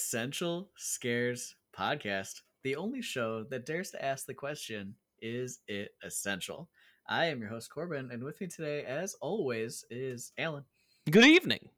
Essential 0.00 0.70
Scares 0.78 1.56
podcast, 1.78 2.40
the 2.64 2.74
only 2.74 3.02
show 3.02 3.44
that 3.50 3.66
dares 3.66 3.90
to 3.90 4.02
ask 4.02 4.24
the 4.24 4.32
question 4.32 4.94
Is 5.20 5.60
it 5.68 5.90
essential? 6.02 6.70
I 7.06 7.26
am 7.26 7.38
your 7.40 7.50
host, 7.50 7.68
Corbin, 7.70 8.10
and 8.10 8.24
with 8.24 8.40
me 8.40 8.46
today, 8.46 8.82
as 8.84 9.14
always, 9.20 9.84
is 9.90 10.32
Alan 10.38 10.64
Good 11.10 11.26
evening. 11.26 11.68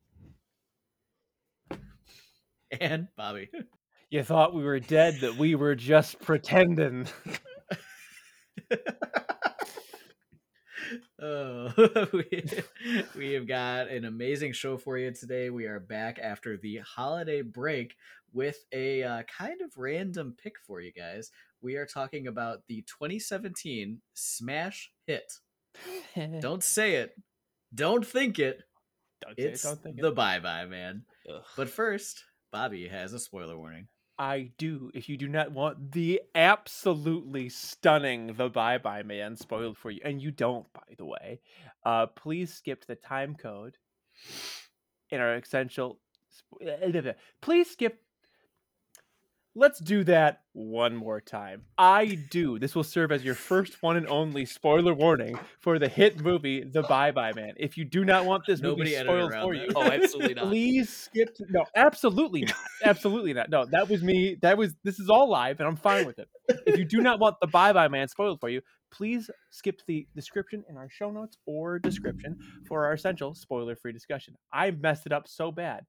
and 2.81 3.09
Bobby. 3.17 3.51
You 4.11 4.23
thought 4.23 4.55
we 4.55 4.63
were 4.63 4.79
dead, 4.79 5.21
that 5.23 5.37
we 5.37 5.55
were 5.55 5.75
just 5.75 6.21
pretending. 6.21 7.09
Oh, 11.21 11.73
we, 12.13 12.45
we 13.17 13.33
have 13.35 13.47
got 13.47 13.89
an 13.89 14.05
amazing 14.05 14.53
show 14.53 14.77
for 14.77 14.99
you 14.99 15.13
today. 15.13 15.51
We 15.51 15.67
are 15.67 15.79
back 15.79 16.19
after 16.21 16.57
the 16.57 16.79
holiday 16.79 17.43
break 17.43 17.95
with 18.33 18.65
a 18.73 19.03
uh, 19.03 19.23
kind 19.25 19.61
of 19.63 19.73
random 19.77 20.35
pick 20.43 20.55
for 20.67 20.81
you 20.81 20.93
guys. 20.93 21.31
We 21.61 21.77
are 21.77 21.87
talking 21.87 22.27
about 22.27 22.63
the 22.69 22.83
2017 22.83 24.01
smash 24.15 24.91
hit. 25.07 25.33
Don't 26.41 26.63
say 26.63 26.97
it. 26.97 27.15
Don't 27.75 28.07
think 28.07 28.39
it. 28.39 28.63
Don't 29.23 29.37
say 29.39 29.45
it, 29.45 29.53
It's 29.53 29.63
don't 29.63 29.83
think 29.83 29.99
it. 29.99 30.03
the 30.03 30.11
Bye 30.13 30.41
Bye 30.41 30.67
Man. 30.67 31.05
Ugh. 31.33 31.43
But 31.57 31.71
first, 31.71 32.25
Bobby 32.51 32.89
has 32.89 33.13
a 33.15 33.19
spoiler 33.19 33.57
warning. 33.57 33.89
I 34.19 34.51
do. 34.59 34.91
If 34.95 35.09
you 35.09 35.17
do 35.17 35.27
not 35.29 35.53
want 35.53 35.93
the 35.93 36.21
absolutely 36.35 37.49
stunning 37.49 38.35
The 38.35 38.51
Bye 38.51 38.79
Bye 38.79 39.03
Man 39.05 39.37
spoiled 39.37 39.79
for 39.79 39.91
you, 39.91 40.01
and 40.05 40.21
you 40.21 40.31
don't, 40.31 40.71
by 40.75 40.95
the 40.99 41.07
way, 41.07 41.41
uh, 41.87 42.07
please 42.07 42.53
skip 42.53 42.85
the 42.87 42.95
time 42.95 43.35
code 43.35 43.77
in 45.11 45.21
our 45.21 45.35
essential. 45.37 45.99
eh, 46.61 47.13
Please 47.41 47.71
skip. 47.71 48.02
Let's 49.55 49.81
do 49.81 50.03
that 50.05 50.41
one 50.55 50.97
more 50.97 51.21
time. 51.21 51.65
I 51.77 52.19
do. 52.31 52.59
This 52.59 52.75
will 52.75 52.85
serve 52.85 53.13
as 53.13 53.23
your 53.23 53.35
first 53.35 53.83
one 53.83 53.99
and 53.99 54.07
only 54.09 54.47
spoiler 54.47 54.95
warning 54.95 55.39
for 55.61 55.79
the 55.79 55.89
hit 55.89 56.21
movie 56.23 56.65
The 56.65 56.83
Bye 56.85 57.11
Bye 57.11 57.33
Man. 57.37 57.53
If 57.59 57.77
you 57.77 57.85
do 57.85 58.03
not 58.03 58.25
want 58.25 58.45
this 58.47 58.63
Nobody 58.63 58.93
movie 58.93 59.05
spoiled 59.05 59.31
for 59.35 59.55
that. 59.55 59.63
you, 59.67 59.73
Oh, 59.77 59.83
absolutely 59.83 60.35
not. 60.37 60.47
please 60.47 60.89
skip 60.89 61.35
to, 61.35 61.45
no 61.51 61.67
absolutely 61.77 62.43
not 62.47 62.57
absolutely 62.83 63.35
not 63.35 63.51
no 63.51 63.67
that 63.67 63.91
was 63.91 64.03
me 64.03 64.39
that 64.41 64.57
was 64.57 64.75
this 64.85 64.99
is 64.99 65.11
all 65.11 65.29
live 65.29 65.61
and 65.61 65.69
i'm 65.69 65.77
fine 65.77 66.07
with 66.07 66.19
it 66.19 66.29
if 66.67 66.79
you 66.79 66.85
do 66.87 67.03
not 67.03 67.21
want 67.21 67.37
the 67.43 67.47
bye 67.47 67.75
bye 67.75 67.89
man 67.89 68.09
spoiled 68.09 68.41
for 68.41 68.49
you 68.49 68.63
please 68.91 69.29
skip 69.51 69.83
the 69.87 70.07
description 70.17 70.65
in 70.71 70.79
our 70.79 70.89
show 70.91 71.11
notes 71.11 71.37
or 71.47 71.79
description 71.79 72.39
for 72.67 72.87
our 72.87 72.95
essential 72.95 73.35
spoiler 73.35 73.77
free 73.77 73.93
discussion 73.93 74.35
i 74.53 74.71
messed 74.71 75.05
it 75.05 75.13
up 75.13 75.29
so 75.29 75.53
bad 75.53 75.85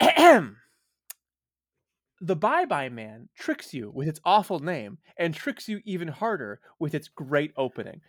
the 2.24 2.34
bye 2.34 2.64
bye 2.64 2.88
man 2.88 3.28
tricks 3.36 3.74
you 3.74 3.90
with 3.90 4.08
its 4.08 4.20
awful 4.24 4.58
name 4.58 4.96
and 5.18 5.34
tricks 5.34 5.68
you 5.68 5.80
even 5.84 6.08
harder 6.08 6.58
with 6.78 6.94
its 6.94 7.06
great 7.06 7.52
opening 7.56 8.00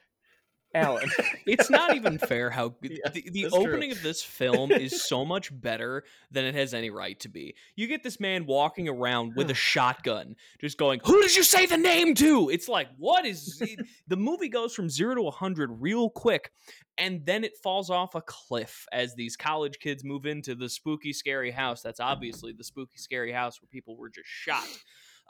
alan 0.75 1.09
It's 1.47 1.69
not 1.69 1.95
even 1.95 2.17
fair 2.19 2.49
how 2.49 2.69
good 2.81 2.91
Yeah, 3.03 3.09
the, 3.11 3.29
the 3.31 3.41
that's 3.43 3.55
true. 3.55 3.67
opening 3.67 3.91
of 3.91 4.01
this 4.03 4.21
film 4.21 4.71
is 4.71 5.03
so 5.07 5.23
much 5.25 5.49
better 5.59 6.03
than 6.31 6.43
it 6.45 6.53
has 6.55 6.73
any 6.73 6.89
right 6.89 7.19
to 7.21 7.29
be. 7.29 7.55
You 7.75 7.87
get 7.87 8.03
this 8.03 8.19
man 8.19 8.45
walking 8.45 8.87
around 8.89 9.35
with 9.35 9.49
a 9.49 9.53
shotgun, 9.71 10.35
just 10.59 10.77
going, 10.77 10.99
"Who 11.05 11.21
did 11.21 11.35
you 11.35 11.43
say 11.43 11.65
the 11.65 11.77
name 11.77 12.13
to?" 12.15 12.49
It's 12.49 12.67
like, 12.67 12.87
what 12.97 13.25
is 13.25 13.57
it- 13.61 13.79
the 14.07 14.17
movie 14.17 14.49
goes 14.49 14.73
from 14.75 14.89
zero 14.89 15.15
to 15.15 15.27
a 15.27 15.31
hundred 15.31 15.69
real 15.81 16.09
quick, 16.09 16.51
and 16.97 17.25
then 17.25 17.43
it 17.43 17.53
falls 17.63 17.89
off 17.89 18.15
a 18.15 18.21
cliff 18.21 18.85
as 18.91 19.15
these 19.15 19.35
college 19.37 19.79
kids 19.79 20.03
move 20.03 20.25
into 20.25 20.55
the 20.55 20.67
spooky, 20.69 21.13
scary 21.13 21.51
house. 21.51 21.81
That's 21.81 21.99
obviously 21.99 22.53
the 22.53 22.63
spooky, 22.63 22.97
scary 22.97 23.31
house 23.31 23.61
where 23.61 23.67
people 23.71 23.95
were 23.97 24.09
just 24.09 24.27
shot. 24.27 24.67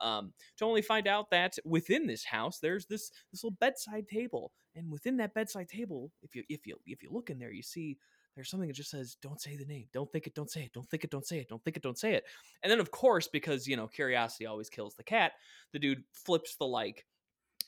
Um, 0.02 0.34
to 0.58 0.66
only 0.66 0.82
find 0.82 1.08
out 1.08 1.30
that 1.32 1.58
within 1.64 2.06
this 2.06 2.26
house 2.26 2.60
there's 2.60 2.86
this 2.86 3.12
this 3.32 3.44
little 3.44 3.58
bedside 3.60 4.08
table, 4.08 4.52
and 4.76 4.92
within 4.92 5.18
that 5.18 5.34
bedside 5.34 5.70
table, 5.70 6.12
if 6.22 6.36
you 6.36 6.44
if 6.50 6.66
you 6.68 6.76
if 6.86 7.02
you 7.02 7.10
look 7.12 7.30
in 7.30 7.40
there, 7.40 7.52
you 7.52 7.64
see 7.64 7.98
there's 8.36 8.50
something 8.50 8.68
that 8.68 8.76
just 8.76 8.92
says, 8.92 9.18
"Don't 9.22 9.42
say 9.42 9.56
the 9.56 9.66
name. 9.66 9.88
Don't 9.94 10.12
think 10.12 10.28
it. 10.28 10.36
Don't 10.36 10.52
say 10.52 10.64
it. 10.64 10.74
Don't 10.74 10.90
think 10.90 11.04
it. 11.04 11.10
Don't 11.12 11.26
say 11.26 11.40
it. 11.40 11.48
Don't 11.48 11.64
think 11.64 11.78
it. 11.78 11.84
Don't 11.84 11.98
say 11.98 12.14
it." 12.14 12.26
And 12.64 12.72
then, 12.72 12.80
of 12.80 12.92
course, 12.92 13.28
because 13.28 13.68
you 13.68 13.78
know 13.78 13.88
curiosity 13.88 14.46
always 14.46 14.70
kills 14.70 14.96
the 14.96 15.04
cat, 15.04 15.34
the 15.72 15.80
dude 15.80 16.04
flips 16.12 16.56
the 16.58 16.66
like 16.66 17.06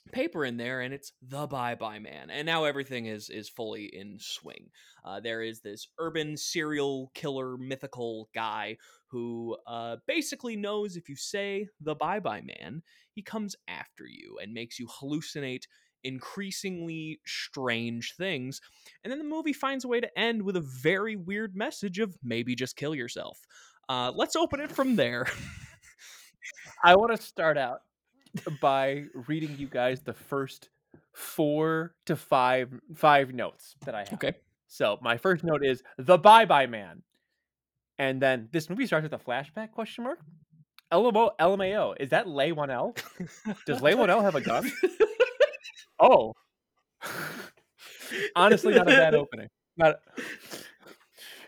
paper 0.08 0.46
in 0.46 0.58
there 0.58 0.82
and 0.82 0.94
it's 0.94 1.12
the 1.22 1.48
bye 1.48 1.76
bye 1.76 2.00
man 2.00 2.30
and 2.30 2.46
now 2.46 2.64
everything 2.64 3.06
is 3.06 3.30
is 3.30 3.50
fully 3.50 3.86
in 3.86 4.18
swing. 4.20 4.70
Uh, 5.06 5.20
there 5.20 5.42
is 5.42 5.62
this 5.62 5.88
urban 6.00 6.36
serial 6.36 7.12
killer 7.14 7.58
mythical 7.58 8.30
guy 8.34 8.78
who 9.08 9.56
uh, 9.68 9.98
basically 10.08 10.56
knows 10.56 10.96
if 10.96 11.08
you 11.10 11.16
say 11.16 11.68
the 11.82 11.96
bye 11.96 12.20
bye 12.20 12.42
man 12.42 12.82
he 13.14 13.22
comes 13.22 13.56
after 13.68 14.06
you 14.06 14.38
and 14.42 14.54
makes 14.54 14.80
you 14.80 14.88
hallucinate 14.88 15.64
increasingly 16.04 17.20
strange 17.26 18.14
things 18.16 18.62
and 19.04 19.12
then 19.12 19.18
the 19.18 19.26
movie 19.26 19.54
finds 19.54 19.84
a 19.84 19.88
way 19.88 20.00
to 20.00 20.20
end 20.20 20.42
with 20.42 20.56
a 20.56 20.62
very 20.62 21.16
weird 21.16 21.56
message 21.56 22.00
of 22.00 22.16
maybe 22.24 22.56
just 22.56 22.76
kill 22.76 22.96
yourself. 22.96 23.40
Uh, 23.90 24.12
let's 24.14 24.36
open 24.36 24.60
it 24.60 24.72
from 24.72 24.96
there. 24.96 25.26
I 26.84 26.96
want 26.96 27.16
to 27.16 27.22
start 27.22 27.58
out 27.58 27.82
by 28.62 29.06
reading 29.28 29.56
you 29.58 29.68
guys 29.68 30.02
the 30.02 30.14
first 30.14 30.70
four 31.14 31.96
to 32.06 32.16
five 32.16 32.70
five 32.96 33.34
notes 33.34 33.76
that 33.86 33.96
I 33.96 34.00
have. 34.00 34.14
okay 34.14 34.34
So 34.68 34.98
my 35.02 35.18
first 35.18 35.44
note 35.44 35.66
is 35.66 35.84
the 35.98 36.18
Bye 36.18 36.46
Bye 36.46 36.68
Man, 36.68 37.04
and 37.98 38.22
then 38.22 38.50
this 38.52 38.70
movie 38.70 38.86
starts 38.86 39.04
with 39.04 39.14
a 39.14 39.24
flashback 39.24 39.72
question 39.72 40.04
mark. 40.04 40.20
LMO 40.92 41.32
LMAO 41.40 41.96
is 42.00 42.12
that 42.12 42.28
Leigh 42.28 42.54
Whannell? 42.54 42.98
Does 43.66 43.82
Leigh 43.82 43.96
Whannell 43.96 44.22
have 44.22 44.36
a 44.36 44.42
gun? 44.42 44.72
Oh, 46.00 46.34
honestly, 48.36 48.74
not 48.76 48.88
a 48.88 48.96
bad 48.96 49.16
opening. 49.16 49.48
Not. 49.78 49.96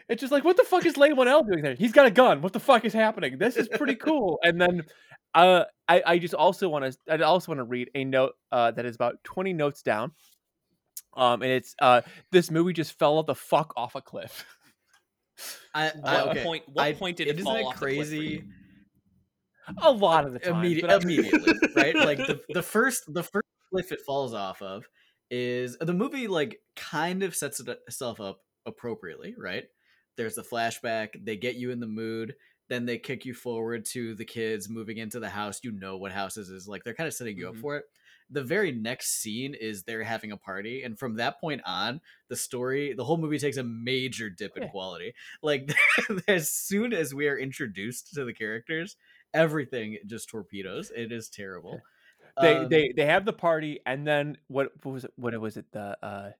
It's 0.09 0.19
just 0.21 0.31
like, 0.31 0.43
what 0.43 0.57
the 0.57 0.63
fuck 0.63 0.85
is 0.87 0.97
Leigh 0.97 1.11
Whannell 1.11 1.45
doing 1.47 1.61
there? 1.61 1.75
He's 1.75 1.91
got 1.91 2.07
a 2.07 2.11
gun. 2.11 2.41
What 2.41 2.53
the 2.53 2.59
fuck 2.59 2.83
is 2.83 2.93
happening? 2.93 3.37
This 3.37 3.55
is 3.57 3.67
pretty 3.67 3.93
cool. 3.95 4.39
And 4.41 4.59
then, 4.59 4.81
uh, 5.33 5.65
I 5.87 6.03
I 6.05 6.17
just 6.17 6.33
also 6.33 6.69
want 6.69 6.91
to 6.91 6.97
I 7.13 7.21
also 7.21 7.51
want 7.51 7.59
to 7.59 7.63
read 7.63 7.89
a 7.95 8.03
note 8.03 8.33
uh 8.51 8.71
that 8.71 8.85
is 8.85 8.95
about 8.95 9.23
twenty 9.23 9.53
notes 9.53 9.81
down. 9.81 10.11
Um, 11.15 11.41
and 11.41 11.51
it's 11.51 11.75
uh 11.79 12.01
this 12.31 12.51
movie 12.51 12.73
just 12.73 12.97
fell 12.97 13.21
the 13.23 13.35
fuck 13.35 13.73
off 13.75 13.95
a 13.95 14.01
cliff. 14.01 14.45
I, 15.73 15.91
what 15.99 16.27
okay. 16.29 16.43
point 16.43 16.63
what 16.67 16.83
I- 16.83 16.93
point 16.93 17.17
did 17.17 17.27
it 17.27 17.35
isn't 17.35 17.43
fall 17.43 17.55
it 17.55 17.63
off 17.63 17.73
the 17.73 17.79
cliff 17.79 17.95
crazy? 17.97 18.43
A 19.83 19.91
lot 19.91 20.25
of 20.25 20.33
the 20.33 20.39
time, 20.39 20.63
Immedi- 20.63 20.81
but 20.81 21.03
immediately, 21.03 21.53
right? 21.75 21.95
Like 21.95 22.17
the, 22.17 22.39
the 22.49 22.63
first 22.63 23.03
the 23.13 23.21
first 23.23 23.47
cliff 23.71 23.91
it 23.91 24.01
falls 24.01 24.33
off 24.33 24.61
of 24.63 24.87
is 25.29 25.77
the 25.79 25.93
movie 25.93 26.27
like 26.27 26.59
kind 26.75 27.21
of 27.21 27.35
sets 27.35 27.59
itself 27.59 28.19
up 28.19 28.41
appropriately, 28.65 29.35
right? 29.37 29.65
There's 30.17 30.35
the 30.35 30.41
flashback, 30.41 31.09
they 31.23 31.37
get 31.37 31.55
you 31.55 31.71
in 31.71 31.79
the 31.79 31.87
mood, 31.87 32.33
then 32.69 32.85
they 32.85 32.97
kick 32.97 33.25
you 33.25 33.33
forward 33.33 33.85
to 33.85 34.15
the 34.15 34.25
kids 34.25 34.69
moving 34.69 34.97
into 34.97 35.19
the 35.19 35.29
house. 35.29 35.59
You 35.63 35.71
know 35.71 35.97
what 35.97 36.11
houses 36.11 36.49
is 36.49 36.67
like. 36.67 36.83
They're 36.83 36.93
kind 36.93 37.07
of 37.07 37.13
setting 37.13 37.37
you 37.37 37.47
Mhm. 37.47 37.49
up 37.49 37.57
for 37.57 37.77
it. 37.77 37.85
The 38.29 38.43
very 38.43 38.71
next 38.71 39.21
scene 39.21 39.55
is 39.55 39.83
they're 39.83 40.03
having 40.03 40.31
a 40.31 40.37
party, 40.37 40.83
and 40.83 40.97
from 40.97 41.15
that 41.15 41.39
point 41.41 41.61
on, 41.65 41.99
the 42.27 42.35
story, 42.35 42.93
the 42.93 43.03
whole 43.03 43.17
movie 43.17 43.39
takes 43.39 43.57
a 43.57 43.63
major 43.63 44.29
dip 44.29 44.55
in 44.55 44.65
Yeah. 44.65 44.67
quality. 44.67 45.13
Like 45.41 45.71
as 46.27 46.49
soon 46.51 46.93
as 46.93 47.13
we 47.13 47.27
are 47.27 47.37
introduced 47.37 48.13
to 48.13 48.23
the 48.25 48.33
characters, 48.33 48.97
everything 49.33 49.97
just 50.05 50.29
torpedoes. 50.29 50.91
It 50.95 51.11
is 51.11 51.29
terrible. 51.29 51.83
they 52.39 52.63
Um, 52.63 52.65
they 52.65 52.91
they 52.95 53.05
have 53.05 53.25
the 53.25 53.33
party 53.33 53.79
and 53.85 54.05
then 54.07 54.37
what, 54.47 54.71
what 54.83 54.91
was 54.93 55.05
it 55.05 55.13
what 55.15 55.39
was 55.39 55.57
it 55.57 55.71
the 55.71 55.97
uh 56.05 56.31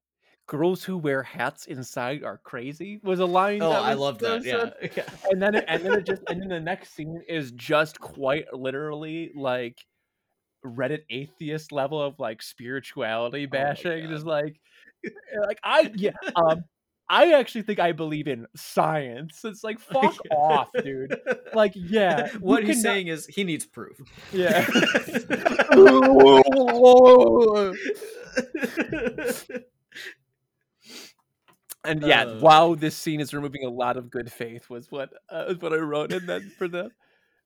girls 0.49 0.83
who 0.83 0.97
wear 0.97 1.21
hats 1.21 1.67
inside 1.67 2.23
are 2.23 2.39
crazy 2.43 2.99
was 3.03 3.19
a 3.19 3.25
line 3.25 3.61
Oh, 3.61 3.69
I 3.69 3.93
love 3.93 4.17
that. 4.19 4.43
Yeah, 4.43 4.71
yeah. 4.97 5.03
and 5.29 5.39
then 5.39 5.53
it, 5.53 5.63
and 5.67 5.83
then 5.85 5.93
it 5.93 6.07
just 6.07 6.23
and 6.27 6.41
then 6.41 6.49
the 6.49 6.59
next 6.59 6.95
scene 6.95 7.21
is 7.29 7.51
just 7.51 7.99
quite 7.99 8.51
literally 8.51 9.31
like 9.35 9.77
reddit 10.65 11.01
atheist 11.11 11.71
level 11.71 12.01
of 12.01 12.17
like 12.19 12.41
spirituality 12.41 13.45
bashing 13.45 14.01
God. 14.07 14.09
just 14.09 14.25
like 14.25 14.59
like 15.47 15.59
i 15.63 15.91
yeah 15.95 16.11
um 16.35 16.63
i 17.09 17.31
actually 17.33 17.61
think 17.61 17.77
i 17.79 17.91
believe 17.91 18.27
in 18.27 18.47
science 18.55 19.45
it's 19.45 19.63
like 19.63 19.79
fuck 19.93 20.17
off 20.31 20.69
dude 20.83 21.15
like 21.53 21.73
yeah 21.75 22.29
what 22.39 22.63
he's 22.63 22.81
cannot- 22.81 22.93
saying 22.95 23.07
is 23.07 23.27
he 23.27 23.43
needs 23.43 23.67
proof. 23.67 23.97
yeah 24.33 24.65
And 31.85 32.01
yeah, 32.03 32.23
Uh. 32.23 32.39
wow, 32.41 32.75
this 32.75 32.95
scene 32.95 33.19
is 33.21 33.33
removing 33.33 33.63
a 33.63 33.69
lot 33.69 33.95
of 33.97 34.09
good 34.11 34.31
faith 34.31 34.69
was 34.69 34.91
what 34.91 35.11
uh, 35.29 35.45
was 35.47 35.57
what 35.59 35.73
I 35.73 35.77
wrote 35.77 36.11
and 36.11 36.27
then 36.27 36.51
for 36.57 36.67
them. 36.67 36.91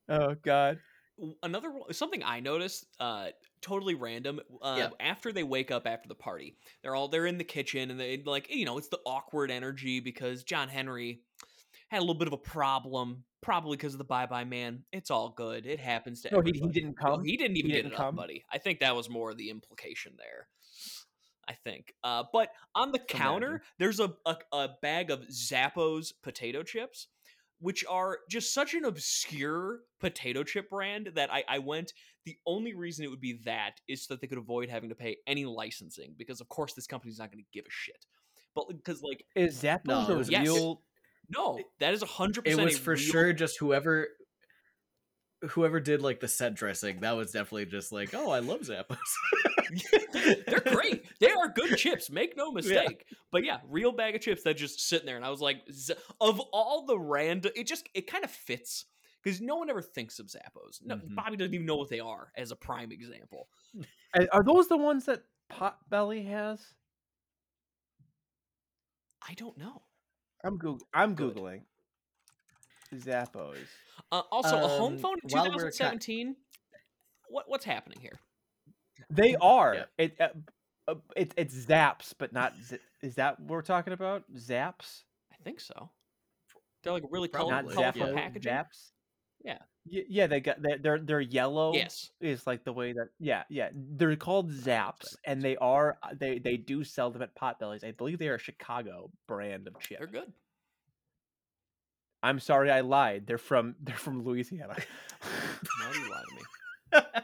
oh 0.10 0.36
god. 0.42 0.80
Another 1.44 1.72
something 1.92 2.24
I 2.24 2.40
noticed, 2.40 2.88
uh, 3.00 3.28
totally 3.62 3.94
random. 3.94 4.40
Uh, 4.62 4.76
Yeah. 4.80 4.90
After 5.00 5.32
they 5.32 5.44
wake 5.44 5.70
up 5.70 5.86
after 5.86 6.08
the 6.10 6.16
party, 6.16 6.58
they're 6.82 6.96
all 6.96 7.08
they're 7.08 7.28
in 7.28 7.38
the 7.38 7.44
kitchen 7.44 7.92
and 7.92 8.00
they 8.00 8.22
like 8.26 8.48
you 8.50 8.66
know 8.66 8.80
it's 8.80 8.88
the 8.88 9.00
awkward 9.06 9.52
energy 9.52 10.00
because 10.00 10.44
John 10.44 10.68
Henry 10.70 11.22
had 11.90 12.00
a 12.00 12.02
little 12.02 12.16
bit 12.16 12.28
of 12.28 12.34
a 12.34 12.38
problem 12.38 13.24
probably 13.42 13.78
because 13.78 13.94
of 13.94 14.00
the 14.00 14.04
Bye 14.06 14.26
Bye 14.26 14.46
Man. 14.46 14.84
It's 14.92 15.12
all 15.12 15.30
good. 15.30 15.68
It 15.68 15.80
happens 15.80 16.22
to 16.24 16.30
No, 16.32 16.42
he, 16.42 16.50
everybody. 16.50 16.60
he 16.74 16.80
didn't 16.82 16.96
No, 17.00 17.10
come. 17.12 17.24
he 17.24 17.38
didn't 17.38 17.58
even 17.58 17.70
He 17.70 17.78
didn't 17.78 17.92
it 17.94 17.96
come? 17.98 18.08
up, 18.08 18.16
buddy. 18.16 18.44
I 18.52 18.58
think 18.58 18.80
that 18.80 18.96
was 18.96 19.08
more 19.10 19.36
the 19.36 19.52
implication 19.52 20.14
there. 20.18 20.48
I 21.54 21.56
think. 21.70 21.94
Uh, 22.04 22.24
but 22.34 22.50
on 22.74 22.92
the 22.92 23.00
counter, 23.00 23.62
there's 23.78 24.00
a, 24.00 24.14
a 24.26 24.38
a 24.52 24.70
bag 24.82 25.12
of 25.12 25.22
Zappos 25.30 26.12
potato 26.24 26.64
chips, 26.64 27.08
which 27.60 27.86
are 27.88 28.20
just 28.30 28.54
such 28.54 28.74
an 28.74 28.86
obscure 28.86 29.82
potato 30.00 30.44
chip 30.44 30.70
brand 30.70 31.12
that 31.16 31.32
I, 31.32 31.44
I 31.48 31.60
went. 31.60 31.94
The 32.26 32.38
only 32.48 32.74
reason 32.74 33.06
it 33.06 33.10
would 33.10 33.22
be 33.22 33.40
that 33.46 33.82
is 33.88 34.06
so 34.06 34.14
that 34.14 34.22
they 34.22 34.28
could 34.28 34.38
avoid 34.38 34.70
having 34.70 34.90
to 34.90 34.96
pay 34.96 35.18
any 35.28 35.46
licensing, 35.46 36.16
because 36.18 36.42
of 36.42 36.50
course 36.50 36.74
this 36.74 36.88
company's 36.88 37.20
not 37.20 37.32
going 37.32 37.44
to 37.44 37.50
give 37.54 37.66
a 37.66 37.72
shit. 37.72 38.06
But 38.56 38.68
because 38.70 39.02
like 39.04 39.26
Is 39.36 39.62
Zappos 39.62 39.86
No, 39.86 40.20
a 40.20 40.24
yes. 40.24 40.44
real? 40.48 40.82
no, 41.30 41.60
that 41.80 41.94
is 41.94 42.02
a 42.02 42.08
hundred 42.08 42.48
It 42.48 42.58
was 42.58 42.78
for 42.78 42.98
sure 42.98 43.34
just 43.34 43.60
whoever 43.60 44.08
whoever 45.50 45.80
did 45.80 46.02
like 46.02 46.20
the 46.20 46.28
set 46.28 46.54
dressing. 46.56 47.00
That 47.02 47.16
was 47.16 47.32
definitely 47.32 47.66
just 47.66 47.92
like, 47.92 48.14
oh, 48.14 48.32
I 48.32 48.40
love 48.40 48.62
Zappos. 48.62 48.98
They're 50.48 50.60
great. 50.74 51.04
They 51.20 51.32
are 51.32 51.50
good 51.50 51.78
chips. 51.78 52.10
Make 52.10 52.36
no 52.38 52.52
mistake. 52.52 53.06
But 53.32 53.44
yeah, 53.44 53.58
real 53.70 53.92
bag 53.92 54.16
of 54.16 54.22
chips 54.22 54.44
that 54.44 54.58
just 54.58 54.80
sitting 54.88 55.06
there, 55.06 55.16
and 55.16 55.26
I 55.26 55.30
was 55.30 55.42
like, 55.42 55.62
Z- 55.72 55.96
of 56.22 56.40
all 56.52 56.86
the 56.86 56.98
random, 57.00 57.52
it 57.56 57.66
just 57.68 57.88
it 57.94 58.08
kind 58.08 58.24
of 58.24 58.32
fits 58.32 58.86
because 59.24 59.40
no 59.42 59.56
one 59.56 59.70
ever 59.70 59.82
thinks 59.82 60.20
of 60.20 60.28
Zappos. 60.28 60.80
No, 60.84 60.96
Mhm. 60.98 61.16
Bobby 61.16 61.38
doesn't 61.38 61.54
even 61.54 61.66
know 61.66 61.78
what 61.78 61.90
they 61.90 62.00
are. 62.02 62.32
As 62.38 62.52
a 62.52 62.56
prime 62.56 62.92
example, 62.92 63.48
Are- 64.14 64.28
Are 64.32 64.44
those 64.44 64.68
the 64.68 64.78
ones 64.78 65.06
that 65.06 65.24
Potbelly 65.52 66.28
has? 66.28 66.62
I 69.28 69.34
don't 69.36 69.58
know. 69.58 69.84
I'm 70.44 70.58
Goog- 70.58 70.84
I'm 70.94 71.16
Good. 71.16 71.36
googling. 71.36 71.62
Zappos. 73.02 73.56
Uh, 74.12 74.22
also, 74.32 74.58
a 74.64 74.68
home 74.68 74.94
Um, 74.94 75.00
phone 75.00 75.16
in 75.24 75.30
while 75.30 75.46
we're 75.46 75.72
2017. 75.72 76.36
What 77.30 77.46
what's 77.50 77.66
happening 77.66 78.00
here? 78.00 78.20
They 79.10 79.36
are. 79.36 79.76
Yeah. 79.76 79.84
It 79.98 80.22
uh, 80.22 80.28
uh, 80.88 80.96
it 81.16 81.34
it's 81.38 81.56
Zaps, 81.66 82.14
but 82.18 82.34
not. 82.34 82.54
Z- 82.64 82.78
is 83.02 83.16
that 83.16 83.40
what 83.40 83.50
we're 83.50 83.62
talking 83.62 83.94
about? 83.94 84.24
Zaps, 84.36 85.04
I 85.32 85.36
think 85.44 85.60
so. 85.60 85.90
They're 86.84 86.94
like 86.94 87.04
really 87.10 87.28
Probably, 87.30 87.52
color, 87.52 87.64
not 87.64 87.70
yeah. 87.72 87.92
colorful 87.92 88.14
Zappos. 88.14 88.16
packaging. 88.16 88.52
Zaps. 88.54 88.92
Yeah. 89.44 89.58
Y- 89.92 90.04
yeah, 90.10 90.28
they 90.28 90.40
got 90.40 90.62
they're, 90.62 90.78
they're 90.78 91.00
they're 91.00 91.22
yellow. 91.22 91.74
Yes. 91.74 92.12
is 92.22 92.46
like 92.48 92.64
the 92.64 92.74
way 92.74 92.94
that 92.94 93.10
yeah 93.20 93.44
yeah 93.50 93.70
they're 93.74 94.16
called 94.16 94.52
Zaps, 94.52 95.16
and 95.26 95.42
they 95.42 95.56
are 95.58 95.98
uh, 96.04 96.10
they 96.18 96.40
they 96.40 96.58
do 96.58 96.84
sell 96.84 97.10
them 97.12 97.22
at 97.22 97.36
Potbellies. 97.36 97.84
I 97.84 97.92
believe 97.92 98.20
they 98.20 98.30
are 98.30 98.36
a 98.36 98.40
Chicago 98.40 99.10
brand 99.28 99.68
of 99.68 99.80
chip. 99.80 99.98
They're 100.00 100.08
good. 100.08 100.32
I'm 102.24 102.40
sorry, 102.40 102.72
I 102.72 102.82
lied. 102.82 103.28
They're 103.28 103.38
from 103.38 103.76
they're 103.82 103.96
from 103.96 104.24
Louisiana. 104.24 104.76
Why 105.22 105.92
do 105.94 106.00
you 106.00 106.10
lie 106.10 106.22
to 106.30 106.36
me? 107.02 107.22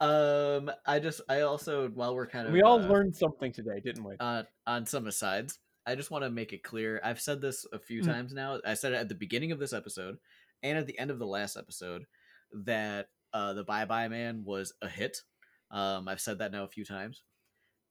um, 0.00 0.70
I 0.86 0.98
just 0.98 1.20
I 1.28 1.40
also 1.42 1.88
while 1.88 2.14
we're 2.14 2.26
kind 2.26 2.46
of 2.46 2.52
we 2.52 2.62
all 2.62 2.80
uh, 2.80 2.86
learned 2.88 3.16
something 3.16 3.52
today, 3.52 3.80
didn't 3.82 4.04
we? 4.04 4.16
uh, 4.20 4.42
on 4.66 4.86
some 4.86 5.06
asides. 5.06 5.58
I 5.86 5.94
just 5.94 6.10
want 6.10 6.24
to 6.24 6.30
make 6.30 6.52
it 6.52 6.62
clear. 6.62 7.00
I've 7.04 7.20
said 7.20 7.40
this 7.40 7.66
a 7.72 7.78
few 7.78 8.02
Mm. 8.02 8.06
times 8.06 8.32
now. 8.32 8.58
I 8.64 8.74
said 8.74 8.92
it 8.92 8.96
at 8.96 9.08
the 9.08 9.14
beginning 9.14 9.52
of 9.52 9.58
this 9.58 9.72
episode 9.74 10.16
and 10.62 10.78
at 10.78 10.86
the 10.86 10.98
end 10.98 11.10
of 11.10 11.18
the 11.18 11.26
last 11.26 11.56
episode 11.58 12.04
that 12.64 13.08
uh, 13.34 13.52
the 13.52 13.64
Bye 13.64 13.84
Bye 13.84 14.08
Man 14.08 14.44
was 14.44 14.72
a 14.80 14.88
hit. 14.88 15.18
Um, 15.70 16.08
I've 16.08 16.20
said 16.22 16.38
that 16.38 16.52
now 16.52 16.64
a 16.64 16.68
few 16.68 16.84
times. 16.86 17.22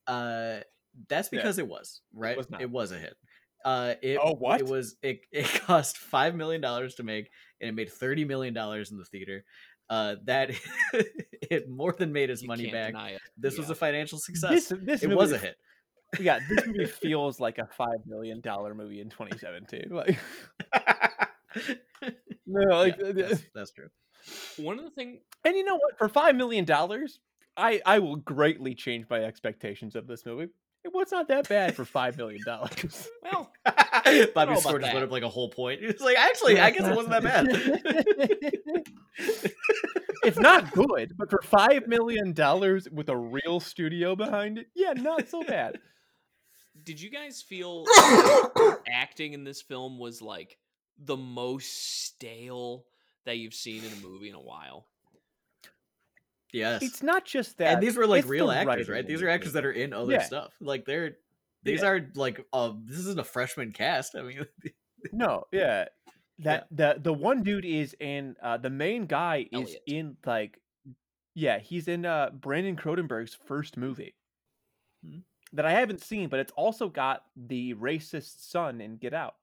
Uh, 0.08 0.62
that's 1.08 1.30
Yeah. 1.32 1.40
because 1.40 1.60
it 1.60 1.68
was 1.68 2.02
right. 2.14 2.36
was 2.36 2.50
not. 2.50 2.62
It 2.62 2.72
was 2.72 2.92
a 2.92 2.98
hit. 2.98 3.16
Uh, 3.64 3.96
it, 4.02 4.20
Oh, 4.22 4.36
what? 4.36 4.60
It 4.62 4.68
was. 4.68 4.96
It, 5.02 5.22
it 5.32 5.46
cost 5.62 5.98
five 5.98 6.36
million 6.36 6.62
dollars 6.62 6.96
to 6.96 7.04
make, 7.04 7.30
and 7.62 7.70
it 7.70 7.74
made 7.74 7.92
thirty 7.92 8.26
million 8.26 8.54
dollars 8.54 8.92
in 8.92 8.98
the 8.98 9.06
theater. 9.06 9.46
Uh, 9.90 10.16
that 10.26 10.52
it 10.94 11.70
more 11.70 11.94
than 11.94 12.12
made 12.12 12.30
its 12.30 12.42
You 12.42 12.48
money 12.48 12.72
back. 12.72 12.88
deny 12.88 13.12
it. 13.12 13.22
This 13.38 13.58
was 13.58 13.70
a 13.70 13.76
financial 13.76 14.18
success. 14.18 14.70
This 14.70 14.80
this 14.82 15.04
it 15.04 15.08
movie 15.08 15.18
was 15.18 15.32
a 15.34 15.38
hit. 15.38 15.56
Yeah, 16.20 16.40
this 16.48 16.66
movie 16.66 16.86
feels 17.02 17.40
like 17.40 17.58
a 17.58 17.68
five 17.68 18.06
million 18.06 18.40
dollar 18.42 18.74
movie 18.74 19.02
in 19.02 19.10
2017. 19.10 19.90
Like 19.92 20.18
no, 22.46 22.78
like 22.78 22.98
Yeah, 23.00 23.08
uh, 23.08 23.12
that's, 23.14 23.44
that's 23.54 23.72
true. 23.72 23.90
One 24.58 24.80
of 24.80 24.86
the 24.86 24.92
thing 24.92 25.20
and 25.46 25.56
you 25.56 25.64
know 25.64 25.76
what? 25.76 25.98
For 25.98 26.08
five 26.08 26.36
million 26.36 26.66
dollars, 26.66 27.20
I 27.58 27.82
I 27.86 28.00
will 28.00 28.16
greatly 28.16 28.76
change 28.76 29.06
my 29.10 29.24
expectations 29.24 29.96
of 29.96 30.08
this 30.08 30.26
movie. 30.26 30.48
It 30.86 30.94
was 30.94 31.12
not 31.12 31.30
that 31.30 31.48
bad 31.48 31.76
for 31.76 31.86
five 31.86 32.18
million 32.18 32.42
dollars. 32.46 33.08
well, 33.24 33.52
Bobby 33.64 34.22
about 34.34 34.60
Store 34.60 34.80
just 34.80 34.92
that. 34.92 35.04
up 35.04 35.12
like 35.12 35.24
a 35.24 35.30
whole 35.30 35.50
point. 35.50 35.80
It's 35.82 36.02
like, 36.02 36.18
actually, 36.18 36.60
I 36.60 36.72
guess 36.72 36.86
it 36.86 36.96
wasn't 36.96 37.12
that 37.12 37.24
bad. 37.24 38.84
it's 40.24 40.40
not 40.40 40.72
good, 40.74 41.14
but 41.18 41.30
for 41.30 41.42
five 41.44 41.88
million 41.88 42.34
dollars 42.34 42.90
with 42.92 43.08
a 43.10 43.16
real 43.16 43.60
studio 43.62 44.16
behind 44.16 44.58
it, 44.58 44.68
yeah, 44.76 44.92
not 44.94 45.30
so 45.30 45.44
bad. 45.44 45.80
did 46.84 47.00
you 47.00 47.10
guys 47.10 47.42
feel 47.42 47.86
acting 48.92 49.34
in 49.34 49.44
this 49.46 49.62
film 49.62 49.98
was 50.00 50.22
like 50.22 50.58
the 50.98 51.18
most 51.18 52.04
stale 52.06 52.86
that 53.26 53.38
you've 53.38 53.54
seen 53.54 53.84
in 53.86 53.92
a 53.94 54.08
movie 54.08 54.30
in 54.30 54.36
a 54.36 54.42
while? 54.42 54.86
Yes. 56.54 56.82
It's 56.82 57.04
not 57.04 57.26
just 57.26 57.58
that. 57.58 57.74
and 57.74 57.84
these 57.84 57.98
were 57.98 58.08
like 58.08 58.26
real 58.26 58.50
actors, 58.52 58.88
right? 58.88 59.06
These 59.06 59.22
are 59.22 59.28
actors 59.30 59.52
that 59.54 59.66
are 59.66 59.72
in 59.72 59.92
other 59.92 60.14
Yeah. 60.14 60.22
stuff. 60.24 60.54
Like 60.62 60.86
they're 60.86 61.18
these 61.64 61.82
Yeah. 61.82 61.88
are 61.90 62.10
like 62.16 62.46
uh 62.54 62.72
this 62.86 63.00
isn't 63.00 63.20
a 63.20 63.24
freshman 63.26 63.72
cast. 63.74 64.16
I 64.16 64.22
mean 64.22 64.46
No, 65.12 65.44
yeah. 65.52 65.86
That 66.40 66.68
the 66.72 66.96
the 67.02 67.14
one 67.14 67.44
dude 67.44 67.66
is 67.66 67.96
in 68.00 68.36
uh 68.42 68.58
the 68.58 68.70
main 68.70 69.06
guy 69.06 69.48
is 69.52 69.62
Elliot. 69.62 69.82
in 69.88 70.18
like 70.26 70.60
yeah, 71.36 71.60
he's 71.60 71.88
in 71.88 72.06
uh 72.06 72.30
Brandon 72.32 72.76
Cronenberg's 72.76 73.38
first 73.46 73.76
movie. 73.78 74.16
Hmm. 75.06 75.20
That 75.54 75.66
I 75.66 75.72
haven't 75.72 76.02
seen, 76.02 76.30
but 76.30 76.40
it's 76.40 76.52
also 76.54 76.90
got 76.90 77.26
the 77.36 77.76
racist 77.76 78.50
son 78.50 78.82
in 78.82 78.98
Get 78.98 79.14
Out. 79.14 79.36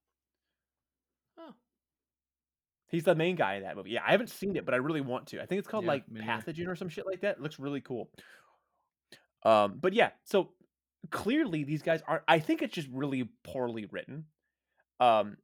He's 2.91 3.05
the 3.05 3.15
main 3.15 3.37
guy 3.37 3.55
in 3.55 3.63
that 3.63 3.77
movie. 3.77 3.91
Yeah, 3.91 4.03
I 4.07 4.11
haven't 4.11 4.31
seen 4.31 4.57
it, 4.57 4.65
but 4.65 4.75
I 4.75 4.79
really 4.79 5.01
want 5.01 5.29
to. 5.29 5.41
I 5.41 5.47
think 5.47 5.61
it's 5.61 5.69
called 5.69 5.85
Yeah, 5.85 5.91
like. 5.93 6.09
Pathogen 6.13 6.67
or 6.67 6.75
some 6.77 6.89
shit 6.89 7.07
like 7.07 7.21
that. 7.21 7.37
It 7.37 7.41
looks 7.43 7.59
really 7.59 7.81
cool. 7.81 8.11
Um, 9.45 9.79
but 9.81 9.93
yeah, 9.93 10.11
so 10.25 10.51
clearly 11.11 11.65
these 11.65 11.83
guys 11.83 12.03
are 12.07 12.23
I 12.29 12.39
think 12.41 12.63
it's 12.63 12.75
just 12.75 12.89
really 12.93 13.29
poorly 13.45 13.87
written. 13.91 14.25
Um, 14.99 15.37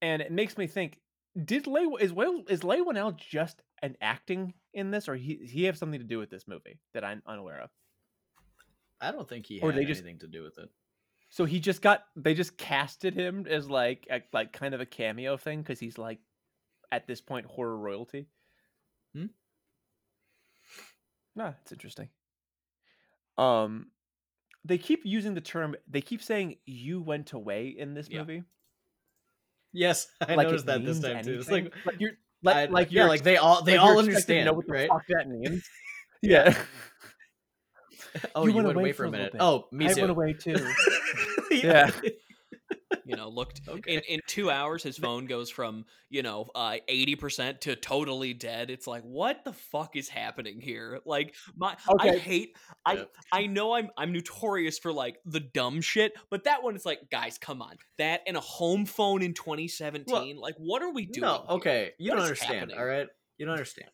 and 0.00 0.22
it 0.22 0.32
makes 0.32 0.56
me 0.56 0.66
think: 0.66 1.00
Did 1.44 1.66
Lay 1.66 1.82
is 2.00 2.12
Will 2.12 2.44
is 2.48 2.64
Leigh 2.64 2.80
Whannell 2.80 3.16
just 3.16 3.62
an 3.82 3.96
acting 4.00 4.54
in 4.72 4.90
this, 4.90 5.08
or 5.08 5.16
he 5.16 5.36
he 5.44 5.64
have 5.64 5.76
something 5.76 6.00
to 6.00 6.06
do 6.06 6.18
with 6.18 6.30
this 6.30 6.48
movie 6.48 6.78
that 6.94 7.04
I'm 7.04 7.22
unaware 7.26 7.60
of? 7.62 7.70
I 9.00 9.10
don't 9.10 9.28
think 9.28 9.46
he 9.46 9.60
Or 9.60 9.72
had 9.72 9.80
they 9.80 9.84
just- 9.84 10.00
anything 10.00 10.20
to 10.20 10.28
do 10.28 10.42
with 10.42 10.58
it. 10.58 10.70
So 11.28 11.44
he 11.46 11.60
just 11.60 11.80
got 11.82 12.04
they 12.14 12.34
just 12.34 12.56
casted 12.58 13.14
him 13.14 13.46
as 13.48 13.68
like 13.68 14.06
a, 14.10 14.22
like 14.32 14.52
kind 14.52 14.74
of 14.74 14.80
a 14.80 14.86
cameo 14.86 15.36
thing 15.38 15.60
because 15.62 15.80
he's 15.80 15.96
like 15.98 16.20
at 16.92 17.08
this 17.08 17.20
point 17.20 17.46
horror 17.46 17.76
royalty. 17.76 18.28
Hmm. 19.16 19.26
No, 21.34 21.54
it's 21.62 21.72
interesting. 21.72 22.08
Um, 23.38 23.86
they 24.64 24.78
keep 24.78 25.00
using 25.04 25.34
the 25.34 25.40
term. 25.40 25.74
They 25.88 26.02
keep 26.02 26.22
saying 26.22 26.56
"you 26.66 27.00
went 27.00 27.32
away" 27.32 27.68
in 27.68 27.94
this 27.94 28.08
Yeah. 28.08 28.20
movie. 28.20 28.42
Yes, 29.72 30.06
I 30.20 30.34
like 30.34 30.46
noticed 30.46 30.66
that 30.66 30.84
this 30.84 31.00
time 31.00 31.24
too. 31.24 31.38
It's 31.40 31.48
anything. 31.48 31.72
like 31.86 32.00
you're 32.00 32.12
like, 32.42 32.56
I- 32.56 32.64
like 32.66 32.92
yeah, 32.92 33.06
like 33.06 33.22
they 33.22 33.38
all 33.38 33.64
they 33.64 33.78
like 33.78 33.80
all 33.86 33.98
understand, 33.98 34.46
know 34.46 34.52
what 34.52 34.66
the 34.66 34.72
right? 34.72 34.88
fuck 34.88 35.02
that 35.08 35.28
means. 35.28 35.66
yeah, 36.22 36.54
Oh, 38.34 38.42
You 38.44 38.50
you, 38.50 38.56
went 38.56 38.66
went 38.66 38.76
away 38.76 38.82
away 38.84 38.92
for 38.92 39.04
a 39.06 39.10
minute. 39.10 39.34
Oh, 39.40 39.66
me 39.72 39.86
I 39.86 39.94
too. 39.94 40.02
went 40.02 40.10
away 40.10 40.34
too. 40.34 40.56
yeah. 41.50 41.90
You 43.04 43.16
know, 43.16 43.28
looked 43.28 43.60
Okay. 43.68 43.94
in 43.94 44.00
in 44.08 44.20
two 44.26 44.50
hours, 44.50 44.82
his 44.82 44.96
phone 44.98 45.26
goes 45.26 45.50
from 45.50 45.84
you 46.10 46.22
know 46.22 46.48
uh, 46.54 46.76
eighty 46.88 47.16
percent 47.16 47.60
to 47.62 47.76
totally 47.76 48.34
dead. 48.34 48.70
It's 48.70 48.86
like, 48.86 49.02
what 49.02 49.44
the 49.44 49.52
fuck 49.52 49.96
is 49.96 50.08
happening 50.08 50.60
here? 50.60 51.00
Like, 51.04 51.34
my 51.56 51.76
I 51.98 52.16
hate. 52.16 52.56
I 52.84 52.94
Yep. 52.94 53.10
I 53.32 53.46
know 53.46 53.74
I'm 53.74 53.90
I'm 53.96 54.12
notorious 54.12 54.78
for 54.78 54.92
like 54.92 55.18
the 55.24 55.40
dumb 55.40 55.80
shit, 55.80 56.12
but 56.30 56.44
that 56.44 56.62
one 56.62 56.76
is 56.76 56.84
like, 56.86 57.10
guys, 57.10 57.38
come 57.38 57.62
on, 57.62 57.76
that 57.98 58.22
and 58.26 58.36
a 58.36 58.40
home 58.40 58.86
phone 58.86 59.22
in 59.22 59.34
2017. 59.34 60.36
like, 60.36 60.54
what 60.58 60.82
are 60.82 60.92
we 60.92 61.06
doing? 61.06 61.22
No, 61.22 61.44
okay. 61.48 61.92
You 61.98 62.10
What 62.10 62.16
don't 62.16 62.24
understand, 62.24 62.54
happening? 62.54 62.78
all 62.78 62.84
right? 62.84 63.08
You 63.38 63.46
don't 63.46 63.54
understand. 63.54 63.90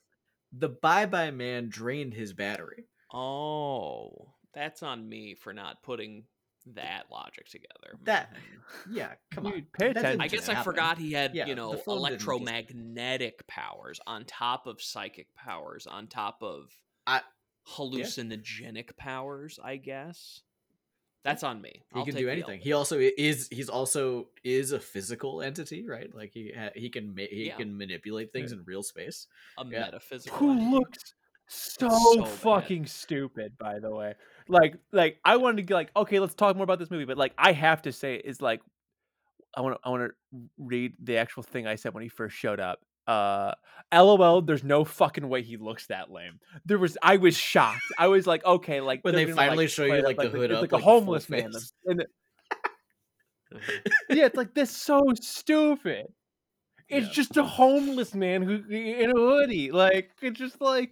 The 0.53 0.69
Bye 0.71 1.07
Bye 1.07 1.31
Man 1.31 1.69
drained 1.69 2.15
his 2.15 2.33
battery. 2.33 2.87
Oh, 3.13 4.35
that's 4.55 4.83
on 4.83 5.09
me 5.09 5.35
for 5.35 5.53
not 5.53 5.83
putting 5.83 6.25
that 6.75 7.05
logic 7.11 7.49
together. 7.49 7.99
That, 8.05 8.33
yeah, 8.91 9.13
come 9.31 9.47
on. 9.47 9.53
Dude, 9.53 9.73
pay 9.73 9.91
attention. 9.91 10.21
I 10.21 10.29
guess 10.29 10.49
I 10.49 10.55
happen. 10.55 10.73
forgot 10.73 10.99
he 10.99 11.13
had, 11.13 11.35
Yeah, 11.35 11.47
you 11.47 11.55
know, 11.55 11.73
phone 11.75 12.03
didn't 12.05 12.19
just- 12.19 12.27
electromagnetic 12.29 13.47
powers 13.47 14.01
on 14.07 14.25
top 14.25 14.67
of 14.67 14.81
psychic 14.83 15.35
powers, 15.35 15.87
on 15.87 16.07
top 16.07 16.43
of 16.43 16.71
I- 17.07 17.23
hallucinogenic 17.77 18.97
powers, 18.97 19.59
I 19.63 19.77
guess. 19.77 20.43
That's 21.25 21.43
on 21.43 21.61
me. 21.61 21.83
He 21.93 21.99
I'll 21.99 22.07
can 22.07 22.15
do 22.15 22.29
anything. 22.29 22.61
He 22.61 22.73
also 22.73 22.99
is. 23.01 23.49
He's 23.51 23.69
also 23.69 24.29
is 24.45 24.71
a 24.73 24.79
physical 24.79 25.43
entity, 25.43 25.85
right? 25.87 26.15
Like 26.15 26.31
he 26.33 26.53
ha- 26.57 26.71
he 26.75 26.89
can 26.89 27.15
ma- 27.15 27.25
he 27.29 27.47
Yeah. 27.49 27.57
can 27.57 27.77
manipulate 27.77 28.33
things 28.33 28.53
in 28.53 28.63
real 28.65 28.83
space. 28.85 29.27
a 29.59 29.65
yeah. 29.67 29.81
metaphysical. 29.81 30.39
Who 30.39 30.53
entity. 30.53 30.71
looks 30.71 31.15
so, 31.49 31.89
so 31.89 32.25
fucking 32.25 32.87
stupid, 32.87 33.59
by 33.59 33.79
the 33.81 33.91
way. 33.91 34.15
Like, 34.49 34.77
like 34.93 35.19
I 35.25 35.37
wanted 35.37 35.59
to 35.59 35.63
get 35.63 35.75
like, 35.75 35.91
okay, 35.97 36.19
let's 36.21 36.35
talk 36.35 36.57
more 36.57 36.65
about 36.65 36.79
this 36.79 36.91
movie, 36.91 37.05
but 37.05 37.17
like, 37.19 37.33
I 37.39 37.53
have 37.53 37.83
to 37.83 37.93
say, 37.93 38.17
is 38.17 38.41
like, 38.43 38.61
I 39.55 39.61
want 39.61 39.77
to, 39.77 39.81
I 39.85 39.91
want 39.91 40.11
to 40.11 40.39
read 40.59 40.95
the 41.03 41.17
actual 41.17 41.43
thing 41.43 41.67
I 41.67 41.75
said 41.77 41.95
when 41.95 42.03
he 42.03 42.09
first 42.09 42.37
showed 42.37 42.61
up. 42.61 42.81
Uh, 43.07 43.53
LOL. 43.93 44.43
There's 44.43 44.63
no 44.63 44.85
fucking 44.85 45.27
way 45.29 45.41
he 45.43 45.57
looks 45.57 45.87
that 45.87 46.11
lame. 46.11 46.41
There 46.67 46.79
was, 46.79 46.99
I 47.03 47.17
was 47.17 47.37
shocked. 47.37 47.81
I 47.99 48.09
was 48.09 48.27
like, 48.27 48.45
okay, 48.45 48.81
like 48.83 49.03
When 49.03 49.15
they 49.15 49.25
gonna, 49.25 49.35
finally 49.35 49.67
show 49.67 49.87
you, 49.87 50.03
like, 50.03 50.19
up 50.19 50.31
the 50.31 50.39
hood 50.39 50.53
up, 50.53 50.61
like 50.61 50.73
a 50.73 50.77
like, 50.77 50.85
full 50.85 51.01
homeless 51.01 51.31
man, 51.31 51.51
and 51.87 52.05
yeah, 54.11 54.27
it's 54.27 54.37
like 54.37 54.55
this 54.55 54.71
so 54.71 55.01
stupid. 55.21 56.07
It's 56.89 57.07
Yeah. 57.07 57.13
just 57.13 57.37
a 57.37 57.43
homeless 57.45 58.15
man 58.15 58.43
who 58.43 58.63
in 58.71 59.11
a 59.11 59.15
hoodie. 59.15 59.71
Like 59.71 60.11
it's 60.23 60.39
just 60.39 60.61
like 60.61 60.91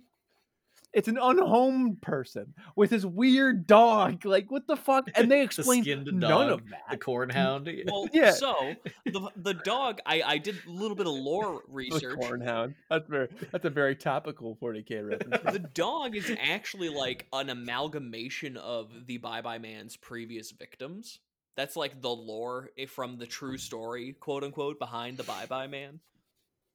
it's 0.96 1.06
an 1.08 1.18
unhomed 1.20 2.00
person 2.02 2.54
with 2.74 2.90
his 2.90 3.06
weird 3.06 3.66
dog. 3.66 4.24
Like 4.24 4.50
what 4.50 4.66
the 4.66 4.76
fuck? 4.76 5.08
And 5.14 5.30
they 5.30 5.38
The 5.38 5.44
explain 5.44 5.82
skinned 5.82 6.06
none 6.06 6.20
dog, 6.20 6.50
of 6.50 6.64
The 6.64 6.76
that. 6.90 7.00
corn 7.00 7.30
hound. 7.30 7.68
Well, 7.86 8.08
Yeah. 8.12 8.32
so 8.32 8.74
the 9.04 9.30
the 9.36 9.54
dog, 9.54 10.00
I 10.06 10.22
I 10.22 10.38
did 10.38 10.56
a 10.66 10.70
little 10.70 10.96
bit 10.96 11.06
of 11.06 11.12
lore 11.12 11.62
The 11.68 11.72
research. 11.74 12.18
cornhound. 12.18 12.74
That's 12.90 13.06
very 13.08 13.28
that's 13.52 13.64
a 13.64 13.70
very 13.70 13.94
topical 13.94 14.56
40k 14.60 15.08
reference. 15.08 15.52
The 15.52 15.60
dog 15.60 16.16
is 16.16 16.32
actually 16.40 16.88
like 16.88 17.26
an 17.32 17.50
amalgamation 17.50 18.56
of 18.56 18.90
the 19.06 19.18
Bye 19.18 19.42
Bye 19.42 19.58
Man's 19.58 19.96
previous 19.96 20.50
victims. 20.50 21.20
That's 21.56 21.76
like 21.76 22.02
the 22.02 22.10
lore 22.10 22.70
eh, 22.78 22.86
from 22.86 23.16
the 23.18 23.26
true 23.26 23.56
story, 23.58 24.14
quote 24.18 24.44
unquote, 24.44 24.78
behind 24.78 25.16
the 25.16 25.22
Bye 25.24 25.46
Bye 25.46 25.66
Man. 25.66 26.00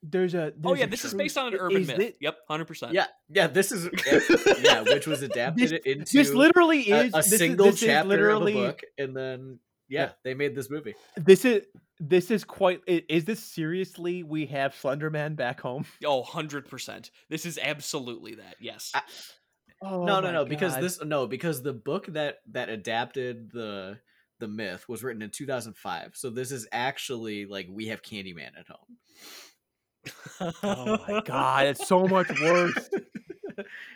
There's 0.03 0.33
a 0.33 0.51
Oh 0.63 0.73
yeah, 0.73 0.85
a 0.85 0.87
this 0.87 1.05
is 1.05 1.13
based 1.13 1.37
on 1.37 1.53
an 1.53 1.59
urban 1.59 1.81
is 1.83 1.87
myth. 1.87 1.97
thi- 1.97 2.15
Yep, 2.21 2.37
hundred 2.47 2.65
percent. 2.65 2.93
Yeah, 2.93 3.05
yeah. 3.29 3.47
This 3.47 3.71
is 3.71 3.87
yeah, 4.63 4.81
which 4.81 5.05
was 5.07 5.21
adapted 5.21 5.69
This- 5.69 5.79
into 5.85 6.17
this 6.17 6.33
literally 6.33 6.81
is 6.81 7.13
a 7.13 7.17
this 7.17 7.31
is- 7.33 7.37
single 7.39 7.67
this 7.67 7.75
is 7.81 7.87
chapter 7.87 8.09
literally 8.09 8.53
of 8.53 8.59
a 8.63 8.67
book, 8.69 8.81
and 8.97 9.15
then 9.15 9.59
yeah, 9.89 10.01
Yeah. 10.05 10.11
they 10.23 10.33
made 10.33 10.55
this 10.55 10.69
movie. 10.69 10.95
this 11.17 11.45
is 11.45 11.63
this 11.99 12.31
is 12.31 12.43
quite 12.43 12.81
is 12.87 13.25
this 13.25 13.39
seriously 13.43 14.23
we 14.23 14.47
have 14.47 14.73
Slenderman 14.73 15.35
back 15.35 15.61
home? 15.61 15.85
Oh, 16.05 16.23
100%. 16.23 17.11
This 17.29 17.45
is 17.45 17.59
absolutely 17.61 18.35
that. 18.35 18.55
Yes. 18.59 18.91
I- 18.95 19.01
Oh 19.83 20.05
no, 20.05 20.19
no, 20.19 20.27
my 20.27 20.31
no, 20.31 20.45
because 20.45 20.77
this 20.77 21.03
no, 21.03 21.25
because 21.25 21.63
the 21.63 21.73
book 21.73 22.05
that 22.09 22.37
that 22.51 22.69
adapted 22.69 23.51
the 23.51 23.97
the 24.39 24.47
myth 24.47 24.87
was 24.87 25.03
written 25.03 25.23
in 25.23 25.31
2005. 25.31 26.11
So 26.15 26.29
this 26.29 26.51
is 26.51 26.67
actually 26.71 27.45
like 27.47 27.67
we 27.67 27.87
have 27.87 28.03
Candyman 28.03 28.51
at 28.59 28.67
home. 28.67 28.97
Oh 30.63 30.97
my 31.07 31.21
god, 31.25 31.67
it's 31.67 31.87
so 31.87 32.07
much 32.07 32.29
worse. 32.41 32.89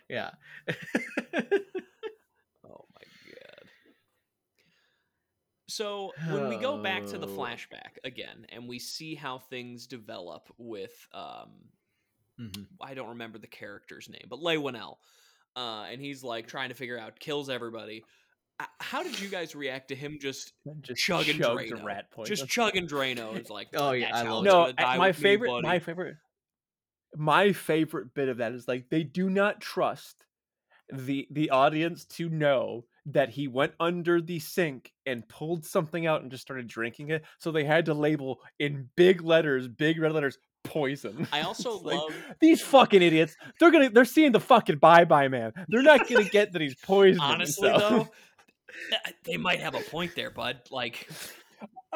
yeah. 0.09 0.31
Oh 2.67 2.85
my 2.95 3.01
god. 3.31 3.69
So 5.67 6.11
when 6.31 6.49
we 6.49 6.57
go 6.57 6.81
back 6.81 7.05
to 7.07 7.17
the 7.17 7.27
Oh. 7.27 7.37
flashback 7.37 7.97
again, 8.03 8.45
and 8.49 8.67
we 8.67 8.79
see 8.79 9.15
how 9.15 9.39
things 9.39 9.87
develop 9.87 10.49
with 10.57 11.07
um, 11.13 11.69
Mhm. 12.39 12.67
I 12.81 12.93
don't 12.93 13.09
remember 13.09 13.37
the 13.37 13.47
character's 13.47 14.09
name, 14.09 14.25
but 14.29 14.41
Leigh 14.41 14.57
Whannell, 14.57 14.97
uh, 15.55 15.85
and 15.89 16.01
he's 16.01 16.23
like 16.23 16.47
trying 16.47 16.69
to 16.69 16.75
figure 16.75 16.99
out 16.99 17.19
kills 17.19 17.49
everybody. 17.49 18.03
Uh, 18.59 18.65
How 18.79 19.03
did 19.03 19.19
you 19.19 19.27
guys 19.27 19.53
react 19.55 19.89
to 19.89 19.95
him 19.95 20.17
just 20.21 20.53
Just 20.81 21.01
chugging 21.01 21.37
chugged 21.39 21.71
Drano? 21.71 21.81
a 21.81 21.85
rat 21.85 22.11
poison. 22.11 22.35
just 22.35 22.49
chugging 22.49 22.87
Drano? 22.87 23.35
It's 23.35 23.49
like 23.49 23.67
Oh, 23.75 23.91
yeah, 23.91 24.11
I 24.15 24.23
love 24.23 24.43
no, 24.43 24.51
gonna 24.51 24.73
die 24.73 24.97
my 24.97 25.07
with 25.09 25.17
me, 25.17 25.23
favorite, 25.23 25.61
my 25.63 25.79
favorite, 25.79 26.17
my 27.15 27.51
favorite 27.53 28.13
bit 28.13 28.29
of 28.29 28.37
that 28.37 28.53
is 28.53 28.67
like 28.67 28.89
they 28.89 29.03
do 29.03 29.29
not 29.29 29.61
trust 29.61 30.25
the 30.91 31.27
the 31.31 31.49
audience 31.49 32.05
to 32.05 32.29
know 32.29 32.85
that 33.07 33.29
he 33.29 33.47
went 33.47 33.71
under 33.79 34.19
the 34.21 34.39
sink 34.39 34.91
and 35.05 35.27
pulled 35.27 35.63
something 35.65 36.05
out 36.07 36.21
and 36.23 36.31
just 36.31 36.41
started 36.41 36.67
drinking 36.67 37.09
it. 37.09 37.23
So 37.39 37.51
they 37.51 37.63
had 37.63 37.85
to 37.85 37.93
label 37.93 38.39
in 38.59 38.89
big 38.95 39.21
letters, 39.21 39.67
big 39.67 39.99
red 39.99 40.11
letters, 40.11 40.37
poison. 40.63 41.27
I 41.31 41.41
also 41.43 41.75
It's 41.75 41.83
like, 41.83 41.97
love 41.97 42.13
these 42.39 42.61
fucking 42.61 43.01
idiots. 43.01 43.35
They're 43.59 43.71
gonna 43.71 43.89
they're 43.89 44.05
seeing 44.05 44.31
the 44.31 44.39
fucking 44.39 44.77
bye 44.77 45.05
bye 45.05 45.27
man. 45.27 45.53
They're 45.67 45.83
not 45.83 46.07
gonna 46.09 46.23
get 46.25 46.51
that 46.53 46.61
he's 46.61 46.75
poisoned. 46.75 47.21
honestly 47.21 47.69
himself. 47.69 47.91
though. 48.07 48.11
Th- 48.89 49.15
They 49.23 49.37
might 49.37 49.59
have 49.59 49.75
a 49.75 49.81
point 49.81 50.15
there, 50.15 50.29
bud. 50.31 50.59
Like, 50.71 51.07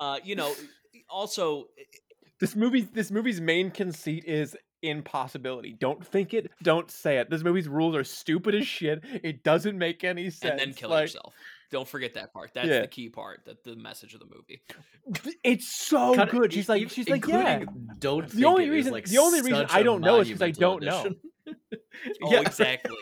uh, 0.00 0.18
you 0.24 0.34
know, 0.36 0.52
also 1.10 1.66
this 2.40 2.54
movie 2.56 2.82
this 2.82 3.10
movie's 3.10 3.40
main 3.40 3.70
conceit 3.70 4.24
is 4.26 4.56
impossibility. 4.82 5.72
Don't 5.78 6.04
think 6.06 6.34
it, 6.34 6.50
don't 6.62 6.90
say 6.90 7.18
it. 7.18 7.28
This 7.30 7.42
movie's 7.42 7.68
rules 7.68 7.96
are 7.96 8.04
stupid 8.04 8.54
as 8.54 8.66
shit. 8.66 9.00
It 9.22 9.42
doesn't 9.42 9.76
make 9.76 10.04
any 10.04 10.30
sense. 10.30 10.52
and 10.52 10.60
then 10.60 10.72
kill 10.72 10.90
like, 10.90 11.02
yourself. 11.04 11.34
Don't 11.70 11.86
forget 11.88 12.14
that 12.14 12.32
part. 12.32 12.52
That's 12.54 12.68
Yeah. 12.68 12.80
the 12.82 12.86
key 12.86 13.08
part. 13.08 13.44
That 13.44 13.62
the 13.64 13.76
message 13.76 14.14
of 14.14 14.20
the 14.20 14.26
movie. 14.26 14.62
It's 15.44 15.66
so 15.68 16.14
Kinda- 16.14 16.30
good. 16.30 16.52
e- 16.52 16.56
She's 16.56 16.68
like 16.68 16.88
she's 16.90 17.08
like 17.08 17.26
yeah. 17.26 17.64
Don't 17.98 18.28
The 18.28 18.44
only 18.44 18.64
it 18.64 18.68
is, 18.68 18.72
reason- 18.72 18.92
like, 18.92 19.04
the 19.06 19.18
only 19.18 19.42
reason 19.42 19.66
I 19.70 19.82
don't 19.82 20.00
know 20.00 20.20
is 20.20 20.28
because 20.28 20.42
I 20.42 20.50
don't 20.52 20.82
know. 20.82 21.12
Oh, 22.22 22.32
Yeah. 22.32 22.40
exactly. 22.40 22.96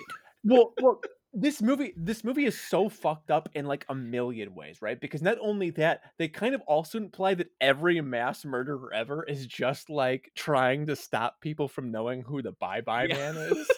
Well, 0.45 0.73
well, 0.81 1.01
this 1.39 1.61
movie 1.61 1.93
this 1.97 2.25
movie 2.25 2.47
is 2.47 2.59
so 2.59 2.89
fucked 2.89 3.31
up 3.31 3.49
in 3.55 3.67
like 3.67 3.85
a 3.91 3.95
million 3.95 4.55
ways, 4.55 4.81
right? 4.81 4.99
Because 4.99 5.21
not 5.21 5.37
only 5.41 5.69
that, 5.71 6.01
they 6.19 6.29
kind 6.29 6.55
of 6.55 6.63
also 6.63 6.97
imply 6.99 7.35
that 7.35 7.51
every 7.61 8.01
mass 8.01 8.45
murderer 8.45 8.91
ever 8.95 9.23
is 9.25 9.47
just 9.47 9.91
like 9.91 10.33
trying 10.35 10.87
to 10.87 10.97
stop 10.97 11.41
people 11.43 11.69
from 11.69 11.91
knowing 11.91 12.23
who 12.23 12.41
the 12.41 12.53
Bye 12.53 12.81
Bye 12.81 13.05
Yeah. 13.11 13.33
Man 13.33 13.37
is. 13.53 13.69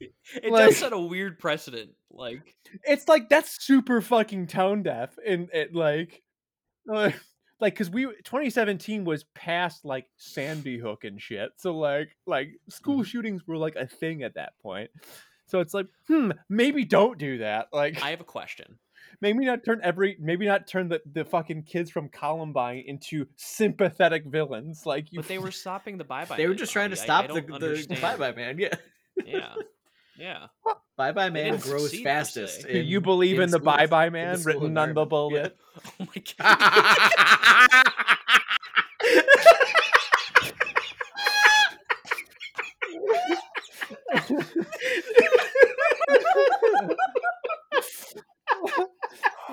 It 0.00 0.50
Like- 0.50 0.66
does 0.66 0.76
set 0.78 0.92
a 0.92 0.98
weird 0.98 1.38
precedent. 1.38 1.90
Like, 2.10 2.54
it's 2.84 3.08
like 3.08 3.28
that's 3.28 3.64
super 3.64 4.00
fucking 4.00 4.46
tone 4.46 4.82
deaf 4.84 5.16
and 5.26 5.48
it 5.52 5.74
like 5.74 6.22
uh, 6.92 7.10
like 7.60 7.74
because 7.74 7.90
we 7.90 8.04
2017 8.04 9.04
was 9.04 9.24
past 9.34 9.84
like 9.84 10.06
sandy 10.16 10.76
hook 10.78 11.04
and 11.04 11.20
shit 11.22 11.50
so 11.56 11.76
like 11.76 12.16
like 12.26 12.48
school 12.68 13.02
shootings 13.04 13.46
were 13.46 13.56
like 13.56 13.76
a 13.76 13.86
thing 13.86 14.22
at 14.24 14.34
that 14.34 14.52
point 14.62 14.90
so 15.52 15.60
it's 15.60 15.74
like 15.74 15.86
hmm 16.08 16.30
maybe 16.48 16.82
don't 16.86 17.18
do 17.18 17.36
that 17.38 17.68
like 17.74 18.02
I 18.02 18.08
have 18.08 18.22
a 18.22 18.24
question. 18.24 18.78
maybe 19.20 19.44
not 19.44 19.62
turn 19.66 19.80
every 19.82 20.16
maybe 20.18 20.46
not 20.46 20.66
turn 20.66 20.88
the, 20.88 21.02
the 21.12 21.26
fucking 21.26 21.64
kids 21.64 21.90
from 21.90 22.08
columbine 22.08 22.84
into 22.86 23.26
sympathetic 23.36 24.24
villains 24.24 24.86
like 24.86 25.12
you 25.12 25.18
But 25.18 25.28
they 25.28 25.38
were 25.38 25.50
stopping 25.64 25.98
the 25.98 26.04
bye 26.04 26.24
bye. 26.24 26.38
They 26.38 26.48
were 26.48 26.54
just 26.54 26.72
trying 26.72 26.88
to 26.88 26.96
stop 26.96 27.28
the, 27.28 27.42
the 27.42 27.86
bye 28.00 28.16
Bye 28.16 28.32
Man. 28.32 28.58
Yeah. 28.58 28.74
Yeah, 29.26 29.56
yeah. 30.16 30.46
Bye 30.96 31.12
Bye 31.12 31.28
Man 31.28 31.44
didn't 31.44 31.60
grows 31.60 31.94
fastest. 32.00 32.62
do 32.62 32.68
in- 32.78 32.86
you 32.86 33.02
believe 33.02 33.38
in, 33.38 33.50
the 33.50 33.58
schools, 33.58 33.76
bye 33.76 33.86
bye 33.86 34.08
man 34.08 34.42
written 34.42 34.78
on 34.78 34.94
the 34.94 35.02
environment. 35.02 35.10
bullet 35.10 35.58
Oh 36.00 36.00
my 36.00 36.06
god. 36.38 37.82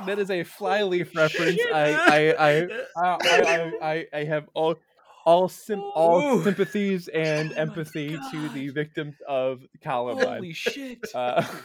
That 0.06 0.20
is 0.20 0.30
a 0.32 0.44
flyleaf 0.44 1.16
reference. 1.16 1.60
I 1.74 1.94
I 1.94 2.50
I, 2.50 2.68
I, 2.98 3.18
I, 3.24 3.72
I, 3.82 4.06
I 4.14 4.24
have 4.26 4.46
all 4.54 4.76
all 5.26 5.48
sim- 5.50 5.84
all 5.96 6.42
sympathies 6.42 7.08
and 7.10 7.52
Oh 7.52 7.62
empathy 7.62 8.18
to 8.32 8.50
the 8.50 8.70
victims 8.70 9.16
of 9.28 9.62
Columbine. 9.82 10.26
Holy 10.38 10.54
shit. 10.54 11.00
Uh, 11.14 11.44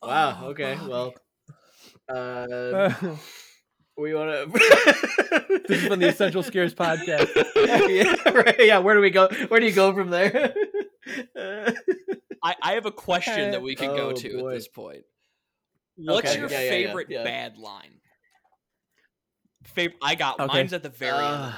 Wow. 0.00 0.38
Oh, 0.42 0.46
Okay. 0.50 0.76
God. 0.76 0.88
Well, 0.88 1.14
uh, 2.08 2.12
uh, 2.14 3.16
we 3.96 4.14
want 4.14 4.30
to. 4.30 4.46
this 5.66 5.80
has 5.80 5.88
been 5.88 5.98
the 5.98 6.06
Essential 6.08 6.44
Scares 6.44 6.72
podcast. 6.72 7.28
yeah. 7.88 8.14
Right. 8.30 8.54
Yeah. 8.60 8.78
Where 8.78 8.94
do 8.94 9.00
we 9.00 9.10
go? 9.10 9.28
Where 9.48 9.58
do 9.58 9.66
you 9.66 9.72
go 9.72 9.92
from 9.92 10.10
there? 10.10 10.54
I, 12.48 12.54
I 12.62 12.72
have 12.74 12.86
a 12.86 12.90
question 12.92 13.50
that 13.50 13.60
we 13.62 13.74
can 13.74 13.94
go 13.94 14.08
Oh, 14.08 14.12
to 14.12 14.40
boy. 14.40 14.48
at 14.48 14.54
this 14.54 14.68
point. 14.68 15.02
What's 15.96 16.28
Okay, 16.30 16.40
your 16.40 16.48
yeah, 16.50 16.58
yeah, 16.60 16.64
yeah, 16.64 16.70
favorite 16.70 17.06
yeah. 17.10 17.24
bad 17.24 17.58
line? 17.58 18.00
Fav- 19.74 19.92
I 20.00 20.14
got 20.14 20.40
Okay. 20.40 20.46
mine's 20.46 20.72
at 20.72 20.82
the 20.82 20.88
very 20.88 21.24
end 21.26 21.34
of 21.34 21.40
Uh, 21.40 21.52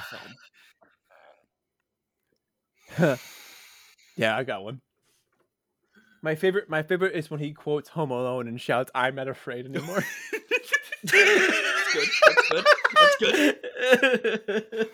the 2.97 3.07
film. 3.07 3.19
yeah, 4.17 4.35
I 4.37 4.43
got 4.43 4.63
one. 4.63 4.81
My 6.21 6.35
favorite, 6.35 6.69
my 6.69 6.83
favorite 6.83 7.15
is 7.15 7.31
when 7.31 7.39
he 7.39 7.53
quotes 7.53 7.87
Home 7.89 8.11
Alone 8.11 8.47
and 8.49 8.59
shouts, 8.59 8.91
"I'm 8.93 9.15
not 9.15 9.27
afraid 9.29 9.65
anymore." 9.65 10.03
That's 11.03 11.13
good. 11.13 12.09
That's 12.13 12.49
good. 12.49 12.65
That's 12.93 13.15
good. 13.19 13.55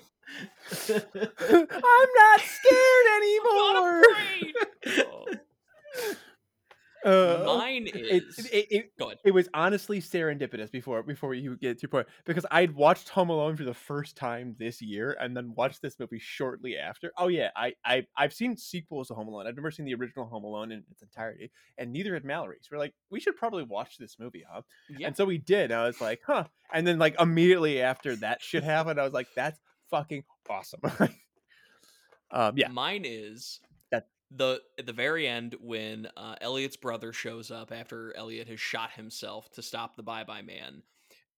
I'm 1.50 2.10
not 2.16 2.40
scared 2.42 3.08
I'm 3.12 3.24
anymore. 3.24 4.02
not 4.04 4.12
afraid. 4.12 4.54
Oh. 5.08 5.26
Uh, 7.06 7.44
Mine 7.46 7.88
it, 7.88 7.96
is. 7.96 8.50
it, 8.52 8.68
it, 8.70 8.98
Go 8.98 9.06
ahead. 9.06 9.20
it 9.24 9.32
was 9.32 9.48
honestly 9.54 10.02
serendipitous 10.02 10.72
before 10.72 11.04
before 11.04 11.34
you 11.34 11.56
get 11.56 11.78
to 11.78 11.84
your 11.84 11.90
point 11.90 12.08
because 12.26 12.46
I'd 12.50 12.74
watched 12.74 13.10
Home 13.10 13.30
Alone 13.30 13.56
for 13.56 13.64
the 13.64 13.74
first 13.74 14.18
time 14.18 14.56
this 14.58 14.82
year 14.82 15.16
and 15.20 15.38
then 15.38 15.54
watched 15.56 15.82
this 15.82 15.98
movie 16.00 16.20
shortly 16.20 16.76
after. 16.78 17.12
Oh 17.18 17.28
yeah, 17.28 17.50
I, 17.56 17.74
I 17.86 18.06
I've 18.18 18.34
seen 18.34 18.58
sequels 18.58 19.10
to 19.10 19.14
Home 19.14 19.28
Alone. 19.28 19.48
I've 19.48 19.56
never 19.56 19.72
seen 19.72 19.86
the 19.86 19.94
original 19.94 20.26
Home 20.26 20.44
Alone 20.44 20.72
in 20.72 20.84
its 20.92 21.02
entirety, 21.02 21.52
and 21.78 21.94
neither 21.94 22.14
had 22.14 22.26
Mallory. 22.26 22.58
So 22.62 22.70
we're 22.72 22.80
like, 22.80 22.96
we 23.12 23.20
should 23.20 23.38
probably 23.38 23.64
watch 23.64 23.98
this 23.98 24.18
movie, 24.20 24.44
huh? 24.50 24.64
Yeah. 24.90 25.08
And 25.08 25.16
so 25.16 25.24
we 25.24 25.38
did. 25.38 25.72
I 25.72 25.86
was 25.86 26.02
like, 26.02 26.22
huh. 26.26 26.46
And 26.74 26.86
then 26.86 26.98
like 26.98 27.16
immediately 27.22 27.82
after 27.82 28.16
that 28.18 28.42
shit 28.42 28.64
happened, 28.64 29.00
I 29.00 29.04
was 29.04 29.14
like, 29.14 29.28
that's 29.36 29.60
fucking 29.92 30.24
awesome. 30.50 30.82
um, 32.32 32.58
yeah. 32.58 32.70
Mine 32.70 33.04
is 33.06 33.60
the 34.32 34.62
at 34.78 34.86
the 34.86 34.94
very 34.94 35.28
end 35.28 35.56
when 35.62 36.08
uh, 36.18 36.36
Elliot's 36.42 36.78
brother 36.78 37.14
shows 37.14 37.50
up 37.52 37.72
after 37.72 38.16
Elliot 38.18 38.48
has 38.50 38.60
shot 38.60 38.92
himself 38.92 39.50
to 39.54 39.62
stop 39.62 39.96
the 39.96 40.04
Bye 40.04 40.24
Bye 40.26 40.42
Man, 40.42 40.82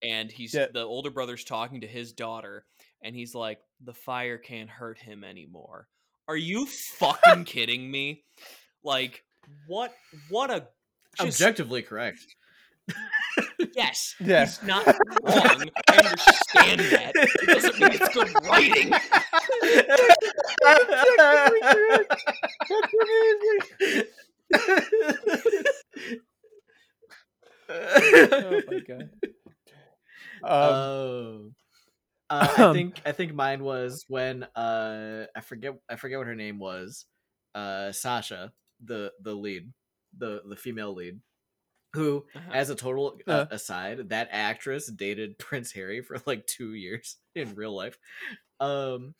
and 0.02 0.30
he's 0.30 0.54
Yeah. 0.54 0.66
the 0.72 0.82
older 0.82 1.10
brother's 1.10 1.44
talking 1.44 1.80
to 1.82 1.86
his 1.86 2.12
daughter, 2.12 2.64
and 3.02 3.14
he's 3.14 3.34
like, 3.34 3.60
"The 3.84 3.94
fire 3.94 4.38
can't 4.38 4.70
hurt 4.70 4.98
him 4.98 5.22
anymore." 5.24 5.88
Are 6.28 6.36
you 6.36 6.66
fucking 6.66 7.44
kidding 7.46 7.90
me? 7.90 8.24
Like, 8.82 9.24
what? 9.66 9.94
What 10.28 10.50
a 10.50 10.66
just, 11.16 11.40
Objectively 11.40 11.82
correct. 11.82 12.20
yes. 13.74 14.14
Yeah. 14.20 14.44
He's 14.44 14.62
not 14.62 14.86
wrong. 14.86 15.70
I 15.88 15.96
understand 15.96 16.80
that. 16.80 17.12
It 17.14 17.46
doesn't 17.46 17.78
mean 17.78 17.92
it's 17.92 18.08
good 18.14 18.32
writing. 18.46 18.92
oh 27.70 28.60
my 28.68 28.80
god. 28.80 29.10
Um, 30.42 30.50
oh. 30.50 31.50
Uh, 32.30 32.46
I 32.56 32.62
um, 32.62 32.74
think 32.74 33.00
I 33.04 33.12
think 33.12 33.34
mine 33.34 33.62
was 33.64 34.04
when 34.08 34.44
uh 34.54 35.26
I 35.36 35.40
forget 35.40 35.74
I 35.88 35.96
forget 35.96 36.18
what 36.18 36.28
her 36.28 36.34
name 36.34 36.58
was. 36.58 37.06
Uh 37.54 37.92
Sasha, 37.92 38.52
the 38.84 39.12
the 39.20 39.34
lead, 39.34 39.72
the 40.16 40.42
the 40.48 40.56
female 40.56 40.94
lead, 40.94 41.20
who 41.92 42.24
Uh-huh. 42.34 42.50
as 42.52 42.70
a 42.70 42.74
total 42.74 43.18
uh, 43.26 43.30
Uh. 43.30 43.46
aside, 43.50 44.08
that 44.10 44.28
actress 44.30 44.86
dated 44.86 45.38
Prince 45.38 45.72
Harry 45.72 46.00
for 46.02 46.16
like 46.26 46.46
2 46.46 46.74
years 46.74 47.16
in 47.34 47.54
real 47.54 47.74
life. 47.74 47.98
Um 48.60 49.14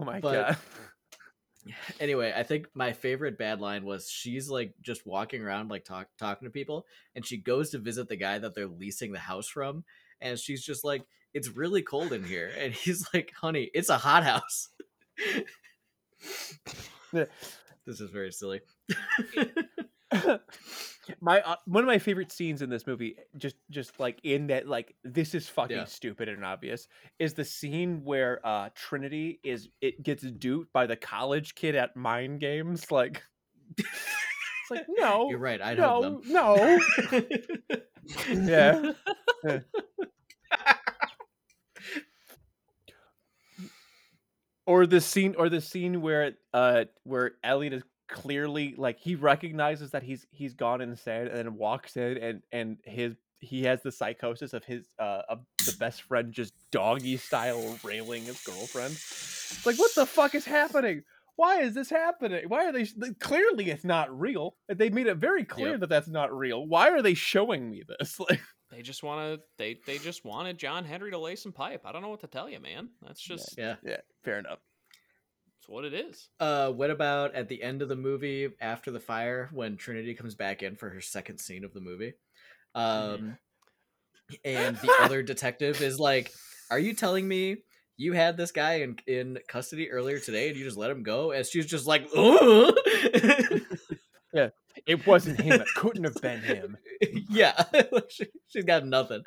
oh 0.00 0.04
my 0.04 0.20
but- 0.20 0.32
god. 0.32 0.56
anyway, 2.00 2.32
I 2.34 2.42
think 2.44 2.68
my 2.74 2.92
favorite 2.92 3.36
bad 3.36 3.60
line 3.60 3.84
was 3.84 4.08
she's 4.10 4.48
like 4.48 4.72
just 4.80 5.04
walking 5.06 5.42
around 5.42 5.68
like 5.70 5.84
talk, 5.84 6.08
talking 6.18 6.46
to 6.46 6.52
people 6.52 6.86
and 7.14 7.26
she 7.26 7.36
goes 7.36 7.70
to 7.70 7.78
visit 7.78 8.08
the 8.08 8.16
guy 8.16 8.38
that 8.38 8.54
they're 8.54 8.66
leasing 8.66 9.12
the 9.12 9.18
house 9.18 9.48
from 9.48 9.84
and 10.20 10.38
she's 10.38 10.64
just 10.64 10.82
like 10.84 11.02
it's 11.34 11.48
really 11.50 11.82
cold 11.82 12.12
in 12.14 12.24
here 12.24 12.50
and 12.58 12.72
he's 12.72 13.06
like 13.12 13.32
honey 13.38 13.70
it's 13.74 13.90
a 13.90 13.98
hot 13.98 14.24
house 14.24 14.70
this 17.12 18.00
is 18.00 18.10
very 18.10 18.32
silly 18.32 18.60
my 21.20 21.40
uh, 21.42 21.56
one 21.66 21.82
of 21.84 21.86
my 21.86 21.98
favorite 21.98 22.32
scenes 22.32 22.62
in 22.62 22.70
this 22.70 22.86
movie 22.86 23.16
just 23.36 23.56
just 23.70 23.98
like 24.00 24.18
in 24.24 24.46
that 24.46 24.66
like 24.66 24.94
this 25.04 25.34
is 25.34 25.48
fucking 25.48 25.76
Yeah. 25.76 25.84
stupid 25.84 26.28
and 26.28 26.44
obvious 26.44 26.88
is 27.18 27.34
the 27.34 27.44
scene 27.44 28.02
where 28.04 28.40
uh 28.46 28.70
trinity 28.74 29.38
is 29.44 29.68
it 29.80 30.02
gets 30.02 30.22
duped 30.22 30.72
by 30.72 30.86
the 30.86 30.96
college 30.96 31.54
kid 31.54 31.74
at 31.74 31.94
mind 31.94 32.40
games 32.40 32.90
like 32.90 33.22
it's 33.76 33.86
like 34.70 34.86
no 34.88 35.28
you're 35.28 35.38
right 35.38 35.60
help 35.60 36.24
no 36.26 36.40
no. 36.48 36.80
Yeah. 38.34 38.92
Or 44.66 44.86
the 44.86 45.00
scene 45.00 45.34
or 45.38 45.48
the 45.48 45.60
scene 45.62 46.02
where 46.02 46.32
uh 46.52 46.84
where 47.04 47.32
Elliot 47.42 47.72
is 47.72 47.82
clearly 48.08 48.74
like 48.76 48.98
he 48.98 49.14
recognizes 49.14 49.90
that 49.92 50.02
he's 50.02 50.26
he's 50.30 50.54
gone 50.54 50.80
insane 50.80 51.26
and 51.28 51.36
then 51.36 51.54
walks 51.56 51.96
in 51.96 52.16
and 52.18 52.42
and 52.52 52.78
his 52.84 53.14
he 53.40 53.62
has 53.64 53.80
the 53.82 53.92
psychosis 53.92 54.52
of 54.52 54.64
his 54.64 54.86
uh 54.98 55.22
of 55.28 55.40
the 55.64 55.76
best 55.78 56.02
friend 56.02 56.32
just 56.32 56.54
doggy 56.72 57.16
style 57.16 57.78
railing 57.84 58.24
his 58.24 58.40
girlfriend. 58.42 58.92
It's 58.92 59.64
like 59.66 59.78
what 59.78 59.94
the 59.94 60.06
fuck 60.06 60.34
is 60.34 60.44
happening? 60.44 61.02
Why 61.36 61.60
is 61.60 61.72
this 61.74 61.88
happening? 61.88 62.44
Why 62.48 62.66
are 62.66 62.72
they 62.72 62.84
th- 62.84 63.18
clearly 63.20 63.70
it's 63.70 63.84
not 63.84 64.18
real. 64.18 64.56
They 64.68 64.90
made 64.90 65.06
it 65.06 65.18
very 65.18 65.44
clear 65.44 65.70
Yep. 65.72 65.80
that 65.80 65.88
that's 65.88 66.08
not 66.08 66.36
real. 66.36 66.66
Why 66.66 66.88
are 66.90 67.00
they 67.02 67.14
showing 67.14 67.70
me 67.70 67.84
this? 67.98 68.18
Like 68.28 68.40
They 68.70 68.82
just 68.82 69.02
want 69.04 69.20
to. 69.38 69.42
They 69.56 69.78
they 69.86 69.98
just 69.98 70.24
wanted 70.24 70.58
John 70.58 70.84
Henry 70.84 71.10
to 71.12 71.18
lay 71.18 71.36
some 71.36 71.52
pipe. 71.52 71.82
I 71.86 71.92
don't 71.92 72.02
know 72.02 72.08
what 72.10 72.20
to 72.20 72.26
tell 72.26 72.50
you, 72.50 72.58
man. 72.60 72.88
That's 73.02 73.20
just 73.20 73.56
yeah 73.56 73.76
yeah, 73.84 74.00
fair 74.24 74.38
enough. 74.40 74.58
What 75.68 75.84
it 75.84 75.92
is. 75.94 76.28
uh 76.40 76.70
what 76.70 76.90
about 76.90 77.34
at 77.34 77.48
the 77.48 77.62
end 77.62 77.82
of 77.82 77.88
the 77.88 77.96
movie 77.96 78.48
after 78.60 78.90
the 78.90 79.00
fire 79.00 79.48
when 79.52 79.76
trinity 79.76 80.14
comes 80.14 80.34
back 80.34 80.62
in 80.62 80.74
for 80.76 80.88
her 80.88 81.00
second 81.00 81.38
scene 81.38 81.64
of 81.64 81.74
the 81.74 81.80
movie 81.80 82.14
um 82.74 83.36
and 84.44 84.76
the 84.76 84.92
other 85.00 85.22
detective 85.22 85.80
is 85.82 86.00
like 86.00 86.32
are 86.70 86.78
you 86.78 86.94
telling 86.94 87.26
me 87.28 87.56
you 87.96 88.12
had 88.12 88.36
this 88.36 88.50
guy 88.52 88.74
in 88.80 88.96
in 89.06 89.38
custody 89.48 89.90
earlier 89.90 90.18
today 90.18 90.48
and 90.48 90.56
you 90.56 90.64
just 90.64 90.78
let 90.78 90.90
him 90.90 91.02
go 91.02 91.32
and 91.32 91.44
she's 91.44 91.66
just 91.66 91.86
like 91.86 92.08
"Ugh." 92.16 92.74
It 94.86 95.06
wasn't 95.06 95.40
him. 95.40 95.60
It 95.60 95.66
couldn't 95.76 96.04
have 96.04 96.20
been 96.22 96.40
him. 96.40 96.76
yeah 97.28 97.64
she, 98.08 98.26
she's 98.48 98.64
got 98.64 98.86
nothing 98.86 99.22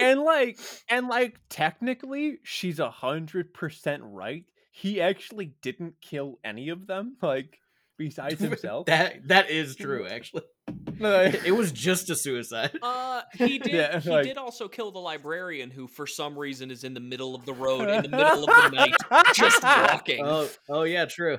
and 0.00 0.20
like 0.20 0.58
and 0.88 1.06
like 1.08 1.38
technically 1.48 2.38
she's 2.42 2.80
a 2.80 2.90
hundred 2.90 3.54
percent 3.54 4.02
right 4.04 4.44
he 4.76 5.00
actually 5.00 5.54
didn't 5.62 5.94
kill 6.00 6.40
any 6.44 6.68
of 6.70 6.86
them 6.88 7.16
like 7.22 7.58
besides 7.96 8.40
himself 8.48 8.86
that 8.86 9.28
that 9.28 9.48
is 9.50 9.76
true 9.76 10.06
actually 10.06 10.42
Like, 11.00 11.44
it 11.44 11.50
was 11.52 11.72
just 11.72 12.08
a 12.10 12.14
suicide 12.16 12.70
Uh, 12.82 13.22
he 13.34 13.58
did. 13.58 13.72
Yeah, 13.74 13.98
he 14.00 14.10
like- 14.10 14.24
did 14.24 14.36
also 14.38 14.68
kill 14.68 14.92
the 14.92 14.98
librarian, 15.00 15.70
who 15.70 15.86
for 15.88 16.06
some 16.06 16.38
reason 16.38 16.70
is 16.70 16.84
in 16.84 16.94
the 16.94 17.00
middle 17.00 17.34
of 17.34 17.44
the 17.44 17.52
road 17.52 17.88
in 17.88 18.02
the 18.02 18.08
middle 18.08 18.48
of 18.48 18.70
the 18.70 18.70
night, 18.70 18.94
just 19.34 19.62
walking. 19.62 20.20
oh 20.24 20.48
oh 20.68 20.82
yeah 20.84 21.04
true 21.06 21.38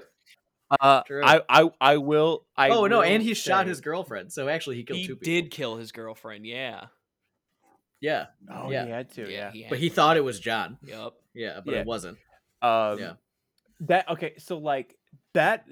uh, 0.81 1.03
True. 1.03 1.21
I, 1.23 1.41
I 1.47 1.69
i 1.79 1.97
will 1.97 2.45
i 2.57 2.69
oh 2.69 2.87
no 2.87 2.97
will 2.97 3.03
and 3.03 3.21
he 3.23 3.33
shot 3.33 3.67
his 3.67 3.81
girlfriend 3.81 4.33
so 4.33 4.49
actually 4.49 4.75
he 4.77 4.83
killed 4.83 4.99
he 4.99 5.07
two 5.07 5.15
people 5.15 5.31
He 5.33 5.41
did 5.41 5.51
kill 5.51 5.77
his 5.77 5.91
girlfriend. 5.91 6.45
Yeah. 6.45 6.85
yeah 8.01 8.25
Oh, 8.51 8.69
yeah. 8.71 8.85
he 8.85 8.91
had 8.91 9.11
to 9.11 9.31
yeah, 9.31 9.51
He 9.51 9.63
but 9.69 9.77
had 9.77 9.79
he 9.79 9.89
to. 9.89 9.95
thought 9.95 10.17
it 10.17 10.23
was 10.23 10.39
john 10.39 10.77
Yep. 10.83 11.13
yeah 11.33 11.59
but 11.63 11.73
Yeah. 11.75 11.79
it 11.81 11.87
wasn't 11.87 12.17
um 12.61 12.99
Yeah. 12.99 13.13
That 13.81 14.09
okay 14.09 14.33
so 14.37 14.57
like 14.57 14.97
that 15.33 15.67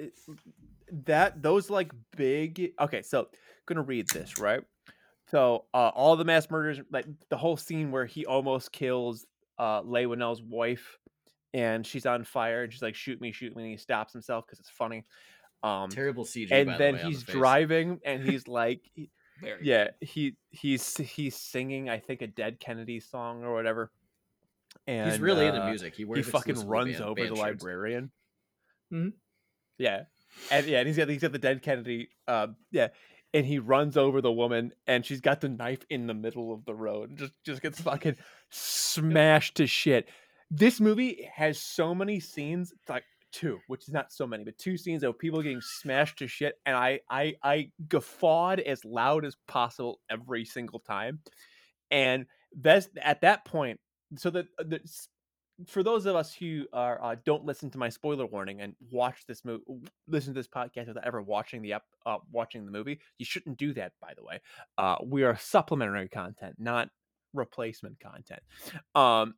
that 1.05 1.41
those 1.41 1.69
like 1.69 1.91
big 2.15 2.73
okay 2.79 3.01
so 3.01 3.29
gonna 3.65 3.81
read 3.81 4.07
this 4.09 4.37
right? 4.37 4.61
So 5.27 5.65
uh 5.73 5.89
all 5.89 6.15
the 6.15 6.25
mass 6.25 6.49
murders 6.49 6.79
like 6.91 7.05
the 7.29 7.37
whole 7.37 7.57
scene 7.57 7.91
where 7.91 8.05
he 8.05 8.25
almost 8.25 8.71
kills 8.71 9.25
uh 9.57 9.81
Leigh 9.81 10.05
Whannell's 10.05 10.41
wife 10.41 10.97
and 11.53 11.85
she's 11.85 12.05
on 12.05 12.23
fire 12.23 12.63
and 12.63 12.73
she's 12.73 12.81
like 12.81 12.95
shoot 12.95 13.21
me 13.21 13.31
shoot 13.31 13.55
me 13.55 13.63
and 13.63 13.71
he 13.71 13.77
stops 13.77 14.11
himself 14.13 14.45
because 14.45 14.59
it's 14.59 14.69
funny 14.69 15.05
um 15.63 15.89
terrible 15.89 16.25
cg 16.25 16.51
and 16.51 16.69
then 16.69 16.95
the 16.95 17.03
way, 17.03 17.03
he's 17.03 17.23
the 17.23 17.31
driving 17.31 17.99
and 18.05 18.27
he's 18.27 18.47
like 18.47 18.81
he- 18.95 19.09
yeah 19.61 19.87
he 20.01 20.35
he's 20.51 20.97
he's 20.97 21.35
singing 21.35 21.89
i 21.89 21.99
think 21.99 22.21
a 22.21 22.27
dead 22.27 22.59
kennedy 22.59 22.99
song 22.99 23.43
or 23.43 23.53
whatever 23.53 23.91
and 24.87 25.09
he's 25.11 25.19
really 25.19 25.45
into 25.47 25.61
uh, 25.63 25.69
music 25.69 25.95
he 25.95 26.05
he 26.15 26.21
fucking 26.21 26.67
runs 26.67 26.93
band- 26.93 27.03
over 27.03 27.15
band 27.15 27.31
the 27.31 27.35
shirts. 27.35 27.63
librarian. 27.63 28.11
Mhm. 28.91 29.13
Yeah, 29.77 30.03
and 30.51 30.65
yeah, 30.67 30.79
and 30.79 30.87
he's 30.87 30.97
got 30.97 31.09
he's 31.09 31.21
got 31.21 31.31
the 31.31 31.39
dead 31.39 31.61
Kennedy. 31.61 32.09
Uh, 32.27 32.47
yeah, 32.71 32.89
and 33.33 33.45
he 33.45 33.59
runs 33.59 33.97
over 33.97 34.21
the 34.21 34.31
woman, 34.31 34.71
and 34.87 35.05
she's 35.05 35.21
got 35.21 35.41
the 35.41 35.49
knife 35.49 35.83
in 35.89 36.05
the 36.07 36.13
middle 36.13 36.53
of 36.53 36.63
the 36.65 36.75
road, 36.75 37.09
and 37.09 37.17
just 37.17 37.33
just 37.45 37.61
gets 37.61 37.81
fucking 37.81 38.15
smashed 38.49 39.55
to 39.55 39.67
shit. 39.67 40.09
This 40.51 40.79
movie 40.79 41.27
has 41.33 41.59
so 41.59 41.95
many 41.95 42.19
scenes, 42.19 42.73
like 42.87 43.03
two, 43.31 43.59
which 43.67 43.87
is 43.87 43.93
not 43.93 44.11
so 44.11 44.27
many, 44.27 44.43
but 44.43 44.57
two 44.59 44.77
scenes 44.77 45.01
of 45.03 45.17
people 45.17 45.41
getting 45.41 45.61
smashed 45.61 46.19
to 46.19 46.27
shit, 46.27 46.55
and 46.65 46.75
I 46.75 46.99
I 47.09 47.33
I 47.41 47.71
guffawed 47.87 48.59
as 48.59 48.85
loud 48.85 49.25
as 49.25 49.35
possible 49.47 49.99
every 50.09 50.45
single 50.45 50.79
time, 50.79 51.19
and 51.89 52.27
that's 52.55 52.89
at 53.01 53.21
that 53.21 53.45
point. 53.45 53.79
So 54.17 54.29
that 54.31 54.45
the 54.57 54.79
for 55.67 55.83
those 55.83 56.05
of 56.05 56.15
us 56.15 56.33
who 56.33 56.65
are 56.73 57.03
uh, 57.03 57.15
don't 57.25 57.45
listen 57.45 57.69
to 57.71 57.77
my 57.77 57.89
spoiler 57.89 58.25
warning 58.25 58.61
and 58.61 58.75
watch 58.91 59.25
this 59.27 59.45
movie, 59.45 59.63
listen 60.07 60.33
to 60.33 60.39
this 60.39 60.47
podcast 60.47 60.87
without 60.87 61.05
ever 61.05 61.21
watching 61.21 61.61
the 61.61 61.73
ep- 61.73 61.83
uh, 62.05 62.17
watching 62.31 62.65
the 62.65 62.71
movie, 62.71 62.99
you 63.17 63.25
shouldn't 63.25 63.57
do 63.57 63.73
that. 63.73 63.93
By 64.01 64.13
the 64.15 64.23
way, 64.23 64.41
uh, 64.77 64.95
we 65.03 65.23
are 65.23 65.37
supplementary 65.37 66.09
content, 66.09 66.55
not 66.57 66.89
replacement 67.33 67.99
content. 67.99 68.41
Um, 68.95 69.35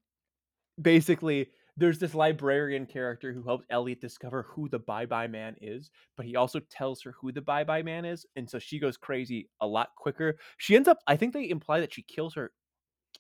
basically, 0.82 1.50
there's 1.78 2.00
this 2.00 2.16
librarian 2.16 2.86
character 2.86 3.34
who 3.34 3.44
helps 3.44 3.66
Elliot 3.70 4.00
discover 4.00 4.46
who 4.50 4.70
the 4.70 4.80
Bye 4.80 5.06
Bye 5.06 5.28
Man 5.28 5.56
is, 5.62 5.92
but 6.16 6.26
he 6.26 6.36
also 6.36 6.60
tells 6.72 7.02
her 7.02 7.14
who 7.20 7.32
the 7.32 7.42
Bye 7.42 7.66
Bye 7.66 7.84
Man 7.84 8.06
is, 8.06 8.26
and 8.36 8.50
so 8.50 8.60
she 8.60 8.80
goes 8.80 8.96
crazy 8.96 9.50
a 9.60 9.68
lot 9.68 9.90
quicker. 9.98 10.38
She 10.58 10.76
ends 10.76 10.88
up. 10.88 11.00
I 11.08 11.18
think 11.18 11.34
they 11.34 11.50
imply 11.50 11.82
that 11.82 11.94
she 11.94 12.04
kills 12.04 12.34
her 12.36 12.52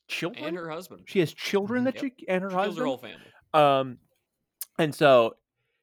children. 0.07 0.45
and 0.45 0.57
her 0.57 0.69
husband. 0.69 1.03
she 1.05 1.19
has 1.19 1.33
children 1.33 1.83
that 1.85 1.95
Yep. 2.01 2.13
she 2.19 2.27
and 2.27 2.43
her 2.43 2.49
She 2.49 2.55
husband. 2.55 2.79
her 2.79 2.85
whole 2.85 2.97
family. 2.97 3.25
Um, 3.53 3.97
and 4.77 4.93
so 4.93 5.35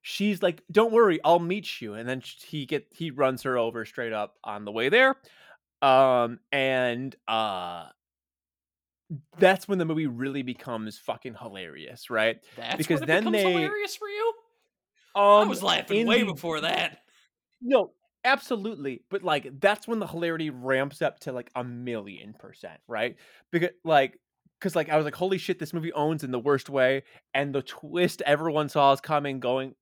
she's 0.02 0.42
like, 0.42 0.62
"Don't 0.70 0.92
worry, 0.92 1.20
I'll 1.24 1.38
meet 1.38 1.80
you." 1.80 1.94
And 1.94 2.08
then 2.08 2.20
he 2.20 2.66
get 2.66 2.86
he 2.90 3.10
runs 3.10 3.42
her 3.42 3.56
over 3.58 3.84
straight 3.84 4.12
up 4.12 4.36
on 4.44 4.64
the 4.64 4.72
way 4.72 4.88
there. 4.88 5.16
Um, 5.80 6.38
and 6.52 7.14
uh, 7.26 7.86
that's 9.38 9.66
when 9.68 9.78
the 9.78 9.84
movie 9.84 10.06
really 10.06 10.42
becomes 10.42 10.98
fucking 10.98 11.34
hilarious, 11.34 12.08
right? 12.10 12.38
That's 12.56 12.76
because 12.76 13.00
then 13.00 13.24
becomes 13.24 13.36
they- 13.42 13.52
hilarious 13.52 13.96
for 13.96 14.08
you. 14.08 14.32
Um, 15.14 15.22
I 15.22 15.44
was 15.44 15.62
laughing 15.62 16.06
way 16.06 16.20
the- 16.20 16.32
before 16.32 16.60
that. 16.62 16.98
No, 17.60 17.92
absolutely. 18.24 19.02
But 19.10 19.22
like 19.22 19.60
that's 19.60 19.88
when 19.88 19.98
the 19.98 20.06
hilarity 20.06 20.50
ramps 20.50 21.02
up 21.02 21.20
to 21.20 21.32
like 21.32 21.50
a 21.54 21.64
million 21.64 22.34
percent, 22.38 22.80
right? 22.86 23.16
Because 23.50 23.70
like 23.84 24.18
because 24.62 24.76
like 24.76 24.90
I 24.90 24.96
was 24.96 25.04
like, 25.04 25.16
holy 25.16 25.38
shit, 25.38 25.58
this 25.58 25.72
movie 25.72 25.92
owns 25.92 26.22
in 26.22 26.30
the 26.30 26.38
worst 26.38 26.70
way, 26.70 27.02
and 27.34 27.52
the 27.52 27.62
twist 27.62 28.22
everyone 28.24 28.68
saw 28.68 28.92
is 28.92 29.00
coming, 29.00 29.40
going 29.40 29.74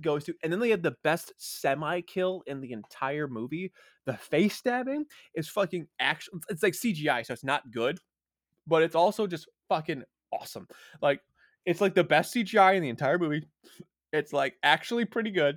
goes 0.00 0.24
to, 0.24 0.34
and 0.42 0.52
then 0.52 0.60
they 0.60 0.70
have 0.70 0.82
the 0.82 0.96
best 1.02 1.32
semi 1.38 2.02
kill 2.02 2.42
in 2.46 2.60
the 2.60 2.72
entire 2.72 3.26
movie. 3.26 3.72
The 4.04 4.14
face 4.14 4.56
stabbing 4.56 5.06
is 5.34 5.48
fucking 5.48 5.86
action. 5.98 6.40
It's 6.50 6.62
like 6.62 6.74
CGI, 6.74 7.24
so 7.24 7.32
it's 7.32 7.44
not 7.44 7.70
good, 7.70 7.98
but 8.66 8.82
it's 8.82 8.94
also 8.94 9.26
just 9.26 9.48
fucking 9.70 10.02
awesome. 10.32 10.68
Like 11.00 11.20
it's 11.64 11.80
like 11.80 11.94
the 11.94 12.04
best 12.04 12.34
CGI 12.34 12.76
in 12.76 12.82
the 12.82 12.88
entire 12.90 13.18
movie. 13.18 13.48
It's 14.12 14.32
like 14.32 14.56
actually 14.62 15.06
pretty 15.06 15.30
good 15.30 15.56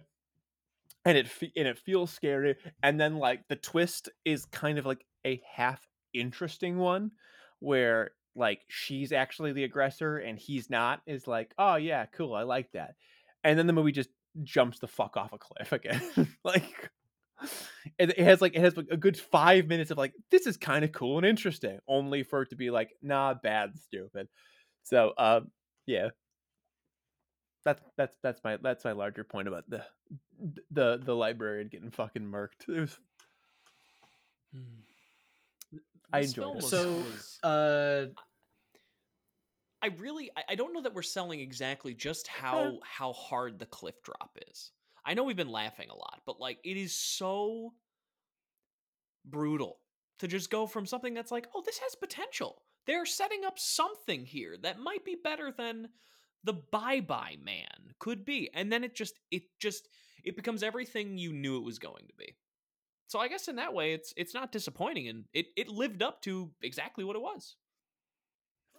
and 1.06 1.18
it 1.18 1.28
fe- 1.28 1.52
and 1.56 1.68
it 1.68 1.78
feels 1.78 2.12
scary 2.12 2.56
and 2.82 3.00
then 3.00 3.18
like 3.18 3.48
the 3.48 3.56
twist 3.56 4.10
is 4.26 4.46
kind 4.46 4.78
of 4.78 4.86
like 4.86 5.06
a 5.26 5.42
half 5.52 5.86
interesting 6.14 6.78
one 6.78 7.12
where 7.60 8.12
like 8.36 8.62
she's 8.68 9.12
actually 9.12 9.54
the 9.54 9.64
aggressor 9.64 10.18
and 10.18 10.40
he's 10.40 10.70
not 10.70 11.02
is 11.06 11.28
like 11.28 11.54
oh 11.58 11.76
yeah 11.76 12.06
cool 12.08 12.34
i 12.34 12.44
like 12.44 12.72
that. 12.72 12.96
And 13.46 13.60
then 13.60 13.68
the 13.68 13.74
movie 13.74 13.92
just 13.92 14.10
jumps 14.44 14.80
the 14.80 14.88
fuck 14.88 15.18
off 15.18 15.34
a 15.34 15.38
cliff 15.38 15.72
again 15.72 16.02
like 16.44 16.90
it, 18.00 18.18
has 18.18 18.42
like 18.42 18.56
it 18.56 18.62
has 18.62 18.78
like 18.78 18.88
a 18.90 18.98
good 18.98 19.18
five 19.18 19.68
minutes 19.68 19.92
of 19.92 19.98
like 19.98 20.14
this 20.32 20.48
is 20.48 20.58
kind 20.58 20.86
of 20.86 20.92
cool 20.92 21.18
and 21.18 21.26
interesting 21.26 21.80
only 21.88 22.24
for 22.24 22.44
it 22.44 22.50
to 22.50 22.56
be 22.56 22.72
like 22.72 22.92
nah 23.02 23.34
bad 23.34 23.78
stupid. 23.78 24.28
So 24.84 25.14
um 25.18 25.52
yeah 25.86 26.10
that's 27.66 27.82
that's 27.98 28.16
that's 28.22 28.42
my 28.44 28.58
that's 28.58 28.84
my 28.86 28.92
larger 28.92 29.24
point 29.24 29.48
about 29.48 29.70
the 29.70 29.84
the 30.72 30.98
the 31.04 31.16
librarian 31.16 31.68
getting 31.70 31.92
fucking 31.92 32.24
murked. 32.24 32.68
It 32.68 32.80
was 32.82 32.98
I 36.12 36.20
enjoyed 36.20 36.58
it. 36.58 36.64
was- 36.64 36.70
So, 36.70 37.04
Uh, 37.48 38.06
I 39.82 39.88
really 39.98 40.32
I, 40.38 40.44
I 40.50 40.56
don't 40.56 40.74
know 40.74 40.82
that 40.82 40.94
we're 40.94 41.02
selling 41.02 41.40
exactly 41.40 41.94
just 41.94 42.28
how 42.28 42.80
how 42.84 43.14
hard 43.14 43.60
the 43.60 43.66
cliff 43.66 44.02
drop 44.04 44.38
is. 44.50 44.72
I 45.06 45.14
know 45.14 45.24
we've 45.24 45.36
been 45.36 45.50
laughing 45.50 45.90
a 45.90 45.96
lot, 45.96 46.22
but 46.26 46.40
like 46.40 46.60
it 46.64 46.78
is 46.78 46.94
so 46.94 47.74
brutal 49.26 49.80
to 50.20 50.28
just 50.28 50.50
go 50.50 50.68
from 50.68 50.86
something 50.86 51.14
that's 51.14 51.32
like, 51.32 51.48
oh, 51.54 51.62
this 51.66 51.80
has 51.80 51.96
potential. 51.96 52.62
They're 52.86 53.06
setting 53.06 53.44
up 53.46 53.58
something 53.60 54.26
here 54.26 54.56
that 54.62 54.80
might 54.80 55.04
be 55.04 55.16
better 55.22 55.52
than 55.52 55.90
the 56.44 56.54
bye 56.54 57.02
bye 57.02 57.38
man 57.44 57.94
could 58.00 58.26
be. 58.26 58.50
And 58.54 58.72
then 58.72 58.84
it 58.84 58.96
just 58.96 59.20
it 59.32 59.44
just 59.60 59.88
it 60.24 60.36
becomes 60.36 60.64
everything 60.64 61.18
you 61.18 61.34
knew 61.34 61.58
it 61.58 61.64
was 61.64 61.80
going 61.80 62.08
to 62.08 62.14
be. 62.18 62.36
So 63.08 63.20
I 63.20 63.28
guess 63.28 63.48
in 63.48 63.58
that 63.58 63.74
way 63.74 63.94
it's 63.94 64.14
it's 64.18 64.34
not 64.34 64.52
disappointing 64.52 65.08
and 65.08 65.26
it, 65.34 65.48
it 65.56 65.68
lived 65.70 66.02
up 66.02 66.22
to 66.24 66.52
exactly 66.62 67.04
what 67.04 67.16
it 67.16 67.22
was. 67.22 67.56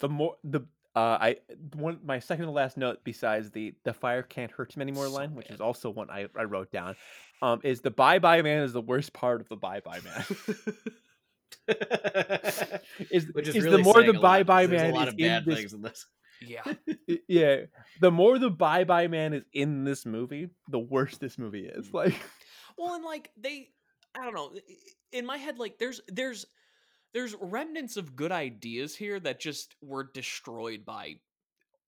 the 0.00 0.08
more 0.08 0.36
the 0.44 0.60
uh 0.96 1.18
I 1.20 1.36
one 1.74 2.00
my 2.04 2.18
second 2.18 2.46
to 2.46 2.50
last 2.50 2.76
note 2.76 3.00
besides 3.04 3.50
the 3.50 3.74
the 3.84 3.92
fire 3.92 4.22
can't 4.22 4.50
hurt 4.50 4.74
him 4.74 4.82
anymore 4.82 5.06
So 5.06 5.12
line, 5.12 5.34
which 5.34 5.50
is 5.50 5.60
also 5.60 5.90
one 5.90 6.10
I, 6.10 6.28
I 6.36 6.44
wrote 6.44 6.70
down. 6.72 6.96
Um 7.42 7.60
is 7.64 7.80
the 7.80 7.90
bye 7.90 8.18
bye 8.18 8.42
man 8.42 8.62
is 8.62 8.72
the 8.72 8.80
worst 8.80 9.12
part 9.12 9.40
of 9.40 9.48
the 9.48 9.56
bye 9.56 9.80
bye 9.80 10.00
man. 10.00 10.24
is 13.10 13.26
which 13.32 13.48
is 13.48 13.56
is 13.56 13.64
really 13.64 13.78
the 13.78 13.82
more 13.82 14.02
the 14.02 14.14
bye 14.14 14.42
bye 14.42 14.66
man 14.66 14.90
a 14.90 14.94
lot 14.94 15.08
is 15.08 15.14
of 15.14 15.18
bad 15.18 15.44
in 15.46 15.54
this 15.54 15.72
in 15.72 15.82
this. 15.82 16.06
Yeah. 16.48 16.62
Yeah 17.28 17.56
the 18.00 18.10
more 18.10 18.38
the 18.38 18.50
bye 18.50 18.84
bye 18.84 19.06
man 19.08 19.34
is 19.34 19.42
in 19.52 19.84
this 19.84 20.04
movie 20.06 20.48
the 20.68 20.78
worse 20.78 21.16
this 21.18 21.38
movie 21.38 21.66
is 21.66 21.92
like 21.92 22.14
Well, 22.76 22.94
and 22.94 23.04
like 23.04 23.30
they, 23.36 23.68
I 24.14 24.24
don't 24.24 24.34
know. 24.34 24.52
In 25.12 25.26
my 25.26 25.36
head, 25.36 25.58
like 25.58 25.78
there's 25.78 26.00
there's 26.08 26.46
there's 27.12 27.34
remnants 27.40 27.96
of 27.96 28.16
good 28.16 28.32
ideas 28.32 28.96
here 28.96 29.20
that 29.20 29.40
just 29.40 29.76
were 29.80 30.10
destroyed 30.12 30.84
by 30.84 31.16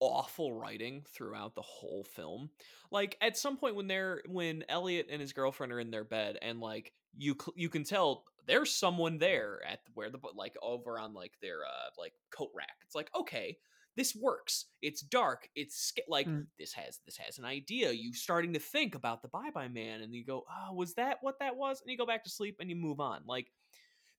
awful 0.00 0.52
writing 0.52 1.04
throughout 1.08 1.54
the 1.54 1.62
whole 1.62 2.04
film. 2.04 2.50
Like 2.90 3.16
at 3.20 3.36
some 3.36 3.56
point 3.56 3.76
when 3.76 3.88
they're 3.88 4.22
when 4.28 4.64
Elliot 4.68 5.08
and 5.10 5.20
his 5.20 5.32
girlfriend 5.32 5.72
are 5.72 5.80
in 5.80 5.90
their 5.90 6.04
bed 6.04 6.38
and 6.42 6.60
like 6.60 6.92
you 7.16 7.34
cl- 7.40 7.54
you 7.56 7.68
can 7.68 7.84
tell 7.84 8.24
there's 8.46 8.72
someone 8.72 9.18
there 9.18 9.60
at 9.66 9.80
where 9.94 10.10
the 10.10 10.18
like 10.34 10.54
over 10.62 10.98
on 10.98 11.14
like 11.14 11.32
their 11.42 11.58
uh 11.64 11.90
like 11.98 12.12
coat 12.30 12.50
rack. 12.54 12.76
It's 12.84 12.94
like 12.94 13.10
okay, 13.18 13.58
this 13.96 14.14
works. 14.14 14.66
It's 14.82 15.00
dark. 15.00 15.48
It's 15.54 15.76
sca- 15.76 16.02
like 16.08 16.26
Mm. 16.26 16.46
this 16.58 16.72
has 16.74 17.00
this 17.06 17.16
has 17.16 17.38
an 17.38 17.44
idea. 17.44 17.92
You 17.92 18.12
starting 18.12 18.52
to 18.54 18.58
think 18.60 18.94
about 18.94 19.22
the 19.22 19.28
Bye 19.28 19.50
Bye 19.54 19.68
Man, 19.68 20.02
and 20.02 20.14
you 20.14 20.24
go, 20.24 20.44
"Oh, 20.50 20.74
was 20.74 20.94
that 20.94 21.18
what 21.22 21.38
that 21.40 21.56
was?" 21.56 21.80
And 21.80 21.90
you 21.90 21.96
go 21.98 22.06
back 22.06 22.24
to 22.24 22.30
sleep 22.30 22.56
and 22.60 22.68
you 22.70 22.76
move 22.76 23.00
on. 23.00 23.22
Like 23.26 23.50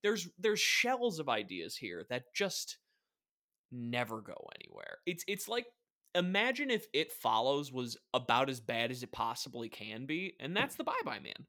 there's 0.04 0.28
there's 0.38 0.60
shells 0.60 1.20
of 1.20 1.30
ideas 1.30 1.76
here 1.78 2.06
that 2.10 2.34
just 2.34 2.78
never 3.72 4.22
go 4.22 4.50
anywhere. 4.60 4.98
It's 5.06 5.24
it's 5.28 5.48
like 5.48 5.66
imagine 6.16 6.72
if 6.72 6.88
It 6.94 7.12
Follows 7.12 7.72
was 7.72 7.98
about 8.14 8.50
as 8.50 8.60
bad 8.60 8.90
as 8.92 9.04
it 9.04 9.12
possibly 9.12 9.70
can 9.70 10.06
be, 10.06 10.36
and 10.40 10.56
that's 10.58 10.76
the 10.76 10.84
Bye 10.84 11.02
Bye 11.06 11.20
Man. 11.20 11.46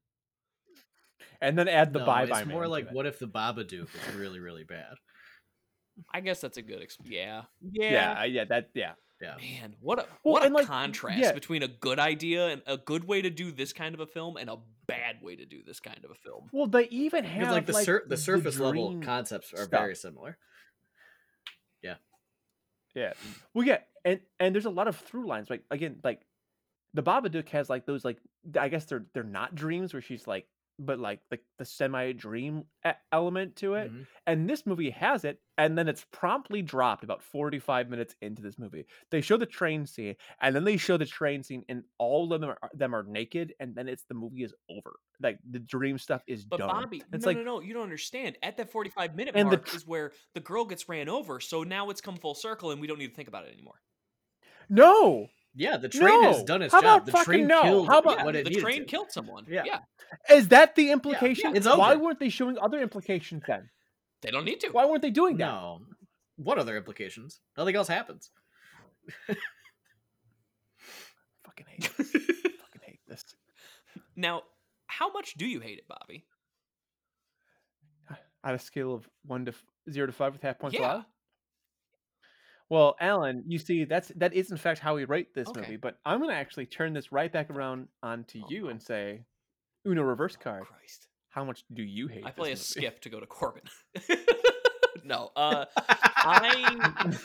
and 1.41 1.57
then 1.57 1.67
add 1.67 1.93
the 1.93 1.99
No, 1.99 2.05
bye 2.05 2.25
bye 2.25 2.41
It's 2.41 2.49
more 2.49 2.67
like 2.67 2.89
what 2.91 3.05
if 3.05 3.17
the 3.19 3.27
Babadook 3.27 3.89
is 3.95 4.15
really 4.15 4.39
really 4.39 4.63
bad? 4.63 4.95
I 6.13 6.19
guess 6.21 6.41
that's 6.41 6.57
a 6.57 6.61
good 6.61 6.81
exp- 6.81 6.97
yeah. 7.05 7.43
yeah. 7.71 7.91
yeah 7.91 8.19
uh, 8.21 8.23
yeah 8.25 8.45
that 8.45 8.69
yeah 8.73 8.93
Yeah. 9.21 9.35
Man, 9.41 9.75
what 9.81 9.99
a 9.99 10.05
Well, 10.23 10.33
what 10.33 10.45
a 10.45 10.53
like, 10.53 10.65
contrast 10.67 11.19
yeah. 11.19 11.31
between 11.33 11.61
a 11.63 11.67
good 11.67 11.99
idea 11.99 12.47
and 12.49 12.61
a 12.65 12.77
good 12.77 13.03
way 13.05 13.21
to 13.21 13.29
do 13.29 13.51
this 13.51 13.73
kind 13.73 13.93
of 13.93 13.99
a 13.99 14.07
film 14.07 14.37
and 14.37 14.49
a 14.49 14.57
bad 14.87 15.21
way 15.21 15.35
to 15.35 15.45
do 15.45 15.61
this 15.65 15.79
kind 15.81 15.99
of 16.05 16.11
a 16.11 16.15
film. 16.15 16.49
well 16.53 16.67
they 16.67 16.85
even 16.87 17.23
have 17.25 17.39
Because 17.39 17.53
like 17.53 17.65
the 17.65 17.73
sur- 17.73 18.05
the 18.07 18.17
surface 18.17 18.57
level 18.59 18.99
concepts 19.01 19.51
are 19.53 19.57
stuff. 19.65 19.69
very 19.81 19.95
similar. 19.95 20.37
Yeah. 21.83 21.95
Yeah. 22.95 23.13
Well, 23.53 23.65
yeah, 23.67 23.79
and 24.05 24.19
and 24.39 24.53
there's 24.55 24.65
a 24.65 24.69
lot 24.69 24.87
of 24.87 24.95
through 24.97 25.27
lines. 25.27 25.49
Like 25.49 25.63
again, 25.69 25.97
like 26.03 26.21
the 26.93 27.03
Babadook 27.03 27.49
has 27.49 27.69
like 27.69 27.85
those 27.85 28.03
like 28.03 28.17
I 28.59 28.69
guess 28.69 28.85
they're 28.85 29.05
they're 29.13 29.23
not 29.23 29.53
dreams 29.55 29.93
where 29.93 30.01
she's 30.01 30.25
like, 30.27 30.47
but 30.79 30.99
like 30.99 31.21
the 31.29 31.39
the 31.57 31.65
semi 31.65 32.13
dream 32.13 32.63
element 33.11 33.55
to 33.57 33.75
it. 33.75 33.91
Mhm. 33.91 34.07
And 34.27 34.49
this 34.49 34.65
movie 34.65 34.89
has 34.91 35.25
it, 35.25 35.41
and 35.57 35.77
then 35.77 35.87
it's 35.87 36.05
promptly 36.11 36.61
dropped 36.61 37.03
about 37.03 37.21
45 37.23 37.89
minutes 37.89 38.15
into 38.21 38.41
this 38.41 38.57
movie. 38.59 38.85
They 39.11 39.21
show 39.21 39.37
the 39.37 39.45
train 39.45 39.85
scene, 39.85 40.15
and 40.41 40.55
then 40.55 40.63
they 40.63 40.77
show 40.77 40.97
the 40.97 41.05
train 41.05 41.43
scene, 41.43 41.63
and 41.69 41.83
all 41.97 42.31
of 42.33 42.41
them 42.41 42.49
are 42.51 42.69
them 42.73 42.95
are 42.95 43.03
naked, 43.03 43.53
and 43.59 43.75
then 43.75 43.87
it's 43.87 44.05
the 44.05 44.13
movie 44.15 44.43
is 44.43 44.53
over. 44.69 44.99
Like 45.19 45.39
the 45.49 45.59
dream 45.59 45.97
stuff 45.97 46.23
is 46.27 46.45
But 46.49 46.65
done. 46.65 46.67
Bobby, 46.67 47.07
it's 47.13 47.25
no, 47.25 47.27
like 47.27 47.39
no, 47.39 47.43
no, 47.43 47.59
you 47.61 47.73
don't 47.73 47.83
understand. 47.83 48.37
At 48.41 48.57
that 48.57 48.71
45 48.71 49.15
minute 49.15 49.35
And 49.35 49.51
the 49.51 49.57
mark 49.57 49.65
tr- 49.65 49.77
is 49.77 49.85
where 49.85 50.13
the 50.33 50.39
girl 50.39 50.65
gets 50.65 50.87
ran 50.89 51.07
over, 51.09 51.39
so 51.39 51.63
now 51.63 51.89
it's 51.89 52.01
come 52.01 52.17
full 52.17 52.35
circle 52.35 52.71
and 52.71 52.81
we 52.81 52.87
don't 52.87 52.97
need 52.99 53.09
to 53.09 53.15
think 53.15 53.27
about 53.27 53.45
it 53.45 53.53
anymore. 53.53 53.81
no, 54.69 55.29
Yeah, 55.55 55.77
the 55.77 55.89
train 55.89 56.23
has 56.23 56.43
done 56.43 56.61
its 56.61 56.73
How 56.73 56.81
job. 56.81 57.05
The 57.05 57.11
train 57.23 57.47
no? 57.47 57.61
killed 57.63 57.87
How 57.87 57.99
about- 57.99 58.17
Yeah, 58.19 58.25
what 58.25 58.35
it 58.35 58.45
the 58.45 58.55
train 58.55 58.79
to. 58.81 58.85
killed 58.85 59.11
someone. 59.11 59.45
Yeah. 59.49 59.63
yeah. 59.65 59.79
is 60.29 60.49
that 60.49 60.75
the 60.75 60.91
implication? 60.91 61.55
it's 61.55 61.65
Why 61.67 61.93
over. 61.93 62.03
weren't 62.03 62.19
they 62.19 62.29
showing 62.29 62.57
other 62.59 62.79
implications 62.81 63.43
then? 63.47 63.69
They 64.21 64.31
don't 64.31 64.45
need 64.45 64.59
to. 64.61 64.69
Why 64.69 64.85
weren't 64.85 65.01
they 65.01 65.09
doing 65.11 65.37
that? 65.37 65.45
No. 65.45 65.81
What 66.37 66.57
other 66.59 66.77
implications? 66.77 67.39
Nothing 67.57 67.75
else 67.75 67.87
happens. 67.87 68.29
Fucking 71.43 71.65
hate. 71.67 71.89
This. 71.97 72.11
fucking 72.11 72.81
hate 72.83 72.99
this. 73.07 73.23
Now, 74.15 74.43
how 74.87 75.11
much 75.11 75.33
do 75.35 75.45
you 75.45 75.59
hate 75.59 75.79
it, 75.79 75.87
Bobby? 75.87 76.25
On 78.43 78.53
a 78.53 78.59
scale 78.59 78.93
of 78.93 79.09
one 79.25 79.45
to 79.45 79.51
f- 79.51 79.63
zero 79.91 80.07
to 80.07 80.13
five 80.13 80.31
with 80.33 80.41
half 80.41 80.59
points 80.59 80.77
yeah. 80.77 80.81
allowed. 80.93 81.05
Well, 82.69 82.95
Alan, 82.99 83.43
you 83.47 83.57
see, 83.57 83.85
that's 83.85 84.09
that 84.17 84.33
is 84.33 84.51
in 84.51 84.57
fact 84.57 84.79
how 84.79 84.95
we 84.95 85.05
rate 85.05 85.33
this 85.33 85.47
Okay. 85.49 85.61
movie. 85.61 85.77
But 85.77 85.99
I'm 86.05 86.19
gonna 86.19 86.33
actually 86.33 86.67
turn 86.67 86.93
this 86.93 87.11
right 87.11 87.31
back 87.31 87.49
around 87.49 87.87
onto 88.03 88.39
Oh, 88.43 88.47
you 88.49 88.69
and 88.69 88.81
say, 88.81 89.25
Uno 89.87 90.03
reverse 90.03 90.35
card. 90.35 90.65
Christ. 90.65 91.07
How 91.29 91.43
much 91.43 91.63
do 91.73 91.83
you 91.83 92.07
hate? 92.07 92.25
I 92.25 92.31
play 92.31 92.49
a 92.49 92.53
movie? 92.53 92.63
skip 92.63 93.01
to 93.01 93.09
go 93.09 93.19
to 93.19 93.25
Corbin. 93.25 93.63
no, 95.03 95.31
uh, 95.35 95.65
I, 96.23 96.81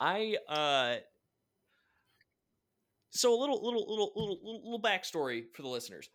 I, 0.00 0.36
uh, 0.48 0.96
so 3.10 3.34
a 3.34 3.38
little 3.38 3.64
little 3.64 3.86
little 3.88 4.12
little 4.16 4.38
little, 4.44 4.62
little 4.64 4.82
backstory 4.82 5.44
for 5.54 5.62
the 5.62 5.68
listeners. 5.68 6.08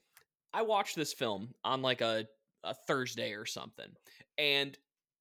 I 0.54 0.62
watched 0.62 0.96
this 0.96 1.14
film 1.14 1.50
on 1.64 1.82
like 1.82 2.02
a, 2.02 2.26
a 2.64 2.74
Thursday 2.88 3.34
or 3.34 3.46
something, 3.46 3.90
and 4.38 4.78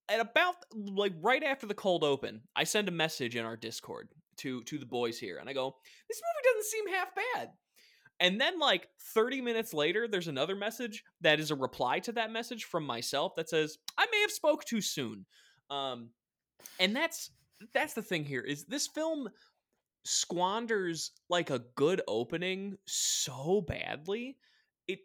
at 0.09 0.21
about 0.21 0.57
like 0.75 1.13
right 1.21 1.43
after 1.43 1.67
the 1.67 1.75
cold 1.75 2.05
open, 2.05 2.43
I 2.55 2.65
send 2.65 2.89
a 2.89 2.93
message 2.93 3.37
in 3.37 3.45
our 3.45 3.57
Discord 3.57 4.09
to 4.39 4.63
to 4.65 4.79
the 4.79 4.87
boys 4.87 5.19
here, 5.19 5.39
and 5.39 5.49
I 5.49 5.53
go, 5.53 5.77
"This 6.09 6.21
movie 6.21 6.55
doesn't 6.55 6.71
seem 6.71 6.89
half 6.89 7.09
bad." 7.15 7.51
And 8.21 8.41
then 8.41 8.61
like 8.61 8.89
30 9.15 9.41
minutes 9.41 9.75
later, 9.75 10.07
there's 10.07 10.29
another 10.29 10.55
message 10.55 11.03
that 11.23 11.41
is 11.41 11.51
a 11.51 11.57
reply 11.57 11.99
to 12.01 12.13
that 12.13 12.31
message 12.31 12.65
from 12.65 12.85
myself 12.85 13.35
that 13.37 13.49
says, 13.49 13.79
"I 13.99 14.07
may 14.11 14.21
have 14.21 14.31
spoke 14.31 14.65
too 14.65 14.81
soon." 14.81 15.27
Um, 15.71 16.11
and 16.79 16.95
that's 16.95 17.31
that's 17.73 17.95
the 17.95 18.03
thing 18.03 18.25
here 18.25 18.41
is 18.41 18.65
this 18.65 18.89
film 18.89 19.29
squanders 20.05 21.13
like 21.29 21.51
a 21.51 21.63
good 21.77 22.03
opening 22.09 22.77
so 22.87 23.61
badly 23.67 24.37
it 24.89 24.99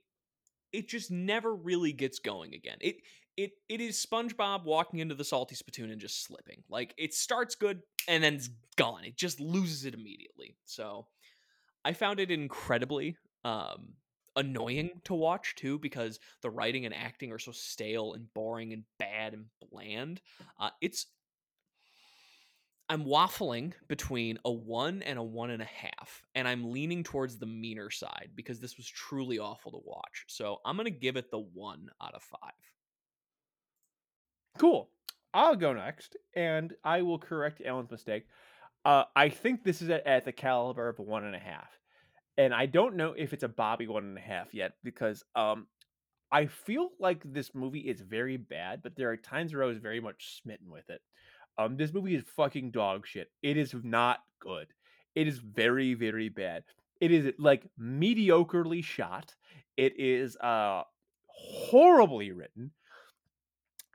it 0.71 0.89
just 0.89 1.11
never 1.11 1.55
really 1.55 1.93
gets 1.93 2.19
going 2.19 2.55
again 2.55 2.77
it 2.81 2.95
it 3.37 3.51
it 3.69 3.79
is 3.79 4.03
spongebob 4.03 4.65
walking 4.65 4.99
into 4.99 5.15
the 5.15 5.23
salty 5.23 5.55
spittoon 5.55 5.91
and 5.91 6.01
just 6.01 6.23
slipping 6.23 6.63
like 6.69 6.93
it 6.97 7.13
starts 7.13 7.55
good 7.55 7.81
and 8.07 8.23
then 8.23 8.33
it's 8.33 8.49
gone 8.75 9.03
it 9.05 9.15
just 9.15 9.39
loses 9.39 9.85
it 9.85 9.93
immediately 9.93 10.57
so 10.65 11.05
i 11.85 11.93
found 11.93 12.19
it 12.19 12.31
incredibly 12.31 13.15
um 13.45 13.93
annoying 14.35 14.89
to 15.03 15.13
watch 15.13 15.55
too 15.55 15.79
because 15.79 16.19
the 16.41 16.49
writing 16.49 16.85
and 16.85 16.93
acting 16.93 17.31
are 17.31 17.39
so 17.39 17.51
stale 17.51 18.13
and 18.13 18.31
boring 18.33 18.73
and 18.73 18.83
bad 18.99 19.33
and 19.33 19.45
bland 19.71 20.19
uh, 20.59 20.69
it's 20.81 21.07
I'm 22.89 23.03
waffling 23.03 23.73
between 23.89 24.39
a 24.45 24.51
one 24.51 25.01
and 25.01 25.19
a 25.19 25.23
one 25.23 25.49
and 25.49 25.61
a 25.61 25.65
half, 25.65 26.23
and 26.35 26.47
I'm 26.47 26.71
leaning 26.71 27.03
towards 27.03 27.37
the 27.37 27.45
meaner 27.45 27.89
side 27.89 28.29
because 28.33 28.61
this 28.61 28.77
was 28.77 28.87
truly 28.87 29.39
awful 29.39 29.73
to 29.73 29.81
watch. 29.83 30.23
So 30.27 30.59
I'm 30.63 30.77
gonna 30.77 30.89
give 30.89 31.17
it 31.17 31.29
the 31.29 31.39
one 31.39 31.89
out 32.01 32.15
of 32.15 32.23
five. 32.23 32.53
Cool. 34.57 34.89
I'll 35.33 35.55
go 35.55 35.73
next, 35.73 36.17
and 36.35 36.73
I 36.83 37.01
will 37.01 37.19
correct 37.19 37.61
Alan's 37.63 37.91
mistake. 37.91 38.25
Uh, 38.85 39.03
I 39.15 39.29
think 39.29 39.63
this 39.63 39.81
is 39.81 39.89
at, 39.89 40.07
at 40.07 40.25
the 40.25 40.31
caliber 40.31 40.87
of 40.87 40.99
one 40.99 41.25
and 41.25 41.35
a 41.35 41.39
half, 41.39 41.69
and 42.37 42.53
I 42.53 42.65
don't 42.65 42.95
know 42.95 43.13
if 43.15 43.33
it's 43.33 43.43
a 43.43 43.49
Bobby 43.49 43.87
one 43.87 44.03
and 44.03 44.17
a 44.17 44.21
half 44.21 44.53
yet 44.53 44.73
because 44.83 45.23
um, 45.35 45.67
I 46.31 46.45
feel 46.47 46.89
like 46.99 47.21
this 47.23 47.53
movie 47.53 47.81
is 47.81 48.01
very 48.01 48.37
bad, 48.37 48.81
but 48.81 48.95
there 48.95 49.11
are 49.11 49.17
times 49.17 49.53
where 49.53 49.63
I 49.63 49.67
was 49.67 49.77
very 49.77 49.99
much 49.99 50.39
smitten 50.41 50.69
with 50.69 50.89
it. 50.89 51.01
Um, 51.57 51.77
this 51.77 51.93
movie 51.93 52.15
is 52.15 52.23
fucking 52.35 52.71
dog 52.71 53.05
shit. 53.05 53.29
It 53.41 53.57
is 53.57 53.75
not 53.83 54.19
good. 54.39 54.67
It 55.15 55.27
is 55.27 55.39
very, 55.39 55.93
very 55.93 56.29
bad. 56.29 56.63
It 57.01 57.11
is 57.11 57.33
like 57.37 57.67
mediocrely 57.79 58.83
shot. 58.83 59.35
It 59.75 59.99
is 59.99 60.35
uh 60.37 60.83
horribly 61.27 62.31
written. 62.31 62.71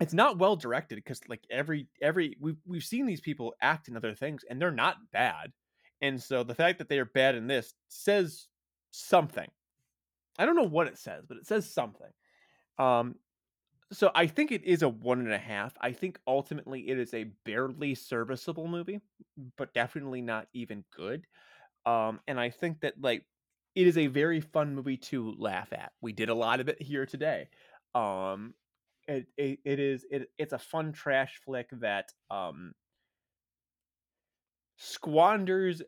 It's 0.02 0.12
not 0.12 0.36
well 0.36 0.56
directed 0.56 0.96
because 0.96 1.20
like 1.28 1.44
every 1.48 1.86
every 2.00 2.36
we've 2.40 2.56
we've 2.66 2.82
seen 2.82 3.06
these 3.06 3.20
people 3.20 3.54
act 3.62 3.86
in 3.86 3.96
other 3.96 4.14
things 4.14 4.44
and 4.50 4.60
they're 4.60 4.72
not 4.72 4.96
bad. 5.12 5.52
And 6.00 6.20
so 6.20 6.42
the 6.42 6.56
fact 6.56 6.78
that 6.78 6.88
they 6.88 6.98
are 6.98 7.04
bad 7.04 7.36
in 7.36 7.46
this 7.46 7.72
says 7.86 8.48
something. 8.90 9.48
I 10.40 10.44
don't 10.44 10.56
know 10.56 10.64
what 10.64 10.88
it 10.88 10.98
says, 10.98 11.24
but 11.28 11.36
it 11.36 11.46
says 11.46 11.72
something. 11.72 12.10
Um, 12.80 13.14
so 13.92 14.10
I 14.12 14.26
think 14.26 14.50
it 14.50 14.64
is 14.64 14.82
a 14.82 14.88
one 14.88 15.20
and 15.20 15.32
a 15.32 15.38
half. 15.38 15.72
I 15.80 15.92
think 15.92 16.18
ultimately 16.26 16.88
it 16.88 16.98
is 16.98 17.14
a 17.14 17.30
barely 17.44 17.94
serviceable 17.94 18.66
movie, 18.66 19.00
but 19.56 19.72
definitely 19.72 20.20
not 20.20 20.48
even 20.52 20.84
good. 20.96 21.26
Um, 21.86 22.18
and 22.26 22.40
I 22.40 22.50
think 22.50 22.80
that 22.80 22.94
like 23.00 23.24
it 23.76 23.86
is 23.86 23.98
a 23.98 24.08
very 24.08 24.40
fun 24.40 24.74
movie 24.74 24.96
to 24.96 25.32
laugh 25.38 25.72
at. 25.72 25.92
We 26.00 26.12
did 26.12 26.28
a 26.28 26.34
lot 26.34 26.58
of 26.58 26.68
it 26.68 26.82
here 26.82 27.06
today. 27.06 27.50
Um, 27.94 28.54
it, 29.08 29.28
it, 29.36 29.60
it 29.64 29.80
is 29.80 30.06
it, 30.10 30.30
it's 30.38 30.52
a 30.52 30.58
fun 30.58 30.92
trash 30.92 31.40
flick 31.44 31.68
that 31.72 32.12
um 32.30 32.74
squanders 34.76 35.82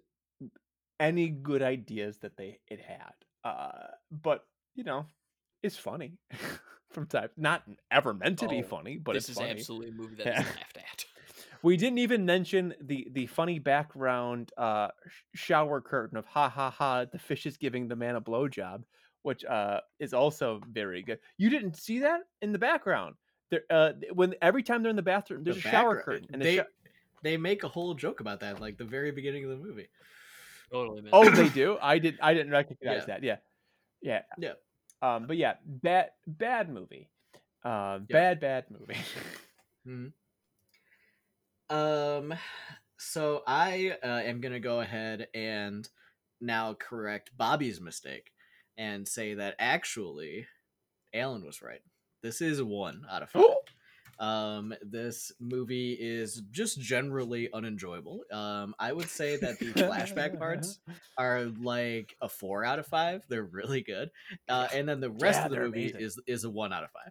any 1.01 1.29
good 1.29 1.63
ideas 1.63 2.19
that 2.19 2.37
they 2.37 2.61
it 2.69 2.81
had. 2.81 3.13
Uh, 3.43 3.89
but 4.11 4.47
you 4.75 4.85
know, 4.85 5.07
it's 5.63 5.77
funny. 5.77 6.19
from 6.91 7.07
time. 7.07 7.31
Not 7.37 7.65
ever 7.91 8.15
meant 8.15 8.39
to 8.41 8.49
be 8.49 8.63
Oh, 8.63 8.63
funny, 8.63 8.99
but 8.99 9.17
this 9.17 9.29
it's 9.29 9.29
is 9.29 9.41
funny. 9.41 9.41
absolutely 9.41 9.89
a 9.89 9.93
movie 9.93 10.17
that 10.17 10.31
Yeah. 10.31 10.43
is 10.43 10.45
laughed 10.57 10.77
at. 10.77 11.07
We 11.63 11.77
didn't 11.77 11.99
even 11.99 12.27
mention 12.27 12.75
the 12.81 13.09
the 13.11 13.27
funny 13.27 13.59
background 13.59 14.53
uh 14.57 14.91
sh- 15.09 15.23
shower 15.35 15.81
curtain 15.81 16.17
of 16.19 16.27
ha 16.27 16.49
ha 16.49 16.71
ha. 16.71 17.05
The 17.07 17.19
fish 17.19 17.47
is 17.47 17.57
giving 17.57 17.89
the 17.89 17.97
man 17.97 18.17
a 18.17 18.21
blowjob, 18.21 18.85
which 19.25 19.45
uh 19.45 19.81
is 19.99 20.15
also 20.15 20.61
very 20.71 21.03
good. 21.03 21.19
You 21.39 21.51
didn't 21.51 21.77
see 21.77 21.99
that 22.01 22.21
in 22.41 22.53
the 22.53 22.59
background. 22.59 23.17
There, 23.51 23.63
uh, 23.69 23.93
when 24.13 24.35
every 24.41 24.63
time 24.63 24.83
they're 24.83 24.91
in 24.91 24.97
the 24.97 25.03
bathroom, 25.03 25.43
there's 25.45 25.63
The 25.63 25.69
a 25.69 25.73
shower 25.73 26.01
curtain. 26.03 26.29
And 26.33 26.41
the 26.41 26.45
they 26.47 26.57
sho- 26.57 26.65
they 27.23 27.37
make 27.37 27.65
a 27.65 27.69
whole 27.69 27.95
joke 27.95 28.21
about 28.21 28.41
that, 28.41 28.61
like 28.61 28.77
the 28.79 28.85
very 28.85 29.11
beginning 29.11 29.45
of 29.45 29.51
the 29.51 29.57
movie. 29.57 29.89
Totally, 30.71 31.01
man. 31.03 31.11
oh, 31.13 31.29
they 31.31 31.49
do. 31.63 31.77
I 31.81 31.99
did. 31.99 32.19
I 32.23 32.35
didn't 32.35 32.53
recognize 32.53 33.01
Yeah. 33.01 33.07
that. 33.07 33.23
Yeah, 33.23 33.37
yeah, 34.03 34.23
Yeah. 34.39 34.53
Um, 35.03 35.27
but 35.27 35.37
yeah, 35.37 35.55
bad 35.65 36.11
bad 36.27 36.69
movie. 36.69 37.09
Uh, 37.65 37.99
Yep. 38.01 38.09
bad 38.09 38.41
bad 38.41 38.65
movie. 38.71 38.97
Mhm. 39.87 40.13
Um, 41.71 42.35
so 42.99 43.43
I 43.47 43.97
uh, 44.03 44.07
am 44.25 44.41
gonna 44.41 44.61
go 44.61 44.81
ahead 44.81 45.29
and 45.35 45.89
now 46.41 46.75
correct 46.75 47.31
Bobby's 47.37 47.81
mistake 47.81 48.31
and 48.77 49.07
say 49.07 49.35
that 49.35 49.55
actually 49.59 50.47
Alan 51.13 51.45
was 51.45 51.63
right. 51.63 51.81
This 52.23 52.41
is 52.41 52.63
one 52.63 53.05
out 53.11 53.23
of 53.23 53.31
five. 53.31 53.43
Um, 54.21 54.73
this 54.83 55.33
movie 55.41 55.93
is 55.93 56.41
just 56.53 56.81
generally 56.81 57.49
unenjoyable. 57.53 58.21
Um, 58.33 58.75
I 58.79 58.93
would 58.93 59.09
say 59.09 59.37
that 59.39 59.59
the 59.59 59.73
flashback 59.73 60.39
parts 60.39 60.79
are 61.19 61.47
like 61.61 62.17
a 62.21 62.29
four 62.29 62.65
out 62.65 62.79
of 62.79 62.87
five. 62.87 63.23
They're 63.29 63.43
really 63.43 63.83
good. 63.83 64.11
Uh, 64.49 64.69
and 64.73 64.89
then 64.89 65.01
the 65.01 65.11
rest 65.11 65.41
Yeah, 65.41 65.45
of 65.47 65.51
the 65.51 65.59
movie 65.59 65.91
amazing. 65.91 66.01
is 66.01 66.21
is 66.27 66.45
a 66.45 66.51
one 66.51 66.73
out 66.73 66.85
of 66.85 66.91
five. 66.93 67.11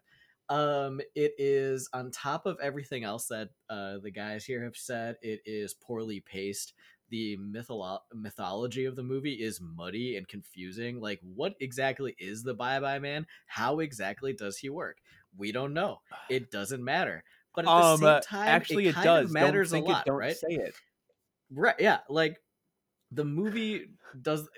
Um, 0.50 1.02
it 1.16 1.34
is 1.38 1.90
on 1.94 2.12
top 2.12 2.46
of 2.46 2.58
everything 2.62 3.04
else 3.04 3.28
that 3.28 3.50
uh, 3.70 3.98
the 4.02 4.12
guys 4.12 4.46
here 4.46 4.64
have 4.64 4.76
said. 4.78 5.18
It 5.22 5.42
is 5.46 5.74
poorly 5.74 6.22
paced. 6.22 6.74
The 7.14 7.38
mytholo- 7.38 8.00
mythology 8.12 8.86
of 8.86 8.96
the 8.96 9.04
movie 9.04 9.36
is 9.36 9.62
muddy 9.62 10.18
and 10.18 10.28
confusing. 10.28 11.00
Like, 11.00 11.20
what 11.22 11.54
exactly 11.60 12.16
is 12.18 12.42
the 12.42 12.56
Bye 12.56 12.80
Bye 12.80 12.98
Man? 12.98 13.28
How 13.46 13.82
exactly 13.82 14.34
does 14.34 14.58
he 14.58 14.72
work? 14.72 14.98
We 15.38 15.52
don't 15.52 15.76
know. 15.76 16.00
It 16.32 16.50
doesn't 16.50 16.84
matter. 16.84 17.24
But 17.54 17.66
at 17.66 17.68
the 17.68 17.86
um, 17.86 18.00
same 18.00 18.08
uh, 18.08 18.20
time, 18.22 18.48
actually, 18.48 18.88
it, 18.88 18.98
it, 18.98 19.04
does. 19.04 19.32
matters 19.32 19.70
don't 19.70 19.82
think 19.82 19.90
a 19.90 19.92
lot, 19.92 20.02
it, 20.02 20.06
don't 20.10 20.18
right? 20.18 20.36
say 20.36 20.56
it. 20.56 20.74
Right. 21.52 21.76
Yeah. 21.78 22.00
Like 22.10 22.40
the 23.12 23.26
movie 23.26 23.92
does 24.20 24.50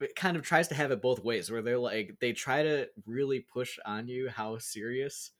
it 0.00 0.16
kind 0.16 0.36
of 0.36 0.42
tries 0.42 0.66
to 0.66 0.74
have 0.74 0.90
it 0.90 1.00
both 1.00 1.22
ways 1.22 1.48
where 1.48 1.62
they're 1.62 1.78
like 1.78 2.16
they 2.20 2.32
try 2.32 2.64
to 2.64 2.88
really 3.06 3.38
push 3.38 3.78
on 3.86 4.08
you 4.08 4.28
how 4.30 4.58
serious 4.58 5.30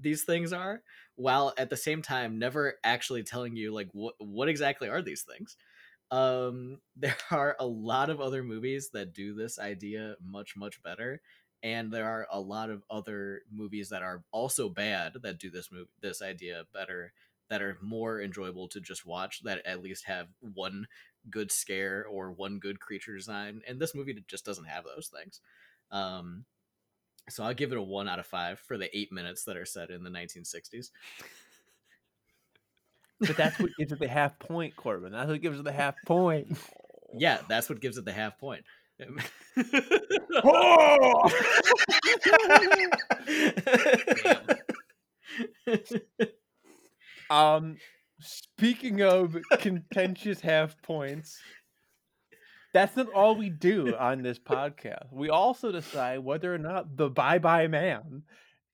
these 0.00 0.22
things 0.22 0.54
are 0.54 0.80
while 1.16 1.52
at 1.58 1.68
the 1.68 1.76
same 1.76 2.00
time 2.00 2.38
never 2.38 2.76
actually 2.82 3.24
telling 3.24 3.56
you 3.56 3.74
like 3.74 3.88
what 3.92 4.14
what 4.18 4.48
exactly 4.48 4.88
are 4.88 5.02
these 5.02 5.20
things. 5.20 5.58
Um 6.14 6.78
there 6.96 7.16
are 7.30 7.56
a 7.58 7.66
lot 7.66 8.08
of 8.10 8.20
other 8.20 8.42
movies 8.42 8.90
that 8.92 9.12
do 9.12 9.34
this 9.34 9.58
idea 9.58 10.14
much 10.24 10.56
much 10.56 10.82
better 10.82 11.20
and 11.62 11.90
there 11.90 12.06
are 12.06 12.28
a 12.30 12.38
lot 12.38 12.70
of 12.70 12.84
other 12.90 13.42
movies 13.50 13.88
that 13.88 14.02
are 14.02 14.22
also 14.30 14.68
bad 14.68 15.14
that 15.22 15.38
do 15.38 15.50
this 15.50 15.72
move 15.72 15.88
this 16.00 16.22
idea 16.22 16.64
better 16.72 17.12
that 17.50 17.62
are 17.62 17.78
more 17.82 18.20
enjoyable 18.20 18.68
to 18.68 18.80
just 18.80 19.04
watch 19.04 19.42
that 19.42 19.64
at 19.66 19.82
least 19.82 20.04
have 20.06 20.28
one 20.40 20.86
good 21.30 21.50
scare 21.50 22.06
or 22.06 22.30
one 22.30 22.58
good 22.58 22.78
creature 22.80 23.16
design 23.16 23.60
and 23.66 23.80
this 23.80 23.94
movie 23.94 24.16
just 24.28 24.44
doesn't 24.44 24.66
have 24.66 24.84
those 24.84 25.08
things. 25.08 25.40
Um 25.90 26.44
so 27.28 27.42
i'll 27.42 27.54
give 27.54 27.72
it 27.72 27.78
a 27.78 27.82
one 27.82 28.08
out 28.08 28.18
of 28.18 28.26
five 28.26 28.58
for 28.60 28.76
the 28.76 28.94
eight 28.96 29.10
minutes 29.10 29.44
that 29.44 29.56
are 29.56 29.64
set 29.64 29.90
in 29.90 30.04
the 30.04 30.10
1960s 30.10 30.90
But 33.20 33.36
that's 33.36 33.58
what 33.58 33.70
gives 33.78 33.92
it 33.92 33.98
the 33.98 34.08
half 34.08 34.38
point, 34.38 34.76
Corbin. 34.76 35.12
That's 35.12 35.30
what 35.30 35.40
gives 35.40 35.58
it 35.58 35.64
the 35.64 35.72
half 35.72 35.94
point. 36.06 36.58
yeah 37.16 37.38
that's 37.48 37.68
what 37.68 37.80
gives 37.80 37.96
it 37.96 38.04
the 38.04 38.12
half 38.12 38.38
point 38.38 38.64
um, 47.30 47.76
speaking 48.20 49.02
of 49.02 49.36
contentious 49.58 50.40
half 50.40 50.80
points, 50.82 51.40
that's 52.72 52.96
not 52.96 53.12
all 53.12 53.34
we 53.34 53.50
do 53.50 53.96
on 53.96 54.22
this 54.22 54.38
podcast. 54.38 55.12
We 55.12 55.28
also 55.28 55.72
decide 55.72 56.20
whether 56.20 56.54
or 56.54 56.58
not 56.58 56.96
the 56.96 57.10
Bye 57.10 57.38
Bye 57.38 57.66
Man 57.66 58.22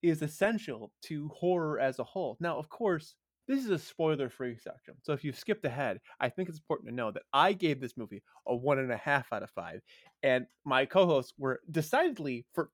is 0.02 0.22
essential 0.22 0.92
to 1.02 1.28
horror 1.28 1.78
as 1.78 1.98
a 1.98 2.04
whole. 2.04 2.36
Now, 2.40 2.58
of 2.58 2.68
course, 2.68 3.14
this 3.50 3.64
is 3.64 3.70
a 3.70 3.78
spoiler-free 3.78 4.56
section. 4.62 4.94
So 5.02 5.12
if 5.12 5.24
you've 5.24 5.36
skipped 5.36 5.64
ahead, 5.64 5.98
I 6.20 6.28
think 6.28 6.48
it's 6.48 6.58
important 6.58 6.88
to 6.88 6.94
know 6.94 7.10
that 7.10 7.24
I 7.32 7.52
gave 7.52 7.80
this 7.80 7.96
movie 7.96 8.22
a 8.46 8.54
one 8.54 8.78
and 8.78 8.92
a 8.92 8.96
half 8.96 9.32
out 9.32 9.42
of 9.42 9.50
five, 9.50 9.80
and 10.22 10.46
my 10.64 10.86
co-hosts 10.86 11.32
were 11.36 11.60
decidedly, 11.68 12.46
for 12.54 12.70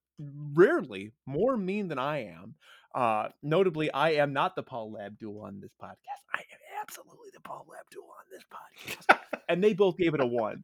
rarely, 0.54 1.12
more 1.24 1.56
mean 1.56 1.88
than 1.88 1.98
I 1.98 2.24
am. 2.24 2.56
Uh, 2.94 3.28
notably, 3.42 3.90
I 3.90 4.10
am 4.10 4.34
not 4.34 4.54
the 4.54 4.62
Paul 4.62 4.98
Abdul 4.98 5.40
on 5.40 5.60
this 5.60 5.72
podcast. 5.82 6.22
I 6.34 6.40
am 6.40 6.60
absolutely 6.82 7.30
the 7.32 7.40
Paul 7.40 7.66
Abdul 7.80 8.04
on 8.04 8.24
this 8.30 8.44
podcast, 8.52 9.18
and 9.48 9.64
they 9.64 9.72
both 9.72 9.96
gave 9.96 10.12
it 10.12 10.20
a 10.20 10.26
one. 10.26 10.62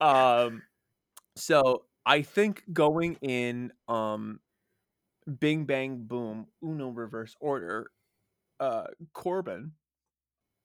Um, 0.00 0.62
so 1.36 1.84
I 2.06 2.22
think 2.22 2.62
going 2.72 3.16
in 3.20 3.72
um 3.88 4.40
Bing 5.38 5.64
Bang 5.64 6.04
Boom 6.04 6.46
Uno 6.62 6.88
reverse 6.88 7.36
order, 7.40 7.90
uh 8.60 8.86
Corbin 9.12 9.72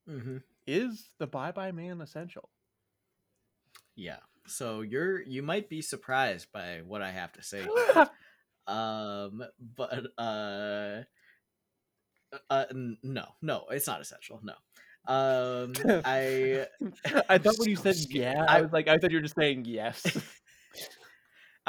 Mm-hmm. 0.10 0.38
is 0.68 1.10
the 1.20 1.28
Bye 1.28 1.52
Bye 1.52 1.72
Man 1.72 2.02
essential. 2.02 2.50
Yeah. 3.96 4.20
So 4.48 4.82
you're 4.82 5.22
you 5.22 5.42
might 5.44 5.70
be 5.70 5.82
surprised 5.82 6.52
by 6.52 6.82
what 6.86 7.02
I 7.02 7.12
have 7.12 7.32
to 7.34 7.44
say. 7.44 7.66
um, 8.68 9.44
but 9.78 10.08
uh, 10.18 11.02
uh, 12.50 12.66
no, 13.04 13.26
no, 13.42 13.66
it's 13.72 13.88
not 13.88 14.02
essential. 14.02 14.42
No. 14.44 14.54
Um, 15.08 15.74
I 16.06 16.68
I 17.30 17.38
thought 17.38 17.58
when 17.58 17.70
you 17.70 17.76
said 17.78 17.96
yeah, 18.10 18.46
I 18.48 18.60
I- 18.60 18.62
was 18.62 18.72
like, 18.72 18.88
I 18.88 18.98
thought 18.98 19.12
you 19.12 19.18
were 19.18 19.24
just 19.24 19.36
saying 19.38 19.66
yes. 19.66 20.18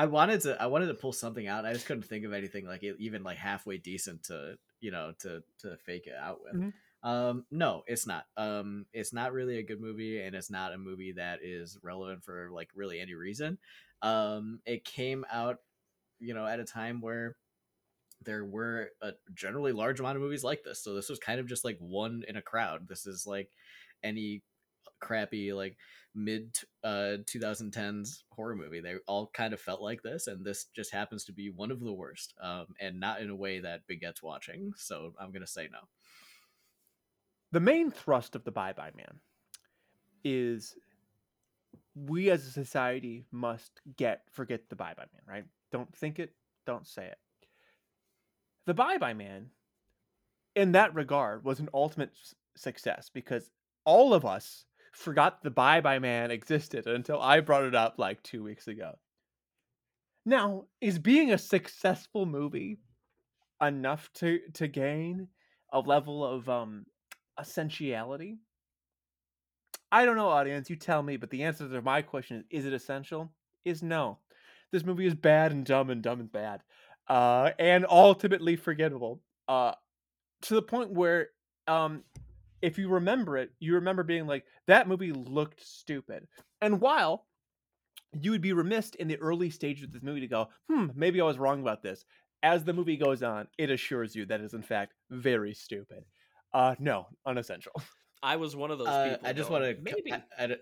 I 0.00 0.06
wanted 0.06 0.40
to 0.42 0.60
I 0.60 0.66
wanted 0.66 0.86
to 0.86 0.94
pull 0.94 1.12
something 1.12 1.46
out. 1.46 1.66
I 1.66 1.74
just 1.74 1.84
couldn't 1.86 2.04
think 2.04 2.24
of 2.24 2.32
anything 2.32 2.64
like 2.64 2.82
even 2.82 3.22
like 3.22 3.36
halfway 3.36 3.76
decent 3.76 4.24
to 4.24 4.58
you 4.80 4.90
know 4.90 5.12
to 5.20 5.42
to 5.58 5.76
fake 5.76 6.06
it 6.06 6.14
out 6.14 6.40
with. 6.42 6.54
Mhm. 6.54 6.72
Um, 7.02 7.46
no, 7.50 7.82
it's 7.86 8.06
not. 8.06 8.26
Um, 8.36 8.86
it's 8.92 9.12
not 9.12 9.32
really 9.32 9.58
a 9.58 9.62
good 9.62 9.80
movie, 9.80 10.22
and 10.22 10.34
it's 10.34 10.50
not 10.50 10.72
a 10.72 10.78
movie 10.78 11.12
that 11.12 11.40
is 11.42 11.78
relevant 11.82 12.24
for 12.24 12.50
like 12.50 12.70
really 12.74 13.00
any 13.00 13.14
reason. 13.14 13.58
Um, 14.02 14.60
it 14.64 14.84
came 14.84 15.24
out, 15.30 15.58
you 16.18 16.34
know, 16.34 16.46
at 16.46 16.60
a 16.60 16.64
time 16.64 17.00
where 17.00 17.36
there 18.22 18.44
were 18.44 18.90
a 19.00 19.12
generally 19.34 19.72
large 19.72 20.00
amount 20.00 20.16
of 20.16 20.22
movies 20.22 20.44
like 20.44 20.62
this. 20.62 20.82
So 20.82 20.94
this 20.94 21.08
was 21.08 21.18
kind 21.18 21.40
of 21.40 21.46
just 21.46 21.64
like 21.64 21.78
one 21.78 22.24
in 22.28 22.36
a 22.36 22.42
crowd. 22.42 22.88
This 22.88 23.06
is 23.06 23.26
like 23.26 23.50
any 24.02 24.42
crappy 25.00 25.52
like 25.52 25.76
mid 26.14 26.56
uh 26.84 27.18
2010s 27.26 28.22
horror 28.30 28.56
movie. 28.56 28.80
They 28.80 28.96
all 29.06 29.30
kind 29.32 29.52
of 29.54 29.60
felt 29.60 29.80
like 29.80 30.02
this, 30.02 30.26
and 30.26 30.44
this 30.44 30.66
just 30.74 30.92
happens 30.92 31.24
to 31.24 31.32
be 31.32 31.50
one 31.50 31.70
of 31.70 31.80
the 31.80 31.92
worst. 31.92 32.34
Um, 32.42 32.66
and 32.80 32.98
not 33.00 33.20
in 33.20 33.30
a 33.30 33.36
way 33.36 33.60
that 33.60 33.86
begets 33.86 34.22
watching. 34.22 34.72
So 34.76 35.12
I'm 35.20 35.32
gonna 35.32 35.46
say 35.46 35.68
no. 35.72 35.78
the 37.52 37.60
main 37.60 37.90
thrust 37.90 38.36
of 38.36 38.44
the 38.44 38.52
Bye 38.52 38.72
Bye 38.72 38.92
Man 38.96 39.20
is 40.24 40.76
we 41.94 42.30
as 42.30 42.46
a 42.46 42.50
society 42.50 43.26
must 43.32 43.80
get 43.96 44.22
forget 44.30 44.68
the 44.68 44.76
Bye 44.76 44.94
Bye 44.96 45.06
Man, 45.12 45.22
right? 45.36 45.44
Don't 45.72 45.94
think 45.94 46.18
it, 46.18 46.32
don't 46.66 46.86
say 46.86 47.06
it. 47.06 47.18
The 48.66 48.74
Bye 48.74 48.98
Bye 48.98 49.14
Man, 49.14 49.46
in 50.54 50.72
that 50.72 50.94
regard, 50.94 51.44
was 51.44 51.60
an 51.60 51.68
ultimate 51.74 52.12
success 52.56 53.10
because 53.12 53.50
all 53.84 54.14
of 54.14 54.24
us 54.24 54.66
forgot 54.92 55.42
the 55.42 55.50
Bye 55.50 55.80
Bye 55.80 55.98
Man 55.98 56.30
existed 56.30 56.86
until 56.86 57.20
I 57.20 57.40
brought 57.40 57.64
it 57.64 57.74
up 57.74 57.94
like 57.98 58.22
two 58.22 58.42
weeks 58.42 58.68
ago. 58.68 58.98
Now, 60.26 60.64
is 60.80 60.98
being 60.98 61.32
a 61.32 61.38
successful 61.38 62.26
movie 62.26 62.78
enough 63.60 64.10
to 64.14 64.40
to 64.54 64.68
gain 64.68 65.28
a 65.72 65.80
level 65.80 66.24
of 66.24 66.48
um 66.48 66.84
essentiality? 67.38 68.38
I 69.92 70.04
don't 70.04 70.16
know, 70.16 70.28
audience. 70.28 70.70
You 70.70 70.76
tell 70.76 71.02
me. 71.02 71.16
But 71.16 71.30
the 71.30 71.42
answer 71.42 71.68
to 71.68 71.82
my 71.82 72.02
question 72.02 72.44
is: 72.50 72.60
Is 72.60 72.66
it 72.66 72.72
essential? 72.72 73.32
Is 73.64 73.82
no. 73.82 74.18
This 74.72 74.84
movie 74.84 75.06
is 75.06 75.14
bad 75.14 75.50
and 75.52 75.64
dumb 75.64 75.90
and 75.90 76.02
dumb 76.02 76.20
and 76.20 76.30
bad, 76.30 76.62
uh, 77.08 77.50
and 77.58 77.84
ultimately 77.88 78.56
forgettable. 78.56 79.20
Uh, 79.48 79.72
to 80.42 80.54
the 80.54 80.62
point 80.62 80.92
where, 80.92 81.30
um, 81.66 82.04
if 82.62 82.78
you 82.78 82.88
remember 82.88 83.36
it, 83.38 83.50
you 83.58 83.74
remember 83.74 84.02
being 84.02 84.26
like, 84.26 84.44
"That 84.66 84.88
movie 84.88 85.12
looked 85.12 85.60
stupid." 85.64 86.28
And 86.60 86.80
while 86.80 87.26
you 88.20 88.30
would 88.32 88.40
be 88.42 88.52
remiss 88.52 88.90
in 88.90 89.08
the 89.08 89.16
early 89.18 89.50
stages 89.50 89.84
of 89.84 89.92
this 89.92 90.02
movie 90.02 90.20
to 90.20 90.26
go, 90.26 90.48
"Hmm, 90.68 90.88
maybe 90.94 91.20
I 91.20 91.24
was 91.24 91.38
wrong 91.38 91.60
about 91.60 91.82
this." 91.82 92.04
As 92.42 92.64
the 92.64 92.72
movie 92.72 92.96
goes 92.96 93.22
on, 93.22 93.48
it 93.58 93.70
assures 93.70 94.16
you 94.16 94.26
that 94.26 94.40
is 94.40 94.54
in 94.54 94.62
fact 94.62 94.94
very 95.10 95.54
stupid. 95.54 96.04
Uh, 96.52 96.74
no, 96.78 97.08
unessential. 97.26 97.72
I 98.22 98.36
was 98.36 98.56
one 98.56 98.70
of 98.70 98.78
those 98.78 98.88
Uh, 98.88 99.10
people. 99.10 99.28
I 99.28 99.32
just 99.32 99.50
want 99.50 99.64
to 99.64 99.76
maybe. 99.82 100.12
I, 100.12 100.22
I, 100.38 100.56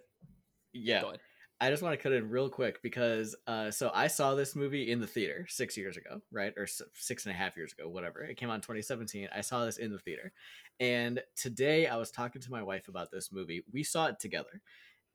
yeah. 0.72 1.12
I 1.60 1.70
just 1.70 1.82
want 1.82 1.92
to 1.92 2.02
cut 2.02 2.12
in 2.12 2.30
real 2.30 2.48
quick 2.48 2.80
because 2.82 3.34
uh, 3.48 3.70
so 3.70 3.90
I 3.92 4.06
saw 4.06 4.34
this 4.34 4.54
movie 4.54 4.92
in 4.92 5.00
the 5.00 5.08
theater 5.08 5.44
six 5.48 5.76
years 5.76 5.96
ago, 5.96 6.20
right, 6.30 6.52
or 6.56 6.68
six 6.94 7.26
and 7.26 7.34
a 7.34 7.36
half 7.38 7.56
years 7.56 7.72
ago, 7.72 7.88
whatever. 7.88 8.22
It 8.22 8.36
came 8.36 8.48
out 8.48 8.54
in 8.56 8.60
2017. 8.60 9.28
I 9.34 9.40
saw 9.40 9.64
this 9.64 9.78
in 9.78 9.90
the 9.90 9.98
theater, 9.98 10.32
and 10.78 11.20
today 11.34 11.88
I 11.88 11.96
was 11.96 12.12
talking 12.12 12.40
to 12.42 12.50
my 12.50 12.62
wife 12.62 12.86
about 12.86 13.10
this 13.10 13.32
movie. 13.32 13.64
We 13.72 13.82
saw 13.82 14.06
it 14.06 14.20
together, 14.20 14.60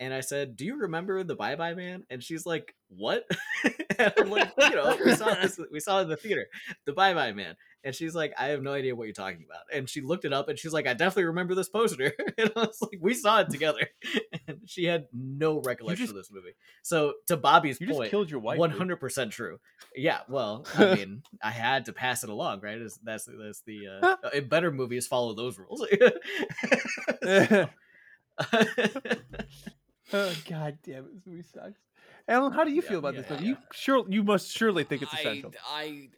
and 0.01 0.13
I 0.13 0.19
said, 0.19 0.57
"Do 0.57 0.65
you 0.65 0.81
remember 0.81 1.23
the 1.23 1.35
Bye 1.35 1.55
Bye 1.55 1.75
Man?" 1.75 2.03
And 2.09 2.21
she's 2.21 2.45
like, 2.45 2.75
"What?" 2.89 3.23
I'm 3.99 4.29
like, 4.29 4.51
"You 4.57 4.71
know, 4.71 4.97
we 5.03 5.15
saw 5.15 5.33
this. 5.35 5.57
We 5.71 5.79
saw 5.79 5.99
it 5.99 6.03
in 6.03 6.09
the 6.09 6.17
theater, 6.17 6.47
the 6.85 6.93
Bye 6.93 7.13
Bye 7.13 7.31
Man." 7.31 7.55
And 7.85 7.95
she's 7.95 8.15
like, 8.15 8.33
"I 8.37 8.47
have 8.47 8.61
no 8.61 8.73
idea 8.73 8.95
what 8.95 9.05
you're 9.05 9.13
talking 9.13 9.45
about." 9.49 9.63
And 9.71 9.89
she 9.89 10.01
looked 10.01 10.25
it 10.25 10.33
up, 10.33 10.49
and 10.49 10.59
she's 10.59 10.73
like, 10.73 10.87
"I 10.87 10.93
definitely 10.93 11.25
remember 11.25 11.55
this 11.55 11.69
poster." 11.69 12.11
and 12.37 12.51
I 12.55 12.59
was 12.59 12.81
like, 12.81 12.99
"We 12.99 13.13
saw 13.13 13.39
it 13.39 13.49
together." 13.49 13.87
and 14.47 14.59
she 14.65 14.85
had 14.85 15.07
no 15.13 15.61
recollection 15.61 16.05
just- 16.05 16.11
of 16.11 16.15
this 16.17 16.31
movie. 16.31 16.53
So 16.81 17.13
to 17.27 17.37
Bobby's 17.37 17.79
You 17.81 17.87
just 17.87 17.97
point, 17.99 18.11
killed 18.11 18.29
your 18.31 18.39
wife. 18.39 18.59
hundred 18.71 18.97
percent 18.97 19.31
true. 19.31 19.59
Yeah, 19.95 20.19
well, 20.27 20.65
I 20.75 20.85
mean, 20.95 21.23
I 21.41 21.51
had 21.51 21.85
to 21.85 21.93
pass 21.93 22.23
it 22.23 22.29
along, 22.29 22.61
right? 22.61 22.77
Is- 22.79 22.99
That's 23.03 23.25
that's 23.25 23.61
the 23.65 23.87
uh, 24.01 24.15
uh, 24.23 24.41
better 24.41 24.71
movies 24.71 25.07
follow 25.07 25.33
those 25.33 25.57
rules. 25.59 25.85
oh, 30.13 30.33
God 30.49 30.77
damn 30.83 31.05
it, 31.05 31.13
this 31.13 31.25
movie 31.25 31.43
sucks. 31.43 31.79
Alan, 32.27 32.53
how 32.53 32.63
do 32.63 32.71
you 32.71 32.81
Yeah, 32.81 32.89
feel 32.89 32.99
about 32.99 33.15
yeah, 33.15 33.21
this 33.21 33.29
movie? 33.31 33.43
yeah. 33.43 33.49
You 33.51 33.57
sure 33.73 34.05
you 34.09 34.23
must 34.23 34.49
surely 34.51 34.83
think 34.83 35.01
it's 35.01 35.13
essential. 35.13 35.51
I, 35.69 36.09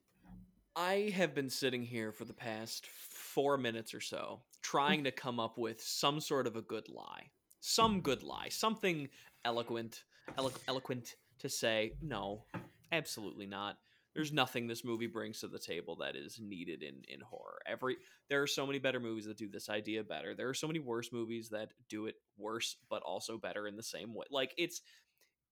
I, 0.76 0.82
I 0.92 1.10
have 1.16 1.34
been 1.34 1.50
sitting 1.50 1.82
here 1.84 2.12
for 2.12 2.26
the 2.26 2.34
past 2.34 2.86
four 2.88 3.58
minutes 3.58 3.94
or 3.94 4.02
so 4.02 4.42
trying 4.62 5.04
to 5.06 5.12
come 5.12 5.40
up 5.40 5.58
with 5.58 5.82
some 5.82 6.20
sort 6.20 6.48
of 6.48 6.56
a 6.56 6.62
good 6.62 6.88
lie, 6.90 7.30
some 7.66 8.02
good 8.02 8.22
lie, 8.22 8.50
something 8.50 9.10
eloquent, 9.44 10.04
elo- 10.38 10.52
eloquent 10.68 11.16
to 11.40 11.50
say. 11.50 11.94
No, 12.02 12.46
absolutely 12.92 13.48
not. 13.48 13.78
There's 14.14 14.32
nothing 14.32 14.68
this 14.68 14.86
movie 14.86 15.08
brings 15.08 15.42
to 15.42 15.48
the 15.48 15.60
table 15.60 15.98
that 15.98 16.16
is 16.16 16.40
needed 16.40 16.84
in 16.84 17.02
in 17.10 17.20
horror. 17.20 17.60
Every 17.68 17.98
there 18.30 18.42
are 18.42 18.48
so 18.48 18.66
many 18.66 18.80
better 18.80 19.00
movies 19.00 19.26
that 19.26 19.38
do 19.38 19.50
this 19.50 19.68
idea 19.68 20.04
better. 20.04 20.34
There 20.36 20.48
are 20.48 20.54
so 20.54 20.68
many 20.68 20.80
worse 20.80 21.12
movies 21.12 21.50
that 21.50 21.74
do 21.90 22.06
it 22.06 22.16
worse 22.38 22.78
but 22.90 23.02
also 23.02 23.38
better 23.38 23.68
in 23.68 23.76
the 23.76 23.84
same 23.84 24.14
way. 24.14 24.26
Like 24.32 24.54
it's 24.58 24.82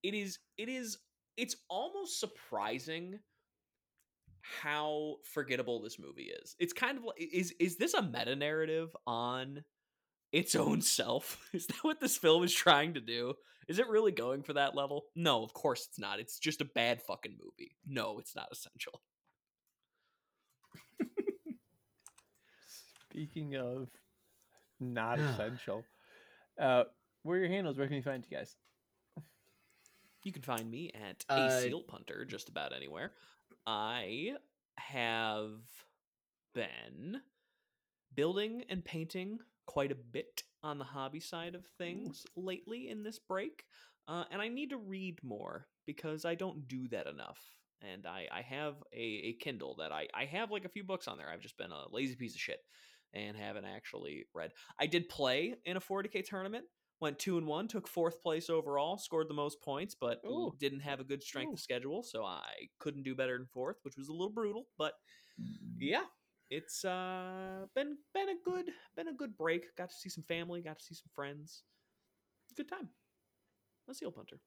it 0.03 0.13
is 0.13 0.39
it 0.57 0.69
is 0.69 0.99
it's 1.35 1.57
almost 1.69 2.19
surprising 2.19 3.19
how 4.61 5.15
forgettable 5.33 5.81
this 5.81 5.99
movie 5.99 6.31
is. 6.43 6.55
It's 6.59 6.73
kind 6.73 6.97
of 6.97 7.03
like 7.03 7.17
is 7.19 7.53
is 7.59 7.75
this 7.77 7.95
a 7.95 8.01
meta 8.01 8.35
narrative 8.35 8.95
on 9.05 9.63
its 10.33 10.55
own 10.55 10.81
self? 10.81 11.47
Is 11.53 11.67
that 11.67 11.83
what 11.83 12.01
this 12.01 12.17
film 12.17 12.43
is 12.43 12.53
trying 12.53 12.95
to 12.95 12.99
do? 13.01 13.35
Is 13.69 13.79
it 13.79 13.87
really 13.87 14.11
going 14.11 14.43
for 14.43 14.51
that 14.53 14.75
level? 14.75 15.05
No, 15.15 15.41
of 15.43 15.53
course 15.53 15.85
it's 15.87 15.97
not. 15.99 16.19
It's 16.19 16.37
just 16.37 16.59
a 16.59 16.65
bad 16.65 17.01
fucking 17.01 17.37
movie. 17.41 17.77
No, 17.87 18.19
it's 18.19 18.35
not 18.35 18.49
essential. 18.51 19.01
Speaking 23.09 23.55
of 23.55 23.89
not 24.79 25.19
essential, 25.19 25.85
uh, 26.59 26.83
where 27.21 27.37
are 27.37 27.41
your 27.41 27.49
handles? 27.49 27.77
Where 27.77 27.87
can 27.87 27.95
we 27.95 28.01
find 28.01 28.25
you 28.29 28.35
guys? 28.35 28.55
You 30.23 30.31
can 30.31 30.41
find 30.41 30.69
me 30.69 30.91
at 30.93 31.23
Uh, 31.29 31.47
a 31.49 31.61
seal 31.61 31.81
punter 31.83 32.25
just 32.25 32.49
about 32.49 32.73
anywhere. 32.73 33.11
I 33.67 34.35
have 34.77 35.51
been 36.53 37.21
building 38.15 38.63
and 38.69 38.83
painting 38.83 39.39
quite 39.65 39.91
a 39.91 39.95
bit 39.95 40.43
on 40.61 40.77
the 40.77 40.85
hobby 40.85 41.19
side 41.19 41.55
of 41.55 41.65
things 41.77 42.25
lately 42.35 42.89
in 42.89 43.03
this 43.03 43.19
break, 43.19 43.65
uh, 44.07 44.25
and 44.31 44.41
I 44.41 44.47
need 44.47 44.69
to 44.69 44.77
read 44.77 45.19
more 45.23 45.67
because 45.85 46.25
I 46.25 46.35
don't 46.35 46.67
do 46.67 46.87
that 46.89 47.07
enough. 47.07 47.39
And 47.81 48.05
I, 48.05 48.27
I 48.31 48.41
have 48.41 48.75
a, 48.93 48.97
a 48.97 49.33
Kindle 49.33 49.75
that 49.79 49.91
I, 49.91 50.07
I 50.13 50.25
have 50.25 50.51
like 50.51 50.63
a 50.63 50.69
few 50.69 50.85
books 50.85 51.07
on 51.07 51.17
there. 51.17 51.29
I've 51.29 51.41
just 51.41 51.57
been 51.57 51.71
a 51.71 51.91
lazy 51.91 52.15
piece 52.15 52.33
of 52.33 52.39
shit 52.39 52.59
and 53.13 53.35
haven't 53.35 53.65
actually 53.65 54.25
read. 54.33 54.51
I 54.79 54.87
did 54.87 55.09
play 55.09 55.55
in 55.65 55.75
a 55.75 55.81
40k 55.81 56.25
tournament 56.25 56.65
went 57.03 57.19
two 57.19 57.37
and 57.37 57.45
one, 57.45 57.67
took 57.67 57.85
fourth 57.85 58.23
place 58.23 58.49
overall, 58.49 58.97
scored 58.97 59.27
the 59.29 59.33
most 59.33 59.61
points, 59.61 59.93
but 59.93 60.21
Ooh. 60.25 60.53
didn't 60.57 60.79
have 60.79 61.01
a 61.01 61.03
good 61.03 61.21
strength 61.21 61.49
Ooh. 61.49 61.53
of 61.53 61.59
schedule, 61.59 62.01
so 62.01 62.23
I 62.23 62.41
couldn't 62.79 63.03
do 63.03 63.13
better 63.13 63.37
than 63.37 63.45
fourth, 63.45 63.75
which 63.83 63.97
was 63.97 64.07
a 64.07 64.13
little 64.13 64.29
brutal. 64.29 64.67
But 64.77 64.93
yeah, 65.77 66.03
it's 66.53 66.85
uh 66.85 67.65
been 67.75 67.97
been 68.13 68.29
a 68.29 68.35
good 68.45 68.69
been 68.95 69.07
a 69.07 69.13
good 69.13 69.35
break. 69.37 69.75
Got 69.75 69.89
to 69.89 69.95
see 69.95 70.09
some 70.09 70.23
family, 70.23 70.61
got 70.61 70.77
to 70.77 70.83
see 70.83 70.95
some 70.95 71.09
friends. 71.13 71.63
Good 72.55 72.69
time. 72.69 72.89
Let's 73.87 73.99
see 73.99 74.09
Punter. 74.09 74.39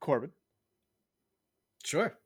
Corbin. 0.00 0.30
Sure. 1.84 2.16